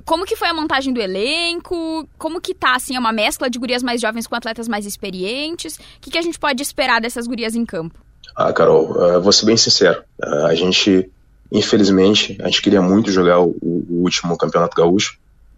Como 0.05 0.23
que 0.23 0.37
foi 0.37 0.47
a 0.47 0.53
montagem 0.53 0.93
do 0.93 1.01
elenco? 1.01 2.07
Como 2.17 2.39
que 2.39 2.53
tá, 2.53 2.75
assim, 2.75 2.95
é 2.95 2.99
uma 2.99 3.11
mescla 3.11 3.49
de 3.49 3.59
gurias 3.59 3.83
mais 3.83 3.99
jovens 3.99 4.27
com 4.27 4.35
atletas 4.35 4.69
mais 4.69 4.85
experientes? 4.85 5.75
O 5.75 5.79
que, 5.99 6.11
que 6.11 6.17
a 6.17 6.21
gente 6.21 6.39
pode 6.39 6.61
esperar 6.61 7.01
dessas 7.01 7.27
gurias 7.27 7.55
em 7.55 7.65
campo? 7.65 7.99
Ah, 8.35 8.53
Carol, 8.53 9.21
vou 9.21 9.33
ser 9.33 9.47
bem 9.47 9.57
sincero. 9.57 10.01
A 10.45 10.55
gente, 10.55 11.09
infelizmente, 11.51 12.37
a 12.41 12.45
gente 12.45 12.61
queria 12.61 12.81
muito 12.81 13.11
jogar 13.11 13.41
o 13.41 13.53
último 13.89 14.37
Campeonato 14.37 14.77
Gaúcho 14.77 15.17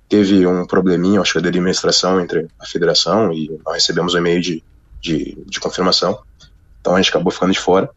teve 0.10 0.46
um 0.48 0.66
probleminha, 0.66 1.22
acho 1.22 1.34
que 1.34 1.42
de 1.42 1.48
administração 1.48 2.20
entre 2.20 2.48
a 2.60 2.66
federação 2.66 3.34
e 3.34 3.60
nós 3.66 3.76
recebemos 3.76 4.14
um 4.14 4.18
e-mail 4.18 4.42
de, 4.42 4.64
de, 5.02 5.38
de, 5.46 5.60
confirmação. 5.60 6.18
Então 6.80 6.96
a 6.96 7.02
gente 7.02 7.10
acabou 7.10 7.32
ficando 7.32 7.52
de 7.52 7.60
fora. 7.60 7.90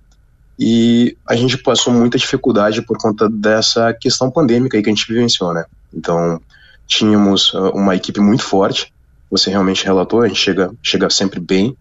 E 0.59 1.17
a 1.27 1.35
gente 1.35 1.57
passou 1.57 1.93
muita 1.93 2.19
dificuldade 2.19 2.83
por 2.83 2.99
conta 2.99 3.31
dessa 3.31 3.95
questão 3.95 4.31
pandêmica 4.31 4.77
aí 4.77 4.83
que 4.83 4.91
a 4.91 4.93
gente 4.93 5.07
vivenciou, 5.11 5.55
né? 5.55 5.65
Então 5.95 6.41
tínhamos 6.87 7.55
uh, 7.55 7.71
uma 7.71 7.95
equipe 7.95 8.21
muito 8.21 8.43
forte, 8.43 8.93
você 9.31 9.49
realmente 9.49 9.85
relatou, 9.85 10.23
a 10.23 10.29
gente 10.29 10.41
chega, 10.41 10.73
chega 10.83 11.09
sempre 11.09 11.39
bem, 11.39 11.75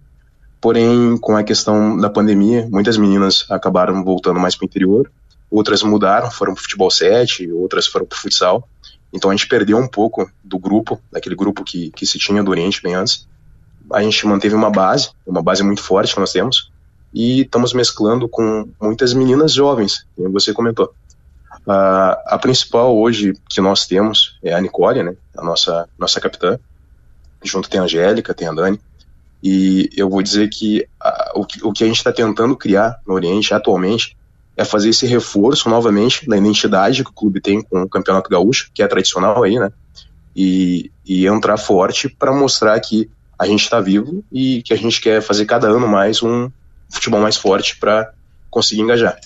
porém 0.61 1.17
com 1.17 1.36
a 1.36 1.43
questão 1.43 1.97
da 1.97 2.09
pandemia, 2.09 2.67
muitas 2.71 2.95
meninas 2.95 3.45
acabaram 3.49 4.03
voltando 4.03 4.39
mais 4.39 4.55
para 4.55 4.65
o 4.65 4.67
interior, 4.67 5.11
outras 5.49 5.82
mudaram, 5.82 6.30
foram 6.30 6.53
para 6.53 6.59
o 6.59 6.63
futebol 6.63 6.91
7, 6.91 7.51
outras 7.51 7.88
foram 7.88 8.05
para 8.05 8.15
o 8.15 8.19
futsal, 8.19 8.69
então 9.12 9.30
a 9.30 9.36
gente 9.36 9.47
perdeu 9.47 9.78
um 9.78 9.88
pouco 9.88 10.30
do 10.43 10.60
grupo, 10.60 11.01
daquele 11.12 11.36
grupo 11.36 11.64
que, 11.64 11.91
que 11.91 12.05
se 12.05 12.20
tinha 12.20 12.43
do 12.43 12.51
Oriente 12.51 12.82
bem 12.82 12.95
antes. 12.95 13.28
A 13.91 14.01
gente 14.01 14.26
manteve 14.28 14.53
uma 14.53 14.70
base, 14.70 15.10
uma 15.26 15.41
base 15.41 15.64
muito 15.64 15.82
forte 15.82 16.14
que 16.14 16.20
nós 16.20 16.32
temos, 16.32 16.72
e 17.14 17.41
estamos 17.41 17.74
mesclando 17.74 18.30
com 18.30 18.68
muitas 18.80 19.14
meninas 19.14 19.51
jovens, 19.51 20.05
como 20.16 20.32
você 20.32 20.53
comentou. 20.53 20.93
A 21.66 22.38
principal 22.41 22.97
hoje 22.97 23.34
que 23.49 23.62
nós 23.62 23.86
temos 23.86 24.39
é 24.43 24.53
a 24.53 24.62
Nicole, 24.62 25.03
né, 25.03 25.16
a 25.38 25.43
nossa, 25.43 25.88
nossa 25.97 26.20
capitã. 26.20 26.57
Junto 27.43 27.70
tem 27.70 27.80
a 27.80 27.84
Angélica, 27.84 28.34
tem 28.34 28.47
a 28.47 28.53
Dani. 28.53 28.80
E 29.41 29.89
eu 29.95 30.10
vou 30.10 30.22
dizer 30.22 30.49
que 30.49 30.82
uh, 31.01 31.39
o, 31.39 31.45
que, 31.45 31.66
o 31.66 31.72
que 31.72 31.84
a 31.84 31.88
gente 31.88 31.97
está 31.97 32.12
tentando 32.12 32.57
criar 32.57 32.99
no 33.07 33.14
Oriente 33.14 33.53
atualmente 33.53 34.18
é 34.60 34.66
fazer 34.66 34.89
esse 34.89 35.07
reforço 35.07 35.70
novamente 35.70 36.28
da 36.28 36.36
identidade 36.36 37.01
que 37.01 37.10
o 37.10 37.14
clube 37.14 37.39
tem 37.39 37.62
com 37.62 37.84
o 37.84 37.88
Campeonato 37.88 38.30
Gaúcho, 38.30 38.70
que 38.74 38.84
é 38.84 38.88
tradicional 38.89 39.41
aí, 39.41 39.57
né? 39.57 39.72
E, 40.36 40.91
e 41.05 41.26
entrar 41.26 41.55
forte 41.55 42.10
para 42.10 42.34
mostrar 42.34 42.78
que 42.82 43.10
a 43.39 43.47
gente 43.47 43.64
está 43.64 43.80
vivo 43.80 44.22
e 44.30 44.62
que 44.62 44.74
a 44.74 44.76
gente 44.76 44.99
quer 44.99 45.22
fazer 45.22 45.45
cada 45.45 45.70
ano 45.70 45.88
mais 45.88 46.22
um 46.22 46.51
futebol 46.89 47.22
mais 47.22 47.38
forte 47.38 47.78
para 47.80 48.12
conseguir 48.49 48.82
engajar. 48.82 49.18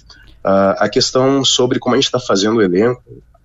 Uh, 0.45 0.77
a 0.77 0.87
questão 0.87 1.43
sobre 1.43 1.79
como 1.79 1.95
a 1.95 1.97
gente 1.97 2.05
está 2.05 2.19
fazendo 2.19 2.57
o 2.57 2.61
elenco, 2.61 3.01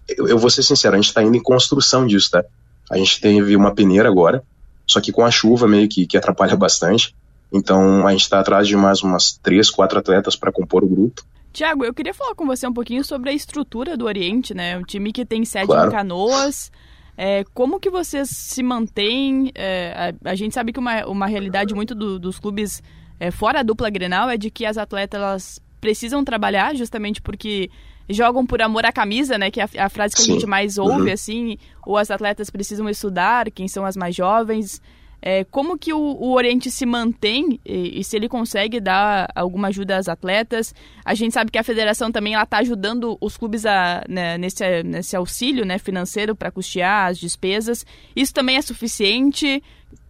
eu, 0.07 0.28
eu, 0.28 0.39
vou 0.39 0.51
ser 0.51 0.62
sincero, 0.62 0.95
a 0.95 0.99
gente 0.99 1.09
está 1.09 1.22
indo 1.22 1.39
em 1.39 1.43
construção 1.43 2.07
disso, 2.07 2.32
tá? 2.32 2.45
A 2.91 2.99
gente 2.99 3.18
teve 3.18 3.57
uma 3.57 3.74
peneira 3.74 4.11
agora, 4.11 4.43
só 4.86 5.01
que 5.01 5.11
com 5.11 5.24
a 5.24 5.30
chuva 5.30 5.66
meio 5.66 5.89
que, 5.89 6.07
que 6.07 6.18
atrapalha 6.18 6.55
bastante. 6.55 7.16
Então 7.51 8.07
a 8.07 8.11
gente 8.11 8.24
está 8.24 8.41
atrás 8.41 8.68
de 8.68 8.76
mais 8.76 9.03
umas 9.03 9.32
três, 9.43 9.70
quatro 9.70 9.99
atletas 9.99 10.36
para 10.36 10.53
compor 10.53 10.84
o 10.84 10.89
grupo. 10.89 11.22
Tiago, 11.59 11.84
eu 11.84 11.92
queria 11.92 12.14
falar 12.14 12.36
com 12.36 12.46
você 12.46 12.68
um 12.68 12.72
pouquinho 12.72 13.02
sobre 13.02 13.30
a 13.30 13.32
estrutura 13.32 13.96
do 13.96 14.04
Oriente, 14.04 14.54
né? 14.54 14.78
Um 14.78 14.84
time 14.84 15.12
que 15.12 15.26
tem 15.26 15.44
sede 15.44 15.66
claro. 15.66 15.88
em 15.88 15.92
Canoas. 15.92 16.70
É, 17.16 17.42
como 17.52 17.80
que 17.80 17.90
vocês 17.90 18.28
se 18.28 18.62
mantêm? 18.62 19.50
É, 19.56 20.14
a, 20.24 20.30
a, 20.30 20.34
gente 20.36 20.54
sabe 20.54 20.72
que 20.72 20.78
uma, 20.78 21.04
uma 21.06 21.26
realidade 21.26 21.74
muito 21.74 21.96
do, 21.96 22.16
dos 22.16 22.38
clubes 22.38 22.80
é, 23.18 23.32
fora 23.32 23.59
a 23.59 23.62
dupla 23.64 23.90
Grenal 23.90 24.30
é 24.30 24.36
de 24.36 24.52
que 24.52 24.64
as 24.64 24.78
atletas 24.78 25.20
elas 25.20 25.61
precisam 25.80 26.22
trabalhar 26.22 26.76
justamente 26.76 27.20
porque 27.20 27.68
jogam 28.09 28.46
por 28.46 28.62
amor 28.62 28.86
à 28.86 28.92
camisa, 28.92 29.36
né? 29.36 29.50
Que 29.50 29.61
é 29.61 29.64
a, 29.64 29.86
a 29.86 29.88
frase 29.88 30.14
que 30.14 30.22
Sim. 30.22 30.30
a 30.30 30.34
gente 30.34 30.46
mais 30.46 30.78
ouve, 30.78 31.09
Uhum. 31.09 31.12
assim. 31.12 31.59
Ou 31.84 31.96
as 31.96 32.09
atletas 32.09 32.50
precisam 32.50 32.88
estudar, 32.88 33.50
quem 33.50 33.66
são 33.66 33.84
as 33.84 33.96
mais 33.96 34.14
jovens. 34.14 34.80
É, 35.20 35.44
como 35.44 35.76
que 35.76 35.92
o, 35.92 35.98
o, 35.98 36.32
Oriente 36.34 36.70
se 36.70 36.86
mantém 36.86 37.58
e, 37.66 38.00
e, 38.00 38.04
se 38.04 38.16
ele 38.16 38.28
consegue 38.28 38.80
dar 38.80 39.28
alguma 39.34 39.68
ajuda 39.68 39.96
às 39.96 40.08
atletas? 40.08 40.74
A 41.04 41.14
gente 41.14 41.34
sabe 41.34 41.50
que 41.50 41.58
a 41.58 41.64
federação 41.64 42.12
também 42.12 42.34
está 42.34 42.58
ajudando 42.58 43.18
os 43.20 43.36
clubes 43.36 43.66
a, 43.66 44.04
né, 44.08 44.38
nesse, 44.38 44.82
nesse 44.84 45.16
auxílio 45.16 45.64
né, 45.64 45.78
financeiro 45.78 46.36
para 46.36 46.50
custear 46.50 47.08
as 47.08 47.18
despesas. 47.18 47.84
Isso 48.14 48.32
também 48.32 48.56
é 48.56 48.62
suficiente? 48.62 49.62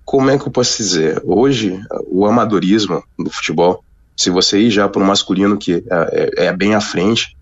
como 0.09 0.31
é 0.31 0.39
que 0.39 0.49
eu 0.49 0.51
posso 0.51 0.79
dizer? 0.79 1.21
Hoje, 1.23 1.79
o 2.07 2.25
amadorismo 2.25 3.05
do 3.19 3.29
futebol, 3.29 3.85
se 4.17 4.31
você 4.31 4.59
ir 4.59 4.71
já 4.71 4.89
para 4.89 5.03
o 5.03 5.05
masculino, 5.05 5.59
que 5.59 5.75
é, 5.75 5.83
é, 5.91 6.47
é, 6.47 6.57
bem 6.57 6.75
à 6.75 6.81
frente, 6.81 7.37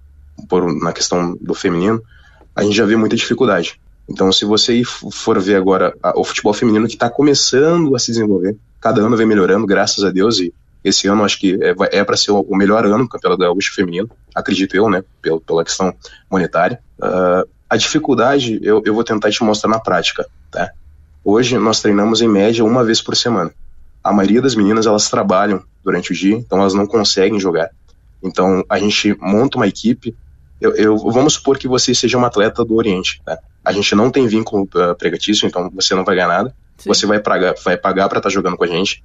por, 0.49 0.75
na 0.75 0.93
questão 0.93 1.37
do 1.41 1.55
feminino, 1.55 2.03
a 2.57 2.65
gente 2.65 2.75
já 2.75 2.85
vê 2.85 2.97
muita 2.97 3.15
dificuldade. 3.15 3.81
Então, 4.09 4.31
se 4.33 4.45
você 4.45 4.83
for 4.85 5.41
ver 5.41 5.57
agora 5.57 5.95
o 6.15 6.25
futebol 6.25 6.53
feminino 6.53 6.87
que 6.87 6.95
está 6.95 7.11
começando 7.11 7.95
a 7.95 7.99
se 7.99 8.13
desenvolver, 8.13 8.57
cada 8.81 9.01
ano 9.01 9.17
vem 9.17 9.27
melhorando, 9.27 9.67
graças 9.67 10.05
a 10.05 10.11
Deus, 10.11 10.39
e 10.39 10.55
esse 10.85 11.09
ano 11.09 11.25
acho 11.25 11.41
que 11.41 11.59
é, 11.61 11.75
é 11.99 12.05
para 12.05 12.17
ser 12.17 12.31
o 12.31 12.57
melhor 12.57 12.87
ano 12.87 13.05
do 13.05 13.09
Campeonato 13.09 13.41
Gaúcho 13.41 13.75
Feminino, 13.75 14.09
acredito 14.33 14.77
eu, 14.77 14.89
né, 14.89 15.03
pela, 15.21 15.41
pela 15.41 15.65
questão 15.65 15.93
monetária. 16.31 16.79
Uh, 16.99 17.49
a 17.69 17.77
dificuldade 17.77 18.61
eu, 18.63 18.81
eu 18.85 18.95
vou 18.95 19.03
tentar 19.03 19.31
te 19.31 19.43
mostrar 19.43 19.69
na 19.69 19.81
prática, 19.81 20.25
tá? 20.51 20.71
Hoje 21.25 21.59
nós 21.59 21.81
treinamos 21.81 22.23
em 22.23 22.29
média 22.29 22.65
uma 22.65 22.85
vez 22.85 23.03
por 23.03 23.17
semana. 23.17 23.53
A 24.03 24.13
maioria 24.13 24.41
das 24.41 24.55
meninas 24.55 24.87
elas 24.87 25.11
trabalham 25.11 25.65
durante 25.83 26.13
o 26.13 26.15
dia, 26.15 26.37
então 26.37 26.61
elas 26.61 26.73
não 26.73 26.87
conseguem 26.87 27.41
jogar. 27.41 27.71
Então 28.23 28.65
a 28.69 28.79
gente 28.79 29.17
monta 29.21 29.57
uma 29.57 29.67
equipe. 29.67 30.15
Eu, 30.61 30.77
eu 30.77 30.97
vamos 30.97 31.35
supor 31.35 31.59
que 31.59 31.67
você 31.67 31.93
seja 31.93 32.17
uma 32.17 32.29
atleta 32.29 32.65
do 32.65 32.77
Oriente. 32.77 33.21
Tá? 33.25 33.37
A 33.67 33.73
gente 33.73 33.95
não 33.97 34.11
tem 34.11 34.29
vínculo 34.29 34.63
uh, 34.63 34.95
pregatício, 34.95 35.47
então 35.47 35.69
você 35.75 35.95
não 35.95 36.05
vai 36.05 36.15
ganhar 36.15 36.29
nada. 36.29 36.55
Sim. 36.79 36.89
Você 36.89 37.05
vai 37.05 37.19
pagar, 37.19 37.55
vai 37.65 37.77
pagar 37.77 38.09
para 38.09 38.19
estar 38.19 38.29
tá 38.29 38.33
jogando 38.33 38.57
com 38.57 38.63
a 38.63 38.69
gente. 38.69 39.03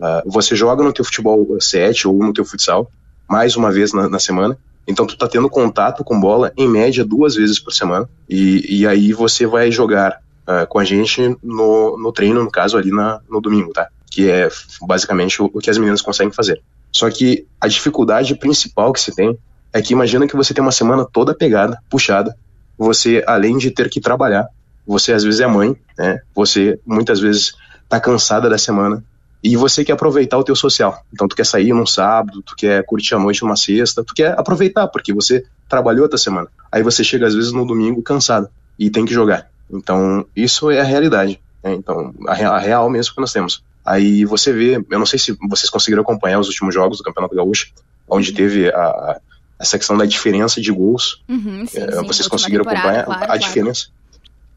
Uh, 0.00 0.30
você 0.30 0.56
joga 0.56 0.82
no 0.82 0.92
teu 0.92 1.04
futebol 1.04 1.46
7 1.60 2.08
ou 2.08 2.18
no 2.18 2.32
teu 2.32 2.44
futsal 2.44 2.90
mais 3.28 3.54
uma 3.54 3.70
vez 3.70 3.92
na, 3.92 4.08
na 4.08 4.18
semana. 4.18 4.56
Então 4.86 5.06
tu 5.06 5.18
tá 5.18 5.28
tendo 5.28 5.50
contato 5.50 6.02
com 6.02 6.18
bola 6.18 6.50
em 6.56 6.66
média 6.66 7.04
duas 7.04 7.34
vezes 7.34 7.60
por 7.60 7.72
semana. 7.72 8.08
E, 8.28 8.80
e 8.80 8.86
aí 8.86 9.12
você 9.12 9.46
vai 9.46 9.70
jogar 9.70 10.20
uh, 10.48 10.66
com 10.66 10.78
a 10.78 10.84
gente 10.84 11.36
no, 11.42 11.98
no 11.98 12.10
treino, 12.10 12.42
no 12.42 12.50
caso 12.50 12.78
ali 12.78 12.90
na, 12.90 13.20
no 13.28 13.40
domingo, 13.40 13.72
tá? 13.72 13.88
Que 14.10 14.30
é 14.30 14.48
basicamente 14.80 15.42
o, 15.42 15.50
o 15.52 15.58
que 15.58 15.68
as 15.68 15.76
meninas 15.76 16.00
conseguem 16.00 16.32
fazer. 16.32 16.62
Só 16.90 17.10
que 17.10 17.46
a 17.60 17.68
dificuldade 17.68 18.34
principal 18.36 18.90
que 18.92 19.00
se 19.00 19.14
tem 19.14 19.38
é 19.72 19.82
que 19.82 19.92
imagina 19.92 20.26
que 20.26 20.36
você 20.36 20.54
tem 20.54 20.62
uma 20.62 20.72
semana 20.72 21.04
toda 21.04 21.34
pegada, 21.34 21.78
puxada. 21.90 22.34
Você, 22.78 23.22
além 23.26 23.58
de 23.58 23.70
ter 23.70 23.90
que 23.90 24.00
trabalhar, 24.00 24.48
você 24.86 25.12
às 25.12 25.22
vezes 25.22 25.40
é 25.40 25.46
mãe, 25.46 25.76
né? 25.98 26.20
Você 26.34 26.78
muitas 26.86 27.20
vezes 27.20 27.54
tá 27.88 28.00
cansada 28.00 28.48
da 28.48 28.56
semana 28.56 29.04
e 29.42 29.56
você 29.56 29.84
quer 29.84 29.92
aproveitar 29.92 30.38
o 30.38 30.44
teu 30.44 30.56
social. 30.56 31.04
Então 31.12 31.28
tu 31.28 31.36
quer 31.36 31.44
sair 31.44 31.72
num 31.72 31.86
sábado, 31.86 32.42
tu 32.42 32.54
quer 32.56 32.84
curtir 32.84 33.14
a 33.14 33.18
noite 33.18 33.42
numa 33.42 33.56
sexta, 33.56 34.02
tu 34.02 34.14
quer 34.14 34.38
aproveitar 34.38 34.88
porque 34.88 35.12
você 35.12 35.44
trabalhou 35.68 36.02
outra 36.02 36.18
semana. 36.18 36.48
Aí 36.72 36.82
você 36.82 37.04
chega 37.04 37.26
às 37.26 37.34
vezes 37.34 37.52
no 37.52 37.66
domingo 37.66 38.02
cansado 38.02 38.48
e 38.78 38.90
tem 38.90 39.04
que 39.04 39.12
jogar. 39.12 39.48
Então, 39.70 40.24
isso 40.34 40.70
é 40.70 40.80
a 40.80 40.84
realidade. 40.84 41.40
Né? 41.62 41.74
Então, 41.74 42.14
a, 42.26 42.58
real 42.58 42.88
mesmo 42.88 43.14
que 43.14 43.20
nós 43.20 43.32
temos. 43.32 43.62
Aí 43.84 44.24
você 44.24 44.52
vê, 44.52 44.76
eu 44.76 44.98
não 44.98 45.06
sei 45.06 45.18
se 45.18 45.36
vocês 45.48 45.70
conseguiram 45.70 46.02
acompanhar 46.02 46.38
os 46.38 46.48
últimos 46.48 46.74
jogos 46.74 46.98
do 46.98 47.04
Campeonato 47.04 47.34
Gaúcho, 47.34 47.72
onde 48.08 48.32
teve 48.32 48.68
a, 48.70 49.20
essa 49.58 49.78
questão 49.78 49.96
da 49.96 50.04
diferença 50.04 50.60
de 50.60 50.70
gols. 50.70 51.22
Uhum, 51.28 51.66
sim, 51.66 51.80
é, 51.80 51.92
sim, 51.92 52.06
vocês 52.06 52.28
conseguiram 52.28 52.62
acompanhar 52.62 53.04
claro, 53.04 53.22
a 53.22 53.26
claro. 53.26 53.40
diferença? 53.40 53.88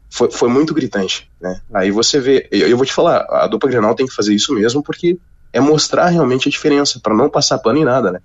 Foi, 0.08 0.30
foi 0.30 0.48
muito 0.48 0.74
gritante, 0.74 1.30
né? 1.40 1.60
Aí 1.72 1.90
você 1.90 2.20
vê, 2.20 2.46
eu, 2.50 2.68
eu 2.68 2.76
vou 2.76 2.84
te 2.84 2.92
falar, 2.92 3.26
a 3.30 3.46
dupla 3.46 3.70
Grenal 3.70 3.94
tem 3.94 4.06
que 4.06 4.14
fazer 4.14 4.34
isso 4.34 4.54
mesmo 4.54 4.82
porque 4.82 5.18
é 5.52 5.60
mostrar 5.60 6.08
realmente 6.08 6.48
a 6.48 6.50
diferença, 6.50 7.00
para 7.00 7.14
não 7.14 7.28
passar 7.28 7.58
pano 7.58 7.78
em 7.78 7.84
nada, 7.84 8.12
né? 8.12 8.20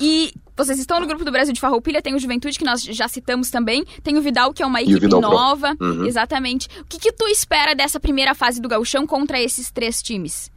E 0.00 0.32
vocês 0.56 0.78
estão 0.78 1.00
no 1.00 1.06
grupo 1.06 1.24
do 1.24 1.30
Brasil 1.30 1.54
de 1.54 1.60
Farroupilha, 1.60 2.02
tem 2.02 2.14
o 2.14 2.18
Juventude, 2.18 2.58
que 2.58 2.64
nós 2.64 2.82
já 2.82 3.08
citamos 3.08 3.50
também, 3.50 3.84
tem 4.02 4.16
o 4.16 4.22
Vidal, 4.22 4.52
que 4.52 4.62
é 4.62 4.66
uma 4.66 4.82
equipe 4.82 5.06
nova, 5.08 5.74
uhum. 5.80 6.06
exatamente. 6.06 6.68
O 6.80 6.84
que, 6.84 6.98
que 6.98 7.12
tu 7.12 7.26
espera 7.28 7.74
dessa 7.74 7.98
primeira 8.00 8.34
fase 8.34 8.60
do 8.60 8.68
gauchão 8.68 9.06
contra 9.06 9.40
esses 9.40 9.70
três 9.70 10.02
times? 10.02 10.50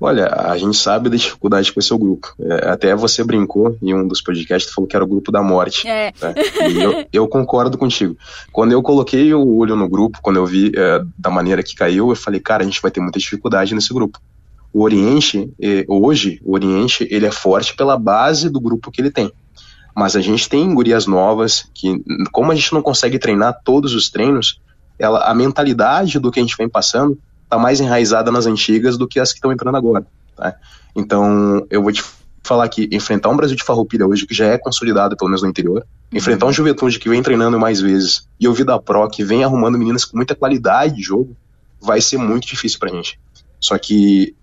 Olha, 0.00 0.26
a 0.26 0.56
gente 0.56 0.76
sabe 0.78 1.10
da 1.10 1.16
dificuldade 1.16 1.72
com 1.72 1.78
esse 1.78 1.96
grupo. 1.98 2.34
É, 2.40 2.70
até 2.70 2.94
você 2.94 3.22
brincou 3.22 3.76
em 3.82 3.92
um 3.92 4.08
dos 4.08 4.22
podcasts, 4.22 4.72
falou 4.72 4.88
que 4.88 4.96
era 4.96 5.04
o 5.04 5.08
grupo 5.08 5.30
da 5.30 5.42
morte. 5.42 5.86
É. 5.86 6.12
Né? 6.20 6.34
Eu, 6.82 7.06
eu, 7.12 7.28
concordo 7.28 7.76
contigo. 7.76 8.16
Quando 8.50 8.72
eu 8.72 8.82
coloquei 8.82 9.34
o 9.34 9.56
olho 9.56 9.76
no 9.76 9.88
grupo, 9.88 10.18
quando 10.22 10.36
eu 10.36 10.46
vi 10.46 10.72
é, 10.74 11.02
da 11.18 11.30
maneira 11.30 11.62
que 11.62 11.74
caiu, 11.74 12.08
eu 12.08 12.16
falei, 12.16 12.40
cara, 12.40 12.62
a 12.62 12.66
gente 12.66 12.80
vai 12.80 12.90
ter 12.90 13.00
muita 13.00 13.18
dificuldade 13.18 13.74
nesse 13.74 13.92
grupo 13.92 14.18
o 14.72 14.82
Oriente, 14.82 15.52
hoje, 15.88 16.40
o 16.44 16.54
Oriente, 16.54 17.06
ele 17.10 17.26
é 17.26 17.30
forte 17.30 17.74
pela 17.74 17.98
base 17.98 18.48
do 18.48 18.60
grupo 18.60 18.90
que 18.90 19.00
ele 19.00 19.10
tem. 19.10 19.32
Mas 19.94 20.14
a 20.14 20.20
gente 20.20 20.48
tem 20.48 20.72
gurias 20.72 21.06
novas 21.06 21.68
que, 21.74 22.02
como 22.30 22.52
a 22.52 22.54
gente 22.54 22.72
não 22.72 22.80
consegue 22.80 23.18
treinar 23.18 23.60
todos 23.64 23.94
os 23.94 24.08
treinos, 24.08 24.60
ela, 24.98 25.28
a 25.28 25.34
mentalidade 25.34 26.18
do 26.18 26.30
que 26.30 26.38
a 26.38 26.42
gente 26.42 26.56
vem 26.56 26.68
passando 26.68 27.18
está 27.50 27.58
mais 27.58 27.80
enraizada 27.80 28.30
nas 28.30 28.46
antigas 28.46 28.96
do 28.96 29.08
que 29.08 29.18
as 29.18 29.32
que 29.32 29.38
estão 29.38 29.50
entrando 29.50 29.76
agora. 29.76 30.06
Tá? 30.36 30.54
Então, 30.94 31.66
eu 31.68 31.82
vou 31.82 31.90
te 31.90 32.04
falar 32.44 32.68
que 32.68 32.88
enfrentar 32.92 33.28
um 33.28 33.36
Brasil 33.36 33.56
de 33.56 33.64
Farroupilha 33.64 34.06
hoje, 34.06 34.24
que 34.24 34.34
já 34.34 34.46
é 34.46 34.56
consolidado, 34.56 35.16
pelo 35.16 35.28
menos 35.28 35.42
no 35.42 35.48
interior, 35.48 35.84
uhum. 36.12 36.18
enfrentar 36.18 36.46
um 36.46 36.52
Juventude 36.52 37.00
que 37.00 37.08
vem 37.08 37.22
treinando 37.22 37.58
mais 37.58 37.80
vezes 37.80 38.28
e 38.38 38.46
ouvir 38.46 38.64
da 38.64 38.78
Pro, 38.78 39.08
que 39.10 39.24
vem 39.24 39.42
arrumando 39.42 39.76
meninas 39.76 40.04
com 40.04 40.16
muita 40.16 40.34
qualidade 40.34 40.94
de 40.94 41.02
jogo, 41.02 41.36
vai 41.80 42.00
ser 42.00 42.18
muito 42.18 42.46
difícil 42.46 42.78
pra 42.78 42.88
gente. 42.88 43.18
Só 43.60 43.76
que 43.76 44.34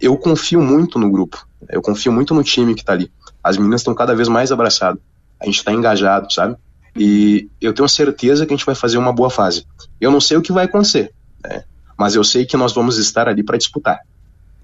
eu 0.00 0.16
confio 0.16 0.60
muito 0.60 0.98
no 0.98 1.10
grupo. 1.10 1.46
Eu 1.68 1.82
confio 1.82 2.10
muito 2.10 2.34
no 2.34 2.42
time 2.42 2.74
que 2.74 2.84
tá 2.84 2.92
ali. 2.92 3.10
As 3.44 3.58
meninas 3.58 3.82
estão 3.82 3.94
cada 3.94 4.14
vez 4.14 4.26
mais 4.26 4.50
abraçadas. 4.50 5.00
A 5.38 5.44
gente 5.44 5.62
tá 5.62 5.72
engajado, 5.72 6.32
sabe? 6.32 6.56
E 6.96 7.48
eu 7.60 7.72
tenho 7.72 7.88
certeza 7.88 8.46
que 8.46 8.52
a 8.52 8.56
gente 8.56 8.66
vai 8.66 8.74
fazer 8.74 8.98
uma 8.98 9.12
boa 9.12 9.30
fase. 9.30 9.66
Eu 10.00 10.10
não 10.10 10.20
sei 10.20 10.36
o 10.36 10.42
que 10.42 10.52
vai 10.52 10.64
acontecer, 10.64 11.12
né? 11.44 11.64
Mas 11.98 12.14
eu 12.14 12.22
sei 12.22 12.46
que 12.46 12.56
nós 12.56 12.72
vamos 12.72 12.96
estar 12.98 13.28
ali 13.28 13.42
para 13.42 13.58
disputar. 13.58 14.00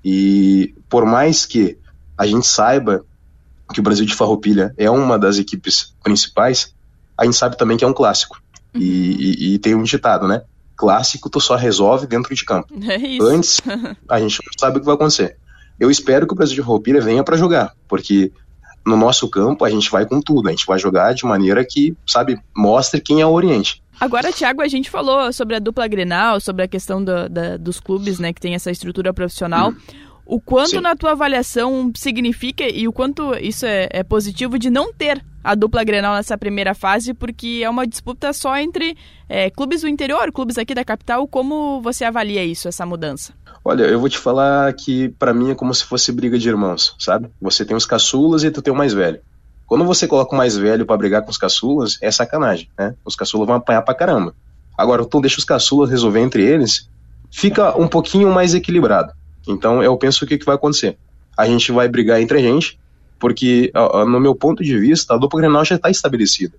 E 0.04 0.74
por 0.88 1.04
mais 1.04 1.44
que 1.44 1.78
a 2.16 2.26
gente 2.26 2.46
saiba 2.46 3.04
que 3.72 3.80
o 3.80 3.82
Brasil 3.82 4.06
de 4.06 4.14
Farroupilha 4.14 4.74
é 4.76 4.90
uma 4.90 5.18
das 5.18 5.38
equipes 5.38 5.94
principais, 6.02 6.74
a 7.16 7.24
gente 7.24 7.36
sabe 7.36 7.56
também 7.56 7.76
que 7.76 7.84
é 7.84 7.88
um 7.88 7.94
clássico. 7.94 8.40
Uhum. 8.74 8.80
E, 8.80 8.84
e, 8.84 9.54
e, 9.54 9.58
tem 9.58 9.74
um 9.74 9.82
ditado, 9.82 10.28
né? 10.28 10.42
clássico 10.76 11.30
tu 11.30 11.40
só 11.40 11.56
resolve 11.56 12.06
dentro 12.06 12.34
de 12.34 12.44
campo. 12.44 12.68
É 12.84 13.18
Antes, 13.22 13.60
a 14.08 14.20
gente 14.20 14.40
não 14.44 14.52
sabe 14.58 14.76
o 14.76 14.80
que 14.80 14.86
vai 14.86 14.94
acontecer. 14.94 15.36
Eu 15.78 15.90
espero 15.90 16.26
que 16.26 16.32
o 16.32 16.36
Brasil 16.36 16.54
de 16.54 16.60
Roupilha 16.60 17.00
venha 17.00 17.24
para 17.24 17.36
jogar, 17.36 17.74
porque 17.88 18.32
no 18.86 18.96
nosso 18.96 19.28
campo 19.28 19.64
a 19.64 19.70
gente 19.70 19.90
vai 19.90 20.06
com 20.06 20.20
tudo, 20.20 20.48
a 20.48 20.50
gente 20.50 20.66
vai 20.66 20.78
jogar 20.78 21.14
de 21.14 21.24
maneira 21.24 21.64
que, 21.64 21.96
sabe, 22.06 22.38
mostre 22.56 23.00
quem 23.00 23.20
é 23.20 23.26
o 23.26 23.32
Oriente. 23.32 23.82
Agora, 24.00 24.32
Thiago, 24.32 24.60
a 24.60 24.68
gente 24.68 24.90
falou 24.90 25.32
sobre 25.32 25.56
a 25.56 25.58
dupla 25.58 25.86
Grenal, 25.86 26.40
sobre 26.40 26.64
a 26.64 26.68
questão 26.68 27.02
do, 27.02 27.28
da, 27.28 27.56
dos 27.56 27.80
clubes, 27.80 28.18
né, 28.18 28.32
que 28.32 28.40
tem 28.40 28.54
essa 28.54 28.70
estrutura 28.70 29.12
profissional. 29.12 29.70
Hum. 29.70 29.76
O 30.26 30.40
quanto, 30.40 30.70
Sim. 30.70 30.80
na 30.80 30.96
tua 30.96 31.12
avaliação, 31.12 31.92
significa 31.94 32.64
e 32.64 32.88
o 32.88 32.92
quanto 32.92 33.34
isso 33.34 33.66
é, 33.66 33.88
é, 33.90 34.02
positivo 34.02 34.58
de 34.58 34.70
não 34.70 34.92
ter 34.92 35.22
a 35.42 35.54
dupla 35.54 35.84
Grenal 35.84 36.14
nessa 36.14 36.38
primeira 36.38 36.74
fase, 36.74 37.12
porque 37.12 37.60
é 37.62 37.68
uma 37.68 37.86
disputa 37.86 38.32
só 38.32 38.56
entre 38.56 38.96
é, 39.28 39.50
clubes 39.50 39.82
do 39.82 39.88
interior, 39.88 40.32
clubes 40.32 40.56
aqui 40.56 40.74
da 40.74 40.84
capital. 40.84 41.28
Como 41.28 41.82
você 41.82 42.04
avalia 42.04 42.42
isso, 42.42 42.66
essa 42.66 42.86
mudança? 42.86 43.34
Olha, 43.62 43.82
eu 43.84 44.00
vou 44.00 44.08
te 44.08 44.18
falar 44.18 44.72
que 44.72 45.10
para 45.10 45.34
mim 45.34 45.50
é 45.50 45.54
como 45.54 45.74
se 45.74 45.84
fosse 45.84 46.10
briga 46.10 46.38
de 46.38 46.48
irmãos, 46.48 46.96
sabe? 46.98 47.28
Você 47.40 47.64
tem 47.64 47.76
os 47.76 47.84
caçulas 47.84 48.44
e 48.44 48.50
tu 48.50 48.62
tem 48.62 48.72
o 48.72 48.76
mais 48.76 48.94
velho. 48.94 49.20
Quando 49.66 49.84
você 49.84 50.06
coloca 50.06 50.34
o 50.34 50.38
mais 50.38 50.56
velho 50.56 50.84
para 50.84 50.96
brigar 50.96 51.22
com 51.22 51.30
os 51.30 51.38
caçulas, 51.38 51.98
é 52.02 52.10
sacanagem, 52.10 52.68
né? 52.78 52.94
Os 53.04 53.16
caçulas 53.16 53.46
vão 53.46 53.56
apanhar 53.56 53.82
pra 53.82 53.94
caramba. 53.94 54.34
Agora, 54.76 55.04
tu 55.04 55.20
deixa 55.20 55.38
os 55.38 55.44
caçulas 55.44 55.90
resolver 55.90 56.20
entre 56.20 56.42
eles, 56.44 56.88
fica 57.30 57.76
um 57.78 57.88
pouquinho 57.88 58.32
mais 58.32 58.54
equilibrado. 58.54 59.12
Então 59.46 59.82
eu 59.82 59.96
penso 59.96 60.24
o 60.24 60.28
que, 60.28 60.38
que 60.38 60.44
vai 60.44 60.54
acontecer. 60.54 60.96
A 61.36 61.46
gente 61.46 61.72
vai 61.72 61.88
brigar 61.88 62.20
entre 62.20 62.38
a 62.38 62.40
gente, 62.40 62.78
porque 63.18 63.72
no 64.06 64.20
meu 64.20 64.34
ponto 64.34 64.62
de 64.62 64.78
vista, 64.78 65.14
a 65.14 65.16
dupla 65.16 65.40
Grenal 65.40 65.64
já 65.64 65.76
está 65.76 65.90
estabelecida. 65.90 66.56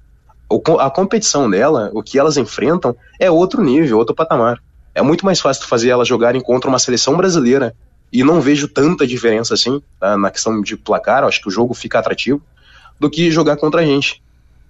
A 0.80 0.89
competição 0.89 1.49
dela, 1.49 1.89
o 1.93 2.03
que 2.03 2.20
elas 2.20 2.38
enfrentam, 2.38 2.95
é 3.20 3.30
outro 3.30 3.64
nível, 3.64 3.97
outro 3.97 4.16
patamar. 4.16 4.62
É 4.93 5.01
muito 5.01 5.26
mais 5.26 5.39
fácil 5.39 5.66
fazer 5.66 5.89
elas 5.89 6.08
jogarem 6.08 6.41
contra 6.41 6.70
uma 6.70 6.80
seleção 6.80 7.18
brasileira 7.18 7.76
e 8.12 8.24
não 8.24 8.39
vejo 8.39 8.68
tanta 8.68 9.06
diferença 9.06 9.53
assim 9.53 9.82
tá, 9.99 10.16
na 10.18 10.32
questão 10.32 10.62
de 10.62 10.78
placar, 10.78 11.24
acho 11.24 11.41
que 11.41 11.47
o 11.47 11.51
jogo 11.51 11.74
fica 11.74 11.99
atrativo, 11.99 12.41
do 13.00 13.10
que 13.10 13.32
jogar 13.32 13.58
contra 13.58 13.82
a 13.82 13.86
gente. 13.86 14.22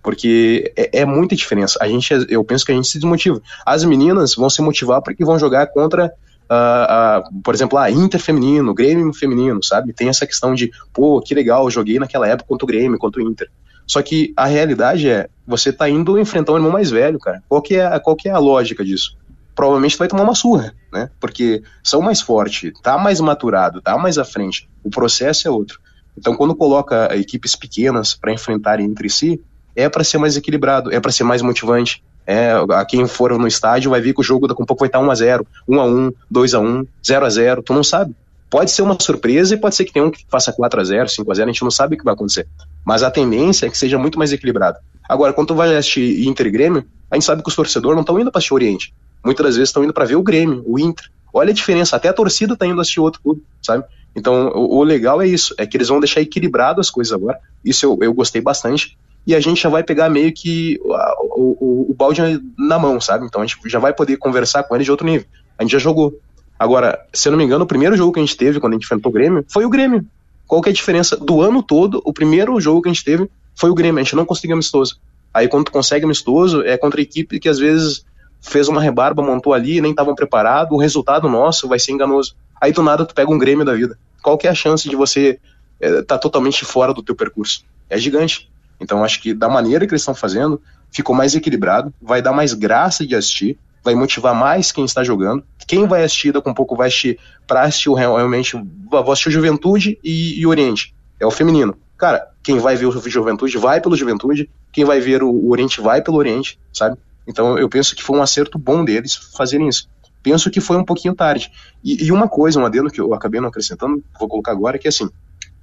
Porque 0.01 0.71
é, 0.75 1.01
é 1.01 1.05
muita 1.05 1.35
diferença. 1.35 1.79
A 1.81 1.87
gente, 1.87 2.09
eu 2.29 2.43
penso 2.43 2.65
que 2.65 2.71
a 2.71 2.75
gente 2.75 2.87
se 2.87 2.99
desmotiva. 2.99 3.41
As 3.65 3.83
meninas 3.83 4.35
vão 4.35 4.49
se 4.49 4.61
motivar 4.61 5.01
porque 5.01 5.25
vão 5.25 5.39
jogar 5.39 5.67
contra 5.67 6.11
Uh, 6.45 7.25
uh, 7.25 7.41
por 7.41 7.55
exemplo, 7.55 7.75
ah, 7.75 7.89
Inter 7.89 8.21
feminino, 8.21 8.71
Grêmio 8.73 9.11
feminino, 9.13 9.63
sabe? 9.63 9.93
Tem 9.93 10.09
essa 10.09 10.27
questão 10.27 10.53
de, 10.53 10.71
pô, 10.93 11.19
que 11.19 11.33
legal, 11.33 11.69
joguei 11.71 11.97
naquela 11.97 12.27
época 12.27 12.47
contra 12.47 12.65
o 12.65 12.67
Grêmio, 12.67 12.99
contra 12.99 13.19
o 13.21 13.27
Inter. 13.27 13.49
Só 13.87 14.01
que 14.01 14.33
a 14.35 14.45
realidade 14.45 15.09
é, 15.09 15.27
você 15.45 15.71
tá 15.71 15.89
indo 15.89 16.19
enfrentar 16.19 16.53
um 16.53 16.57
irmão 16.57 16.71
mais 16.71 16.89
velho, 16.89 17.19
cara. 17.19 17.41
Qual 17.47 17.61
que 17.61 17.75
é, 17.75 17.99
qual 17.99 18.15
que 18.15 18.27
é 18.27 18.31
a 18.31 18.39
lógica 18.39 18.83
disso? 18.83 19.17
Provavelmente 19.55 19.97
vai 19.97 20.07
tomar 20.07 20.23
uma 20.23 20.35
surra, 20.35 20.73
né? 20.91 21.09
Porque 21.19 21.63
são 21.83 22.01
mais 22.01 22.19
fortes, 22.19 22.73
tá 22.81 22.97
mais 22.97 23.19
maturado, 23.19 23.81
tá 23.81 23.97
mais 23.97 24.17
à 24.17 24.25
frente. 24.25 24.67
O 24.83 24.89
processo 24.89 25.47
é 25.47 25.51
outro. 25.51 25.79
Então, 26.17 26.35
quando 26.35 26.55
coloca 26.55 27.15
equipes 27.15 27.55
pequenas 27.55 28.13
para 28.15 28.31
enfrentarem 28.31 28.85
entre 28.85 29.09
si, 29.09 29.41
é 29.75 29.89
para 29.89 30.03
ser 30.03 30.17
mais 30.17 30.37
equilibrado, 30.37 30.93
é 30.93 30.99
para 30.99 31.11
ser 31.11 31.23
mais 31.23 31.41
motivante, 31.41 32.03
É, 32.27 32.53
a 32.71 32.83
quem 32.83 33.05
for 33.05 33.37
no 33.37 33.47
estádio 33.47 33.91
vai 33.91 34.01
ver 34.01 34.11
que 34.11 34.19
o 34.19 34.23
jogo 34.23 34.47
daqui 34.47 34.63
a 34.63 34.65
pouco 34.65 34.79
vai 34.79 34.87
estar 34.87 34.99
1x0, 34.99 35.45
1x1, 35.69 36.13
2x1, 36.33 36.87
0x0, 37.03 37.63
tu 37.63 37.71
não 37.71 37.83
sabe. 37.83 38.15
Pode 38.49 38.71
ser 38.71 38.81
uma 38.81 38.97
surpresa 38.99 39.53
e 39.53 39.57
pode 39.57 39.75
ser 39.75 39.85
que 39.85 39.93
tenha 39.93 40.05
um 40.05 40.09
que 40.09 40.25
faça 40.27 40.51
4x0, 40.51 41.05
5x0, 41.05 41.43
a 41.43 41.45
gente 41.45 41.61
não 41.61 41.69
sabe 41.69 41.93
o 41.93 41.97
que 41.99 42.03
vai 42.03 42.15
acontecer. 42.15 42.47
Mas 42.83 43.03
a 43.03 43.11
tendência 43.11 43.67
é 43.67 43.69
que 43.69 43.77
seja 43.77 43.99
muito 43.99 44.17
mais 44.17 44.33
equilibrado. 44.33 44.79
Agora, 45.07 45.33
quando 45.33 45.49
tu 45.49 45.55
vai 45.55 45.75
assistir 45.75 46.27
Inter 46.27 46.47
e 46.47 46.49
Grêmio, 46.49 46.85
a 47.11 47.15
gente 47.15 47.25
sabe 47.25 47.43
que 47.43 47.49
os 47.49 47.55
torcedores 47.55 47.95
não 47.95 48.01
estão 48.01 48.19
indo 48.19 48.31
para 48.31 48.39
assistir 48.39 48.53
o 48.53 48.55
Oriente. 48.55 48.93
Muitas 49.23 49.45
das 49.45 49.55
vezes 49.55 49.69
estão 49.69 49.83
indo 49.83 49.93
para 49.93 50.05
ver 50.05 50.15
o 50.15 50.23
Grêmio, 50.23 50.63
o 50.65 50.79
Inter. 50.79 51.05
Olha 51.31 51.51
a 51.51 51.53
diferença, 51.53 51.95
até 51.95 52.09
a 52.09 52.13
torcida 52.13 52.53
está 52.53 52.65
indo 52.65 52.81
assistir 52.81 53.01
outro 53.01 53.21
clube, 53.21 53.43
sabe? 53.61 53.83
Então, 54.15 54.47
o, 54.55 54.77
o, 54.77 54.83
legal 54.83 55.21
é 55.21 55.27
isso, 55.27 55.53
é 55.57 55.65
que 55.65 55.75
eles 55.75 55.89
vão 55.89 55.99
deixar 55.99 56.21
equilibrado 56.21 56.79
as 56.79 56.89
coisas 56.89 57.11
agora. 57.11 57.39
Isso 57.63 57.85
eu, 57.85 57.97
eu 58.01 58.13
gostei 58.13 58.41
bastante. 58.41 58.97
E 59.27 59.35
a 59.35 59.39
gente 59.39 59.61
já 59.61 59.69
vai 59.69 59.83
pegar 59.83 60.09
meio 60.09 60.31
que 60.31 60.79
o, 60.83 60.95
o, 61.35 61.91
o 61.91 61.93
balde 61.93 62.21
na 62.57 62.79
mão, 62.79 63.01
sabe? 63.01 63.25
Então 63.25 63.41
a 63.41 63.45
gente 63.45 63.57
já 63.65 63.79
vai 63.79 63.93
poder 63.93 64.17
conversar 64.17 64.63
com 64.63 64.75
eles 64.75 64.85
de 64.85 64.91
outro 64.91 65.05
nível. 65.05 65.27
A 65.57 65.63
gente 65.63 65.71
já 65.71 65.79
jogou. 65.79 66.17
Agora, 66.57 67.03
se 67.11 67.27
eu 67.27 67.31
não 67.31 67.37
me 67.37 67.43
engano, 67.43 67.65
o 67.65 67.67
primeiro 67.67 67.97
jogo 67.97 68.13
que 68.13 68.19
a 68.19 68.23
gente 68.23 68.37
teve 68.37 68.59
quando 68.59 68.73
a 68.73 68.75
gente 68.75 68.85
enfrentou 68.85 69.09
o 69.09 69.13
Grêmio 69.13 69.43
foi 69.49 69.65
o 69.65 69.69
Grêmio. 69.69 70.05
Qual 70.47 70.61
que 70.61 70.69
é 70.69 70.71
a 70.71 70.75
diferença? 70.75 71.17
Do 71.17 71.41
ano 71.41 71.61
todo, 71.63 72.01
o 72.05 72.13
primeiro 72.13 72.59
jogo 72.61 72.83
que 72.83 72.89
a 72.89 72.93
gente 72.93 73.03
teve 73.03 73.29
foi 73.55 73.69
o 73.69 73.73
Grêmio. 73.73 73.99
A 73.99 74.03
gente 74.03 74.15
não 74.15 74.25
conseguiu 74.25 74.53
amistoso. 74.53 74.99
Aí 75.33 75.47
quando 75.47 75.65
tu 75.65 75.71
consegue 75.71 76.05
amistoso, 76.05 76.61
é 76.61 76.77
contra 76.77 77.01
a 77.01 77.03
equipe 77.03 77.39
que 77.39 77.49
às 77.49 77.57
vezes 77.57 78.05
fez 78.45 78.67
uma 78.67 78.81
rebarba, 78.81 79.23
montou 79.23 79.53
ali, 79.53 79.81
nem 79.81 79.91
estavam 79.91 80.15
preparados, 80.15 80.71
o 80.71 80.79
resultado 80.79 81.27
nosso 81.27 81.67
vai 81.67 81.79
ser 81.79 81.91
enganoso. 81.91 82.35
Aí 82.61 82.71
do 82.71 82.83
nada 82.83 83.05
tu 83.05 83.13
pega 83.13 83.31
um 83.31 83.37
Grêmio 83.37 83.65
da 83.65 83.73
vida. 83.73 83.97
Qual 84.21 84.37
que 84.37 84.47
é 84.47 84.49
a 84.49 84.55
chance 84.55 84.87
de 84.87 84.95
você 84.95 85.39
estar 85.81 85.97
é, 85.97 86.01
tá 86.03 86.17
totalmente 86.17 86.63
fora 86.63 86.93
do 86.93 87.03
teu 87.03 87.15
percurso? 87.15 87.63
É 87.89 87.97
gigante. 87.97 88.49
Então 88.79 89.03
acho 89.03 89.21
que 89.21 89.33
da 89.33 89.49
maneira 89.49 89.85
que 89.85 89.93
eles 89.93 90.01
estão 90.01 90.15
fazendo, 90.15 90.61
ficou 90.91 91.15
mais 91.15 91.35
equilibrado, 91.35 91.93
vai 92.01 92.21
dar 92.21 92.33
mais 92.33 92.53
graça 92.53 93.05
de 93.05 93.15
assistir, 93.15 93.57
vai 93.83 93.95
motivar 93.95 94.33
mais 94.33 94.71
quem 94.71 94.85
está 94.85 95.03
jogando. 95.03 95.43
Quem 95.67 95.87
vai 95.87 96.03
assistir, 96.03 96.31
daqui 96.31 96.49
um 96.49 96.53
pouco 96.53 96.75
vai 96.75 96.87
assistir 96.87 97.19
para 97.47 97.63
assistir 97.63 97.93
realmente, 97.93 98.55
vou 98.89 99.11
assistir 99.11 99.29
o 99.29 99.31
Juventude 99.31 99.99
e, 100.03 100.39
e 100.39 100.47
Oriente. 100.47 100.93
É 101.19 101.25
o 101.25 101.31
feminino. 101.31 101.77
Cara, 101.97 102.27
quem 102.43 102.59
vai 102.59 102.75
ver 102.75 102.87
o 102.87 103.09
Juventude 103.09 103.57
vai 103.57 103.79
pelo 103.79 103.95
Juventude, 103.95 104.49
quem 104.71 104.83
vai 104.83 104.99
ver 104.99 105.23
o 105.23 105.49
Oriente 105.49 105.79
vai 105.81 106.01
pelo 106.01 106.17
Oriente, 106.17 106.59
sabe? 106.73 106.97
Então 107.27 107.57
eu 107.57 107.67
penso 107.69 107.95
que 107.95 108.03
foi 108.03 108.17
um 108.17 108.21
acerto 108.21 108.57
bom 108.57 108.83
deles 108.83 109.15
fazerem 109.15 109.67
isso. 109.67 109.89
Penso 110.21 110.49
que 110.49 110.59
foi 110.59 110.77
um 110.77 110.83
pouquinho 110.83 111.13
tarde. 111.13 111.51
E, 111.83 112.05
e 112.05 112.11
uma 112.11 112.27
coisa, 112.27 112.59
um 112.59 112.65
adendo 112.65 112.89
que 112.89 112.99
eu 112.99 113.13
acabei 113.13 113.39
não 113.39 113.49
acrescentando, 113.49 114.03
vou 114.19 114.27
colocar 114.27 114.51
agora, 114.51 114.77
que 114.77 114.87
é 114.87 114.89
assim, 114.89 115.09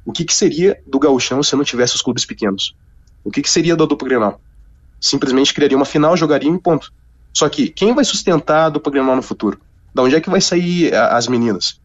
o 0.04 0.12
que, 0.12 0.24
que 0.24 0.34
seria 0.34 0.80
do 0.86 0.98
gauchão 0.98 1.42
se 1.42 1.56
não 1.56 1.64
tivesse 1.64 1.96
os 1.96 2.02
clubes 2.02 2.24
pequenos? 2.24 2.76
O 3.24 3.30
que, 3.30 3.42
que 3.42 3.50
seria 3.50 3.74
do 3.74 3.86
dupla 3.86 4.08
Grenal? 4.08 4.40
Simplesmente 5.00 5.52
criaria 5.52 5.76
uma 5.76 5.84
final, 5.84 6.16
jogaria 6.16 6.48
em 6.48 6.58
ponto. 6.58 6.92
Só 7.32 7.48
que 7.48 7.68
quem 7.68 7.94
vai 7.94 8.04
sustentar 8.04 8.66
a 8.66 8.68
dupla 8.68 8.92
Grenal 8.92 9.16
no 9.16 9.22
futuro? 9.22 9.60
Da 9.94 10.02
onde 10.02 10.14
é 10.14 10.20
que 10.20 10.30
vai 10.30 10.40
sair 10.40 10.94
as 10.94 11.26
meninas? 11.26 11.80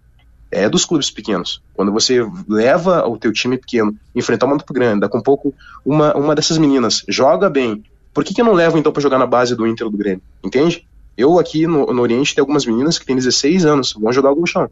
é 0.52 0.70
dos 0.70 0.86
clubes 0.86 1.12
pequenos. 1.12 1.62
Quando 1.74 1.92
você 1.92 2.26
leva 2.48 3.08
o 3.08 3.18
teu 3.18 3.32
time 3.32 3.58
pequeno 3.58 3.96
enfrentar 4.16 4.46
uma 4.46 4.58
dupla 4.58 4.74
grande, 4.74 5.02
dá 5.02 5.10
com 5.10 5.20
um 5.20 5.24
pouco 5.24 5.54
uma, 5.86 6.16
uma 6.16 6.36
dessas 6.36 6.58
meninas 6.58 7.04
joga 7.08 7.50
bem, 7.50 7.84
por 8.18 8.24
que, 8.24 8.34
que 8.34 8.42
eu 8.42 8.46
não 8.46 8.54
levo 8.54 8.80
então 8.80 8.92
para 8.92 9.00
jogar 9.00 9.20
na 9.20 9.28
base 9.28 9.56
do 9.56 9.68
Inter 9.68 9.88
do 9.92 9.96
Grêmio? 9.96 10.24
Entende? 10.44 10.88
Eu 11.16 11.38
aqui 11.38 11.68
no, 11.68 11.94
no 11.94 12.02
Oriente 12.02 12.34
tenho 12.34 12.42
algumas 12.42 12.66
meninas 12.66 12.98
que 12.98 13.06
têm 13.06 13.16
16 13.16 13.64
anos, 13.64 13.94
vão 13.94 14.12
jogar 14.12 14.30
algum 14.30 14.44
chão. 14.44 14.68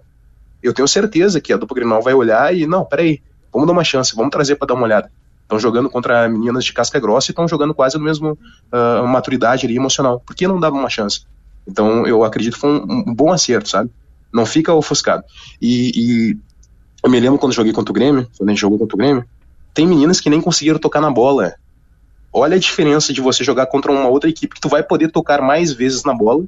Eu 0.63 0.73
tenho 0.73 0.87
certeza 0.87 1.39
que 1.39 1.53
a 1.53 1.57
dupla 1.57 1.75
Grenal 1.75 2.01
vai 2.01 2.15
olhar 2.15 2.55
e, 2.57 2.65
não, 2.65 2.83
peraí, 2.83 3.21
vamos 3.53 3.67
dar 3.67 3.73
uma 3.73 3.83
chance, 3.83 4.15
vamos 4.15 4.31
trazer 4.31 4.55
para 4.55 4.69
dar 4.69 4.73
uma 4.73 4.85
olhada. 4.85 5.11
Estão 5.43 5.59
jogando 5.59 5.91
contra 5.91 6.27
meninas 6.27 6.65
de 6.65 6.73
casca 6.73 6.99
grossa 6.99 7.29
e 7.29 7.33
estão 7.33 7.47
jogando 7.47 7.71
quase 7.71 7.99
no 7.99 8.03
mesmo 8.03 8.31
uh, 8.31 9.07
maturidade 9.07 9.67
ali 9.67 9.75
emocional. 9.75 10.19
Por 10.25 10.35
que 10.35 10.47
não 10.47 10.59
dava 10.59 10.75
uma 10.75 10.89
chance? 10.89 11.21
Então 11.67 12.07
eu 12.07 12.23
acredito 12.23 12.55
que 12.55 12.61
foi 12.61 12.71
um, 12.71 13.03
um 13.09 13.13
bom 13.13 13.31
acerto, 13.31 13.69
sabe? 13.69 13.91
Não 14.33 14.47
fica 14.47 14.73
ofuscado. 14.73 15.23
E, 15.61 15.91
e, 15.95 16.37
eu 17.03 17.11
me 17.11 17.19
lembro 17.19 17.37
quando 17.37 17.53
joguei 17.53 17.73
contra 17.73 17.91
o 17.91 17.93
Grêmio, 17.93 18.27
quando 18.39 18.49
a 18.49 18.53
gente 18.53 18.61
jogou 18.61 18.79
contra 18.79 18.95
o 18.95 18.97
Grêmio, 18.97 19.23
tem 19.71 19.85
meninas 19.85 20.19
que 20.19 20.31
nem 20.31 20.41
conseguiram 20.41 20.79
tocar 20.79 20.99
na 20.99 21.11
bola. 21.11 21.53
Olha 22.37 22.57
a 22.57 22.59
diferença 22.59 23.13
de 23.13 23.21
você 23.21 23.45
jogar 23.45 23.65
contra 23.67 23.89
uma 23.89 24.09
outra 24.09 24.29
equipe 24.29 24.55
que 24.55 24.59
tu 24.59 24.67
vai 24.67 24.83
poder 24.83 25.09
tocar 25.09 25.41
mais 25.41 25.71
vezes 25.71 26.03
na 26.03 26.13
bola, 26.13 26.43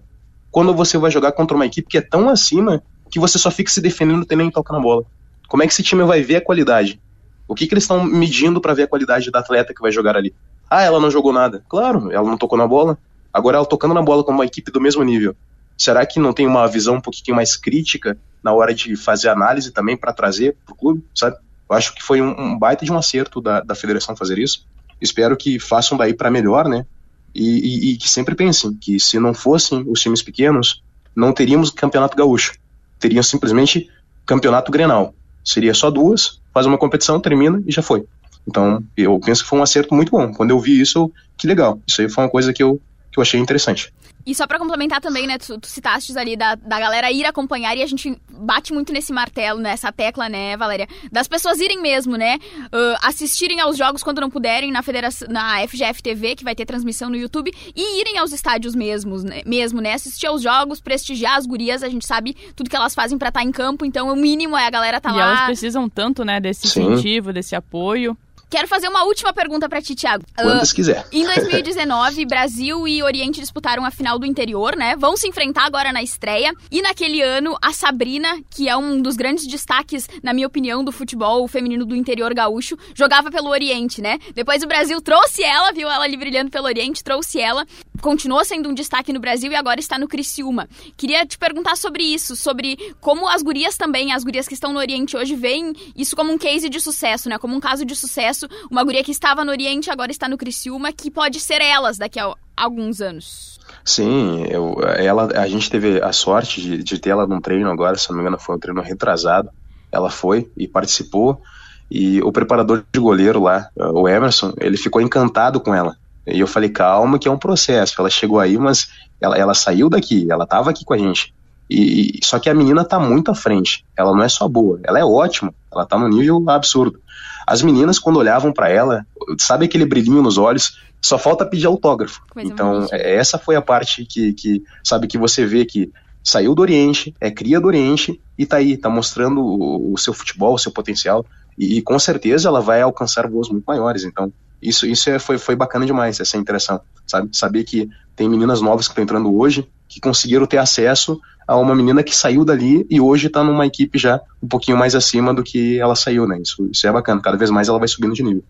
quando 0.51 0.73
você 0.73 0.97
vai 0.97 1.09
jogar 1.09 1.31
contra 1.31 1.55
uma 1.55 1.65
equipe 1.65 1.88
que 1.88 1.97
é 1.97 2.01
tão 2.01 2.27
acima 2.27 2.83
que 3.09 3.17
você 3.17 3.39
só 3.39 3.49
fica 3.49 3.71
se 3.71 3.79
defendendo 3.79 4.27
e 4.29 4.35
nem 4.35 4.51
toca 4.51 4.73
na 4.73 4.81
bola. 4.81 5.05
Como 5.47 5.63
é 5.63 5.65
que 5.65 5.71
esse 5.71 5.81
time 5.81 6.03
vai 6.03 6.21
ver 6.21 6.35
a 6.35 6.41
qualidade? 6.41 6.99
O 7.47 7.55
que, 7.55 7.65
que 7.65 7.73
eles 7.73 7.85
estão 7.85 8.03
medindo 8.03 8.59
para 8.59 8.73
ver 8.73 8.83
a 8.83 8.88
qualidade 8.89 9.31
da 9.31 9.39
atleta 9.39 9.73
que 9.73 9.81
vai 9.81 9.89
jogar 9.89 10.17
ali? 10.17 10.35
Ah, 10.69 10.83
ela 10.83 10.99
não 10.99 11.09
jogou 11.09 11.31
nada. 11.31 11.63
Claro, 11.69 12.11
ela 12.11 12.27
não 12.27 12.38
tocou 12.38 12.57
na 12.57 12.67
bola. 12.67 12.97
Agora 13.31 13.55
ela 13.55 13.65
tocando 13.65 13.93
na 13.93 14.01
bola 14.01 14.25
com 14.25 14.33
uma 14.33 14.43
equipe 14.43 14.69
do 14.69 14.81
mesmo 14.81 15.05
nível. 15.05 15.38
Será 15.77 16.05
que 16.05 16.19
não 16.19 16.33
tem 16.33 16.45
uma 16.45 16.67
visão 16.67 16.95
um 16.95 17.01
pouquinho 17.01 17.38
mais 17.38 17.55
crítica 17.55 18.17
na 18.43 18.51
hora 18.51 18.75
de 18.75 18.97
fazer 18.97 19.29
análise 19.29 19.71
também 19.71 19.95
para 19.95 20.11
trazer 20.11 20.57
para 20.65 20.73
o 20.73 20.77
clube, 20.77 21.05
sabe? 21.15 21.38
Eu 21.69 21.77
acho 21.77 21.95
que 21.95 22.03
foi 22.03 22.21
um, 22.21 22.38
um, 22.38 22.59
baita 22.59 22.83
de 22.83 22.91
um 22.91 22.97
acerto 22.97 23.39
da, 23.39 23.61
da 23.61 23.73
federação 23.73 24.17
fazer 24.17 24.38
isso. 24.38 24.67
Espero 25.01 25.37
que 25.37 25.59
façam 25.59 25.97
daí 25.97 26.13
para 26.13 26.31
melhor, 26.31 26.67
né? 26.67 26.85
E, 27.33 27.43
e, 27.43 27.91
e, 27.91 27.97
que 27.97 28.09
sempre 28.09 28.33
pensem 28.35 28.73
que 28.73 28.99
se 28.99 29.19
não 29.19 29.33
fossem 29.33 29.83
os 29.87 29.99
times 29.99 30.23
pequenos, 30.23 30.81
não 31.15 31.31
teríamos 31.31 31.69
campeonato 31.69 32.17
gaúcho. 32.17 32.53
Teríamos 32.99 33.27
simplesmente 33.27 33.89
campeonato 34.25 34.71
grenal. 34.71 35.13
Seria 35.43 35.73
só 35.73 35.91
duas, 35.91 36.41
faz 36.53 36.65
uma 36.65 36.77
competição, 36.77 37.19
termina 37.19 37.61
e 37.65 37.71
já 37.71 37.81
foi. 37.81 38.05
Então, 38.47 38.83
eu 38.95 39.19
penso 39.19 39.43
que 39.43 39.49
foi 39.49 39.59
um 39.59 39.63
acerto 39.63 39.93
muito 39.93 40.11
bom. 40.11 40.33
Quando 40.33 40.51
eu 40.51 40.59
vi 40.59 40.79
isso, 40.79 41.11
que 41.37 41.45
legal. 41.45 41.79
Isso 41.85 42.01
aí 42.01 42.09
foi 42.09 42.23
uma 42.23 42.29
coisa 42.29 42.53
que 42.53 42.63
eu, 42.63 42.81
que 43.11 43.19
eu 43.19 43.21
achei 43.21 43.39
interessante. 43.39 43.93
E 44.28 44.36
só 44.36 44.45
para 44.45 44.59
complementar 44.59 44.99
também, 44.99 45.25
né, 45.25 45.38
tu, 45.38 45.57
tu 45.57 45.67
citaste 45.67 46.15
ali 46.19 46.36
da, 46.36 46.53
da 46.55 46.78
galera 46.78 47.09
ir 47.09 47.25
acompanhar 47.25 47.78
e 47.78 47.82
a 47.82 47.88
gente 47.88 48.13
bate 48.30 48.73
muito 48.73 48.91
nesse 48.91 49.13
martelo, 49.13 49.57
nessa 49.57 49.89
tecla, 49.89 50.28
né, 50.28 50.57
Valéria? 50.57 50.86
Das 51.09 51.30
pessoas 51.30 51.61
irem 51.61 51.82
mesmo, 51.82 52.17
né? 52.17 52.38
Uh, 52.65 52.97
assistirem 53.01 53.61
aos 53.61 53.78
jogos 53.78 54.03
quando 54.03 54.19
não 54.19 54.30
puderem 54.30 54.69
na 54.69 54.84
federação, 54.84 55.30
na 55.32 55.65
FGF 55.65 56.03
TV, 56.03 56.36
que 56.36 56.43
vai 56.43 56.53
ter 56.53 56.65
transmissão 56.65 57.09
no 57.09 57.15
YouTube, 57.15 57.53
e 57.73 58.01
irem 58.01 58.17
aos 58.17 58.34
estádios 58.34 58.75
mesmos, 58.75 59.23
né, 59.23 59.43
mesmo, 59.45 59.80
né? 59.80 59.93
Assistir 59.93 60.28
aos 60.28 60.41
jogos, 60.41 60.82
prestigiar 60.82 61.38
as 61.38 61.45
gurias, 61.45 61.82
a 61.82 61.88
gente 61.88 62.05
sabe 62.05 62.36
tudo 62.53 62.69
que 62.69 62.75
elas 62.75 62.93
fazem 62.93 63.17
para 63.17 63.30
estar 63.30 63.39
tá 63.39 63.45
em 63.45 63.51
campo, 63.51 63.86
então 63.86 64.11
o 64.11 64.15
mínimo 64.17 64.57
é 64.57 64.67
a 64.67 64.69
galera 64.69 64.99
tá 64.99 65.09
e 65.09 65.13
lá. 65.13 65.19
E 65.19 65.21
elas 65.21 65.45
precisam 65.45 65.88
tanto, 65.88 66.25
né, 66.25 66.41
desse 66.41 66.67
incentivo, 66.67 67.32
desse 67.32 67.55
apoio. 67.55 68.17
Quero 68.49 68.67
fazer 68.67 68.87
uma 68.87 69.03
última 69.03 69.33
pergunta 69.33 69.67
para 69.67 69.81
ti, 69.81 69.93
Thiago. 69.93 70.23
Quantas 70.35 70.71
uh, 70.71 70.75
quiser. 70.75 71.05
Em 71.11 71.25
2019, 71.25 72.25
Brasil 72.27 72.87
e 72.87 73.03
Oriente 73.03 73.41
disputaram 73.41 73.83
a 73.83 73.91
final 73.91 74.17
do 74.17 74.25
interior, 74.25 74.75
né? 74.75 74.95
Vão 74.95 75.17
se 75.17 75.27
enfrentar 75.27 75.65
agora 75.65 75.91
na 75.91 76.01
estreia. 76.01 76.53
E 76.71 76.81
naquele 76.81 77.21
ano, 77.21 77.57
a 77.61 77.73
Sabrina, 77.73 78.29
que 78.49 78.69
é 78.69 78.77
um 78.77 79.01
dos 79.01 79.17
grandes 79.17 79.45
destaques, 79.47 80.07
na 80.23 80.33
minha 80.33 80.47
opinião, 80.47 80.83
do 80.83 80.91
futebol 80.91 81.45
feminino 81.47 81.85
do 81.85 81.95
interior 81.95 82.33
gaúcho, 82.33 82.77
jogava 82.95 83.29
pelo 83.29 83.49
Oriente, 83.49 84.01
né? 84.01 84.17
Depois 84.33 84.63
o 84.63 84.67
Brasil 84.67 85.01
trouxe 85.01 85.43
ela, 85.43 85.71
viu 85.71 85.89
ela 85.89 86.05
ali 86.05 86.15
brilhando 86.15 86.49
pelo 86.49 86.67
Oriente, 86.67 87.03
trouxe 87.03 87.39
ela 87.41 87.65
continuou 87.97 88.43
sendo 88.45 88.69
um 88.69 88.73
destaque 88.73 89.11
no 89.11 89.19
Brasil 89.19 89.51
e 89.51 89.55
agora 89.55 89.79
está 89.79 89.97
no 89.97 90.07
Criciúma. 90.07 90.67
Queria 90.95 91.25
te 91.25 91.37
perguntar 91.37 91.75
sobre 91.75 92.03
isso, 92.03 92.35
sobre 92.35 92.77
como 93.01 93.27
as 93.27 93.41
gurias 93.41 93.77
também, 93.77 94.13
as 94.13 94.23
gurias 94.23 94.47
que 94.47 94.53
estão 94.53 94.71
no 94.71 94.79
Oriente 94.79 95.17
hoje, 95.17 95.35
veem 95.35 95.73
isso 95.95 96.15
como 96.15 96.31
um 96.31 96.37
case 96.37 96.69
de 96.69 96.79
sucesso, 96.79 97.29
né? 97.29 97.37
Como 97.37 97.55
um 97.55 97.59
caso 97.59 97.85
de 97.85 97.95
sucesso. 97.95 98.36
Uma 98.69 98.83
guria 98.83 99.03
que 99.03 99.11
estava 99.11 99.43
no 99.43 99.51
Oriente 99.51 99.89
agora 99.89 100.11
está 100.11 100.27
no 100.27 100.38
Criciúma, 100.38 100.91
que 100.91 101.09
pode 101.09 101.39
ser 101.39 101.61
elas 101.61 101.97
daqui 101.97 102.19
a 102.19 102.33
alguns 102.55 103.01
anos. 103.01 103.59
Sim, 103.83 104.45
eu, 104.49 104.77
ela, 104.97 105.27
a 105.39 105.47
gente 105.47 105.69
teve 105.69 106.01
a 106.01 106.11
sorte 106.11 106.61
de, 106.61 106.83
de 106.83 106.99
ter 106.99 107.11
ela 107.11 107.25
num 107.25 107.41
treino 107.41 107.69
agora, 107.69 107.97
se 107.97 108.09
não 108.09 108.15
me 108.15 108.21
engano 108.21 108.39
foi 108.39 108.55
um 108.55 108.59
treino 108.59 108.81
retrasado. 108.81 109.49
Ela 109.91 110.09
foi 110.09 110.51
e 110.57 110.67
participou. 110.67 111.41
E 111.89 112.21
o 112.21 112.31
preparador 112.31 112.83
de 112.91 112.99
goleiro 112.99 113.41
lá, 113.41 113.69
o 113.75 114.09
Emerson, 114.09 114.53
ele 114.59 114.75
ficou 114.75 115.01
encantado 115.01 115.61
com 115.61 115.73
ela 115.73 115.95
e 116.27 116.41
eu 116.41 116.47
falei, 116.47 116.69
calma, 116.69 117.17
que 117.17 117.27
é 117.27 117.31
um 117.31 117.38
processo. 117.38 117.95
Ela 117.97 118.09
chegou 118.09 118.39
aí, 118.39 118.57
mas 118.57 118.89
ela, 119.21 119.38
ela 119.38 119.53
saiu 119.53 119.89
daqui, 119.89 120.29
ela 120.29 120.43
estava 120.43 120.69
aqui 120.69 120.83
com 120.83 120.93
a 120.93 120.97
gente. 120.97 121.33
E, 121.69 122.19
só 122.23 122.38
que 122.38 122.49
a 122.49 122.53
menina 122.53 122.81
está 122.81 122.99
muito 122.99 123.31
à 123.31 123.35
frente. 123.35 123.85
Ela 123.97 124.11
não 124.11 124.23
é 124.23 124.29
só 124.29 124.47
boa, 124.47 124.79
ela 124.83 124.99
é 124.99 125.05
ótima. 125.05 125.53
Ela 125.71 125.83
está 125.83 125.97
no 125.97 126.09
nível 126.09 126.43
absurdo. 126.49 126.99
As 127.47 127.61
meninas, 127.61 127.97
quando 127.97 128.17
olhavam 128.17 128.51
para 128.51 128.69
ela, 128.69 129.07
sabe 129.39 129.63
aquele 129.63 129.85
brilhinho 129.85 130.21
nos 130.21 130.37
olhos? 130.37 130.81
Só 131.01 131.17
falta 131.17 131.45
pedir 131.45 131.65
autógrafo. 131.65 132.21
Coisa 132.29 132.51
então, 132.51 132.85
é, 132.91 133.15
essa 133.15 133.37
foi 133.37 133.55
a 133.55 133.61
parte 133.61 134.03
que, 134.03 134.33
que, 134.33 134.61
sabe, 134.83 135.07
que 135.07 135.17
você 135.17 135.45
vê 135.45 135.63
que 135.63 135.89
saiu 136.21 136.53
do 136.53 136.61
Oriente, 136.61 137.15
é 137.21 137.31
cria 137.31 137.61
do 137.61 137.67
Oriente 137.67 138.19
e 138.37 138.45
tá 138.45 138.57
aí, 138.57 138.75
tá 138.75 138.89
mostrando 138.89 139.39
o, 139.39 139.93
o 139.93 139.97
seu 139.97 140.13
futebol, 140.13 140.55
o 140.55 140.59
seu 140.59 140.73
potencial. 140.73 141.25
E, 141.57 141.77
e, 141.77 141.81
com 141.81 141.97
certeza 141.97 142.49
ela 142.49 142.59
vai 142.59 142.81
alcançar 142.81 143.29
voos 143.29 143.49
muito 143.49 143.63
maiores. 143.63 144.03
Então, 144.03 144.31
isso, 144.61 144.85
isso 144.85 145.09
é, 145.09 145.17
foi, 145.17 145.37
foi 145.37 145.55
bacana 145.55 145.85
demais, 145.85 146.19
essa 146.19 146.35
interação, 146.35 146.81
sabe? 147.05 147.29
Saber 147.31 147.63
que 147.63 147.89
tem 148.13 148.27
meninas 148.27 148.59
novas 148.59 148.87
que 148.87 148.91
estão 148.91 149.03
entrando 149.03 149.33
hoje, 149.33 149.69
que 149.88 149.99
conseguiram 149.99 150.45
ter 150.45 150.57
acesso 150.57 151.19
a 151.47 151.55
uma 151.55 151.73
menina 151.73 152.03
que 152.03 152.15
saiu 152.15 152.43
dali 152.43 152.85
e 152.89 152.99
hoje 152.99 153.27
está 153.27 153.43
numa 153.43 153.65
equipe 153.65 153.97
já 153.97 154.19
um 154.43 154.47
pouquinho 154.47 154.77
mais 154.77 154.93
acima 154.93 155.33
do 155.33 155.43
que 155.43 155.79
ela 155.79 155.95
saiu, 155.95 156.27
né? 156.27 156.39
Isso, 156.41 156.67
isso 156.71 156.85
é 156.85 156.91
bacana, 156.91 157.21
cada 157.21 157.38
vez 157.38 157.49
mais 157.49 157.69
ela 157.69 157.79
vai 157.79 157.88
subindo 157.88 158.13
de 158.13 158.21
nível. 158.21 158.43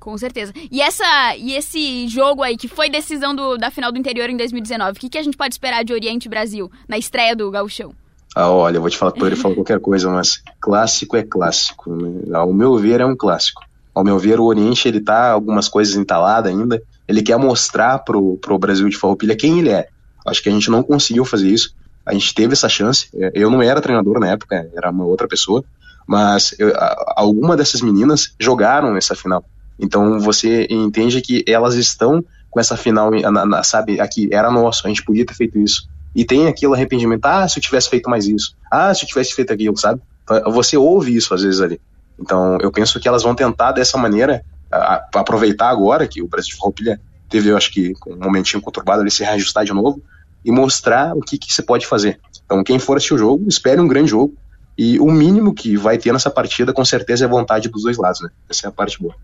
Com 0.00 0.16
certeza. 0.16 0.52
E, 0.70 0.80
essa, 0.80 1.36
e 1.36 1.54
esse 1.54 2.08
jogo 2.08 2.42
aí, 2.42 2.56
que 2.56 2.66
foi 2.66 2.88
decisão 2.88 3.34
do, 3.34 3.58
da 3.58 3.70
final 3.70 3.92
do 3.92 3.98
interior 3.98 4.30
em 4.30 4.36
2019, 4.36 4.92
o 4.92 5.00
que, 5.00 5.10
que 5.10 5.18
a 5.18 5.22
gente 5.22 5.36
pode 5.36 5.54
esperar 5.54 5.84
de 5.84 5.92
Oriente 5.92 6.28
Brasil 6.28 6.70
na 6.88 6.96
estreia 6.96 7.36
do 7.36 7.50
Gauchão? 7.50 7.94
Ah, 8.34 8.50
olha, 8.50 8.76
eu 8.76 8.80
vou 8.80 8.90
te 8.90 8.96
falar, 8.96 9.12
poderia 9.12 9.36
falar 9.36 9.54
qualquer 9.54 9.80
coisa, 9.80 10.08
mas 10.08 10.42
clássico 10.60 11.16
é 11.16 11.22
clássico. 11.22 11.94
Né? 11.94 12.34
Ao 12.34 12.52
meu 12.52 12.76
ver, 12.78 13.00
é 13.00 13.06
um 13.06 13.16
clássico. 13.16 13.62
Ao 13.94 14.04
meu 14.04 14.18
ver, 14.18 14.38
o 14.38 14.44
Oriente, 14.44 14.86
ele 14.86 15.00
tá 15.00 15.32
algumas 15.32 15.68
coisas 15.68 15.96
entaladas 15.96 16.52
ainda. 16.52 16.80
Ele 17.06 17.22
quer 17.22 17.36
mostrar 17.36 17.98
pro, 17.98 18.36
pro 18.38 18.58
Brasil 18.58 18.88
de 18.88 18.96
Farroupilha 18.96 19.36
quem 19.36 19.58
ele 19.58 19.70
é. 19.70 19.88
Acho 20.28 20.42
que 20.42 20.48
a 20.48 20.52
gente 20.52 20.70
não 20.70 20.82
conseguiu 20.82 21.24
fazer 21.24 21.48
isso. 21.48 21.74
A 22.04 22.12
gente 22.12 22.34
teve 22.34 22.52
essa 22.52 22.68
chance. 22.68 23.08
Eu 23.34 23.50
não 23.50 23.62
era 23.62 23.80
treinador 23.80 24.18
na 24.18 24.28
época, 24.28 24.70
era 24.74 24.90
uma 24.90 25.04
outra 25.04 25.28
pessoa. 25.28 25.64
Mas 26.06 26.54
eu, 26.58 26.72
alguma 27.16 27.56
dessas 27.56 27.82
meninas 27.82 28.34
jogaram 28.40 28.96
essa 28.96 29.14
final. 29.14 29.44
Então 29.78 30.18
você 30.18 30.66
entende 30.70 31.20
que 31.20 31.44
elas 31.46 31.74
estão 31.74 32.24
com 32.50 32.58
essa 32.58 32.76
final, 32.76 33.10
na, 33.10 33.44
na, 33.44 33.62
sabe, 33.62 34.00
aqui, 34.00 34.28
era 34.32 34.50
nosso, 34.50 34.86
a 34.86 34.88
gente 34.88 35.04
podia 35.04 35.24
ter 35.24 35.34
feito 35.34 35.58
isso. 35.58 35.86
E 36.14 36.24
tem 36.24 36.48
aquilo 36.48 36.74
arrependimento, 36.74 37.26
ah, 37.26 37.46
se 37.46 37.58
eu 37.58 37.62
tivesse 37.62 37.90
feito 37.90 38.08
mais 38.08 38.26
isso, 38.26 38.56
ah, 38.70 38.92
se 38.94 39.04
eu 39.04 39.08
tivesse 39.08 39.34
feito 39.34 39.52
aquilo, 39.52 39.76
sabe? 39.76 40.00
Você 40.46 40.76
ouve 40.76 41.14
isso 41.14 41.34
às 41.34 41.42
vezes 41.42 41.60
ali. 41.60 41.80
Então 42.18 42.58
eu 42.60 42.72
penso 42.72 42.98
que 42.98 43.06
elas 43.06 43.22
vão 43.22 43.34
tentar 43.34 43.72
dessa 43.72 43.98
maneira 43.98 44.42
a, 44.72 44.94
a 44.94 45.20
aproveitar 45.20 45.68
agora 45.68 46.08
que 46.08 46.22
o 46.22 46.26
Brasil 46.26 46.54
de 46.54 46.60
Roupilha 46.60 47.00
teve, 47.28 47.50
eu 47.50 47.56
acho 47.56 47.70
que, 47.70 47.92
um 48.06 48.16
momentinho 48.16 48.62
conturbado 48.62 49.02
ali, 49.02 49.10
se 49.10 49.22
reajustar 49.22 49.64
de 49.64 49.72
novo 49.72 50.02
e 50.44 50.50
mostrar 50.50 51.16
o 51.16 51.20
que, 51.20 51.38
que 51.38 51.52
você 51.52 51.62
pode 51.62 51.86
fazer. 51.86 52.20
Então 52.44 52.62
quem 52.64 52.78
for 52.78 52.96
assistir 52.96 53.14
o 53.14 53.18
jogo, 53.18 53.46
espere 53.48 53.80
um 53.80 53.88
grande 53.88 54.10
jogo. 54.10 54.34
E 54.76 55.00
o 55.00 55.10
mínimo 55.10 55.52
que 55.52 55.76
vai 55.76 55.98
ter 55.98 56.12
nessa 56.12 56.30
partida, 56.30 56.72
com 56.72 56.84
certeza, 56.84 57.24
é 57.24 57.28
vontade 57.28 57.68
dos 57.68 57.82
dois 57.82 57.98
lados, 57.98 58.20
né? 58.20 58.30
Essa 58.48 58.66
é 58.66 58.68
a 58.68 58.72
parte 58.72 59.00
boa. 59.00 59.14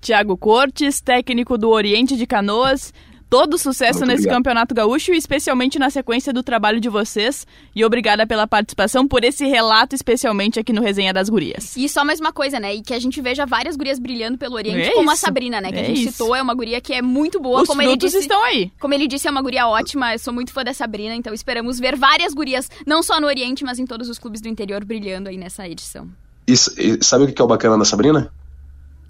Tiago 0.00 0.36
Cortes, 0.36 1.00
técnico 1.00 1.56
do 1.56 1.70
Oriente 1.70 2.16
de 2.16 2.26
Canoas. 2.26 2.92
Todo 3.30 3.58
sucesso 3.58 3.98
Muito 3.98 4.08
nesse 4.08 4.22
obrigado. 4.22 4.38
Campeonato 4.38 4.74
Gaúcho, 4.74 5.12
especialmente 5.12 5.78
na 5.78 5.90
sequência 5.90 6.32
do 6.32 6.42
trabalho 6.42 6.80
de 6.80 6.88
vocês. 6.88 7.46
E 7.74 7.84
obrigada 7.84 8.26
pela 8.26 8.46
participação, 8.46 9.06
por 9.06 9.22
esse 9.22 9.46
relato, 9.46 9.94
especialmente 9.94 10.58
aqui 10.58 10.72
no 10.72 10.80
Resenha 10.80 11.12
das 11.12 11.28
Gurias. 11.28 11.76
E 11.76 11.88
só 11.88 12.04
mais 12.04 12.20
uma 12.20 12.32
coisa, 12.32 12.58
né? 12.58 12.74
E 12.74 12.82
que 12.82 12.94
a 12.94 12.98
gente 12.98 13.20
veja 13.20 13.44
várias 13.44 13.76
gurias 13.76 13.98
brilhando 13.98 14.38
pelo 14.38 14.54
Oriente, 14.54 14.88
é 14.88 14.92
como 14.92 15.12
isso. 15.12 15.12
a 15.12 15.16
Sabrina, 15.16 15.60
né? 15.60 15.70
Que 15.70 15.78
é 15.78 15.82
a 15.82 15.84
gente 15.84 16.02
isso. 16.02 16.12
citou, 16.12 16.34
é 16.34 16.40
uma 16.40 16.54
guria 16.54 16.80
que 16.80 16.94
é 16.94 17.02
muito 17.02 17.38
boa. 17.38 17.62
Os 17.62 17.68
como 17.68 17.82
frutos 17.82 17.92
ele 17.92 17.98
disse, 17.98 18.18
estão 18.18 18.42
aí. 18.44 18.72
Como 18.80 18.94
ele 18.94 19.06
disse, 19.06 19.28
é 19.28 19.30
uma 19.30 19.42
guria 19.42 19.68
ótima. 19.68 20.14
Eu 20.14 20.18
sou 20.18 20.32
muito 20.32 20.50
fã 20.50 20.64
da 20.64 20.72
Sabrina, 20.72 21.14
então 21.14 21.34
esperamos 21.34 21.78
ver 21.78 21.96
várias 21.96 22.32
gurias, 22.32 22.70
não 22.86 23.02
só 23.02 23.20
no 23.20 23.26
Oriente, 23.26 23.62
mas 23.62 23.78
em 23.78 23.86
todos 23.86 24.08
os 24.08 24.18
clubes 24.18 24.40
do 24.40 24.48
interior, 24.48 24.82
brilhando 24.84 25.28
aí 25.28 25.36
nessa 25.36 25.68
edição. 25.68 26.08
E, 26.46 26.52
e 26.52 27.04
sabe 27.04 27.24
o 27.24 27.32
que 27.32 27.42
é 27.42 27.44
o 27.44 27.48
bacana 27.48 27.76
da 27.76 27.84
Sabrina? 27.84 28.32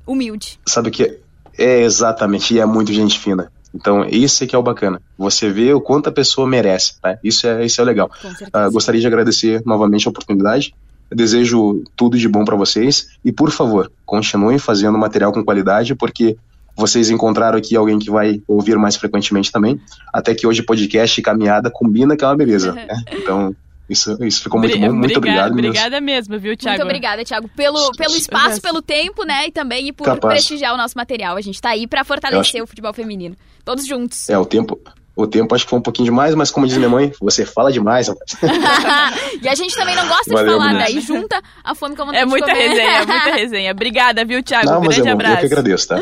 Humilde. 0.05 0.59
Sabe 0.67 0.89
o 0.89 0.93
que 0.93 1.21
é 1.57 1.83
exatamente, 1.83 2.55
e 2.55 2.59
é 2.59 2.67
muito 2.67 2.93
gente 2.93 3.19
fina. 3.19 3.53
Então, 3.75 4.03
é 4.03 4.47
que 4.47 4.55
é 4.55 4.59
o 4.59 4.63
bacana. 4.63 5.01
Você 5.17 5.51
vê 5.51 5.73
o 5.73 5.81
quanto 5.81 6.09
a 6.09 6.13
pessoa 6.13 6.47
merece, 6.47 6.95
né? 7.05 7.19
Isso 7.23 7.47
é, 7.47 7.65
isso 7.65 7.81
é 7.81 7.85
legal. 7.85 8.11
Uh, 8.25 8.73
gostaria 8.73 9.01
de 9.01 9.07
agradecer 9.07 9.63
novamente 9.65 10.07
a 10.07 10.11
oportunidade. 10.11 10.75
Eu 11.11 11.17
desejo 11.17 11.83
tudo 11.97 12.19
de 12.19 12.29
bom 12.29 12.45
para 12.45 12.57
vocês 12.57 13.09
e, 13.25 13.33
por 13.33 13.51
favor, 13.51 13.91
continuem 14.05 14.59
fazendo 14.59 14.99
material 14.99 15.33
com 15.33 15.45
qualidade, 15.45 15.95
porque 15.95 16.37
vocês 16.77 17.11
encontraram 17.11 17.59
aqui 17.59 17.75
alguém 17.77 17.99
que 17.99 18.11
vai 18.11 18.41
ouvir 18.47 18.77
mais 18.79 18.97
frequentemente 18.97 19.51
também. 19.51 19.81
Até 20.13 20.35
que 20.35 20.47
hoje 20.47 20.63
podcast 20.63 21.19
e 21.19 21.23
caminhada 21.23 21.71
combina 21.71 22.17
que 22.17 22.25
é 22.25 22.27
uma 22.29 22.37
beleza. 22.37 22.73
né? 22.75 22.87
Então, 23.13 23.55
isso, 23.89 24.23
isso 24.23 24.43
ficou 24.43 24.61
muito 24.61 24.79
bom. 24.79 24.93
Muito 24.93 25.17
obrigado. 25.17 25.53
Obrigada 25.53 26.01
mesmo, 26.01 26.39
viu, 26.39 26.57
Thiago? 26.57 26.79
Muito 26.79 26.89
obrigada, 26.89 27.25
Thiago, 27.25 27.49
pelo, 27.57 27.91
pelo 27.93 28.15
espaço, 28.15 28.61
pelo 28.61 28.83
tempo, 28.83 29.25
né? 29.25 29.47
E 29.49 29.53
também 29.53 29.93
por 29.93 30.05
Capaz. 30.05 30.35
prestigiar 30.35 30.75
o 30.75 30.77
nosso 30.77 30.95
material. 30.97 31.37
A 31.37 31.41
gente 31.41 31.61
tá 31.61 31.71
aí 31.71 31.87
para 31.87 32.05
fortalecer 32.05 32.61
acho... 32.61 32.65
o 32.65 32.67
futebol 32.67 32.93
feminino. 32.93 33.35
Todos 33.65 33.87
juntos. 33.87 34.29
É, 34.29 34.39
o 34.39 34.45
tempo. 34.45 34.79
O 35.17 35.27
tempo 35.27 35.53
acho 35.53 35.65
que 35.65 35.71
foi 35.71 35.81
um 35.81 35.83
pouquinho 35.83 36.05
demais, 36.05 36.33
mas 36.37 36.49
como 36.49 36.65
diz 36.65 36.77
minha 36.77 36.89
mãe, 36.89 37.13
você 37.21 37.45
fala 37.45 37.73
demais, 37.73 38.07
rapaz. 38.07 38.37
e 39.43 39.49
a 39.49 39.55
gente 39.57 39.75
também 39.75 39.97
não 39.97 40.07
gosta 40.07 40.33
Valeu, 40.33 40.53
de 40.53 40.59
falar, 40.61 40.79
daí 40.79 40.95
né? 40.95 41.01
junta 41.01 41.43
a 41.65 41.75
fome 41.75 41.97
com 41.97 42.03
a 42.03 42.05
vontade 42.05 42.23
É 42.23 42.25
muita 42.25 42.53
resenha, 42.53 42.99
é 42.99 43.03
muita 43.05 43.35
resenha. 43.35 43.73
Obrigada, 43.73 44.25
viu, 44.25 44.41
Thiago? 44.45 44.67
Não, 44.71 44.79
um 44.79 44.83
grande 44.83 45.09
abraço. 45.09 45.35
Eu 45.35 45.41
que 45.41 45.47
agradeço, 45.47 45.89
tá? 45.89 46.01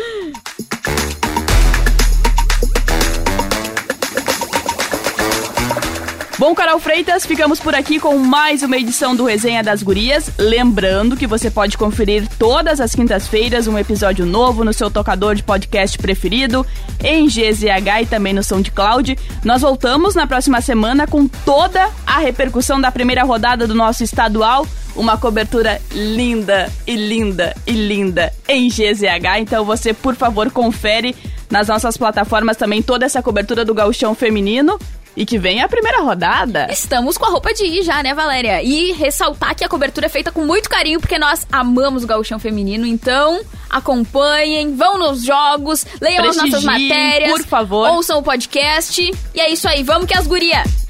Bom, 6.47 6.55
Carol 6.55 6.79
Freitas, 6.79 7.27
ficamos 7.27 7.59
por 7.59 7.75
aqui 7.75 7.99
com 7.99 8.17
mais 8.19 8.63
uma 8.63 8.77
edição 8.77 9.17
do 9.17 9.25
Resenha 9.25 9.65
das 9.65 9.83
Gurias. 9.83 10.31
Lembrando 10.39 11.17
que 11.17 11.27
você 11.27 11.51
pode 11.51 11.77
conferir 11.77 12.25
todas 12.39 12.81
as 12.81 12.95
quintas-feiras 12.95 13.67
um 13.67 13.77
episódio 13.77 14.25
novo 14.25 14.63
no 14.63 14.73
seu 14.73 14.89
tocador 14.89 15.35
de 15.35 15.43
podcast 15.43 15.99
preferido, 15.99 16.65
em 17.03 17.27
GZH 17.27 18.03
e 18.03 18.07
também 18.07 18.33
no 18.33 18.45
SoundCloud. 18.45 19.19
Nós 19.43 19.63
voltamos 19.63 20.15
na 20.15 20.25
próxima 20.25 20.61
semana 20.61 21.05
com 21.05 21.27
toda 21.27 21.91
a 22.07 22.21
repercussão 22.21 22.81
da 22.81 22.93
primeira 22.93 23.25
rodada 23.25 23.67
do 23.67 23.75
nosso 23.75 24.05
estadual. 24.05 24.65
Uma 24.95 25.19
cobertura 25.19 25.83
linda 25.91 26.73
e 26.87 26.95
linda 26.95 27.57
e 27.67 27.73
linda 27.73 28.33
em 28.47 28.69
GZH. 28.69 29.41
Então 29.41 29.65
você, 29.65 29.93
por 29.93 30.15
favor, 30.15 30.49
confere 30.53 31.13
nas 31.51 31.67
nossas 31.67 31.97
plataformas 31.97 32.57
também 32.57 32.83
toda 32.83 33.05
essa 33.05 33.21
cobertura 33.21 33.65
do 33.65 33.75
gauchão 33.75 34.15
feminino. 34.15 34.79
E 35.17 35.25
que 35.25 35.39
vem 35.39 35.63
a 35.63 35.69
primeira 35.69 36.03
rodada. 36.03 36.69
Estamos 36.71 37.17
com 37.17 37.25
a 37.25 37.31
roupa 37.31 37.55
de 37.55 37.65
ir 37.65 37.83
já, 37.83 38.03
né, 38.03 38.15
Valéria? 38.15 38.63
E 38.63 38.93
ressaltar 38.93 39.55
que 39.55 39.65
a 39.65 39.69
cobertura 39.69 40.07
é 40.07 40.09
feita 40.11 40.31
com 40.31 40.45
muito 40.45 40.69
carinho, 40.69 41.01
porque 41.01 41.19
nós 41.19 41.47
amamos 41.51 42.05
o 42.05 42.07
gauchão 42.07 42.39
feminino. 42.39 42.87
Então, 42.87 43.41
acompanhem, 43.71 44.77
vão 44.77 44.99
nos 44.99 45.23
jogos, 45.25 45.87
leiam 46.01 46.29
as 46.29 46.37
nossas 46.37 46.63
matérias. 46.63 47.31
por 47.31 47.45
favor. 47.47 47.89
Ouçam 47.93 48.19
o 48.19 48.23
podcast. 48.23 49.11
E 49.35 49.41
é 49.41 49.51
isso 49.51 49.67
aí, 49.69 49.83
vamos 49.83 50.07
que 50.07 50.17
as 50.17 50.27
gurias! 50.27 50.86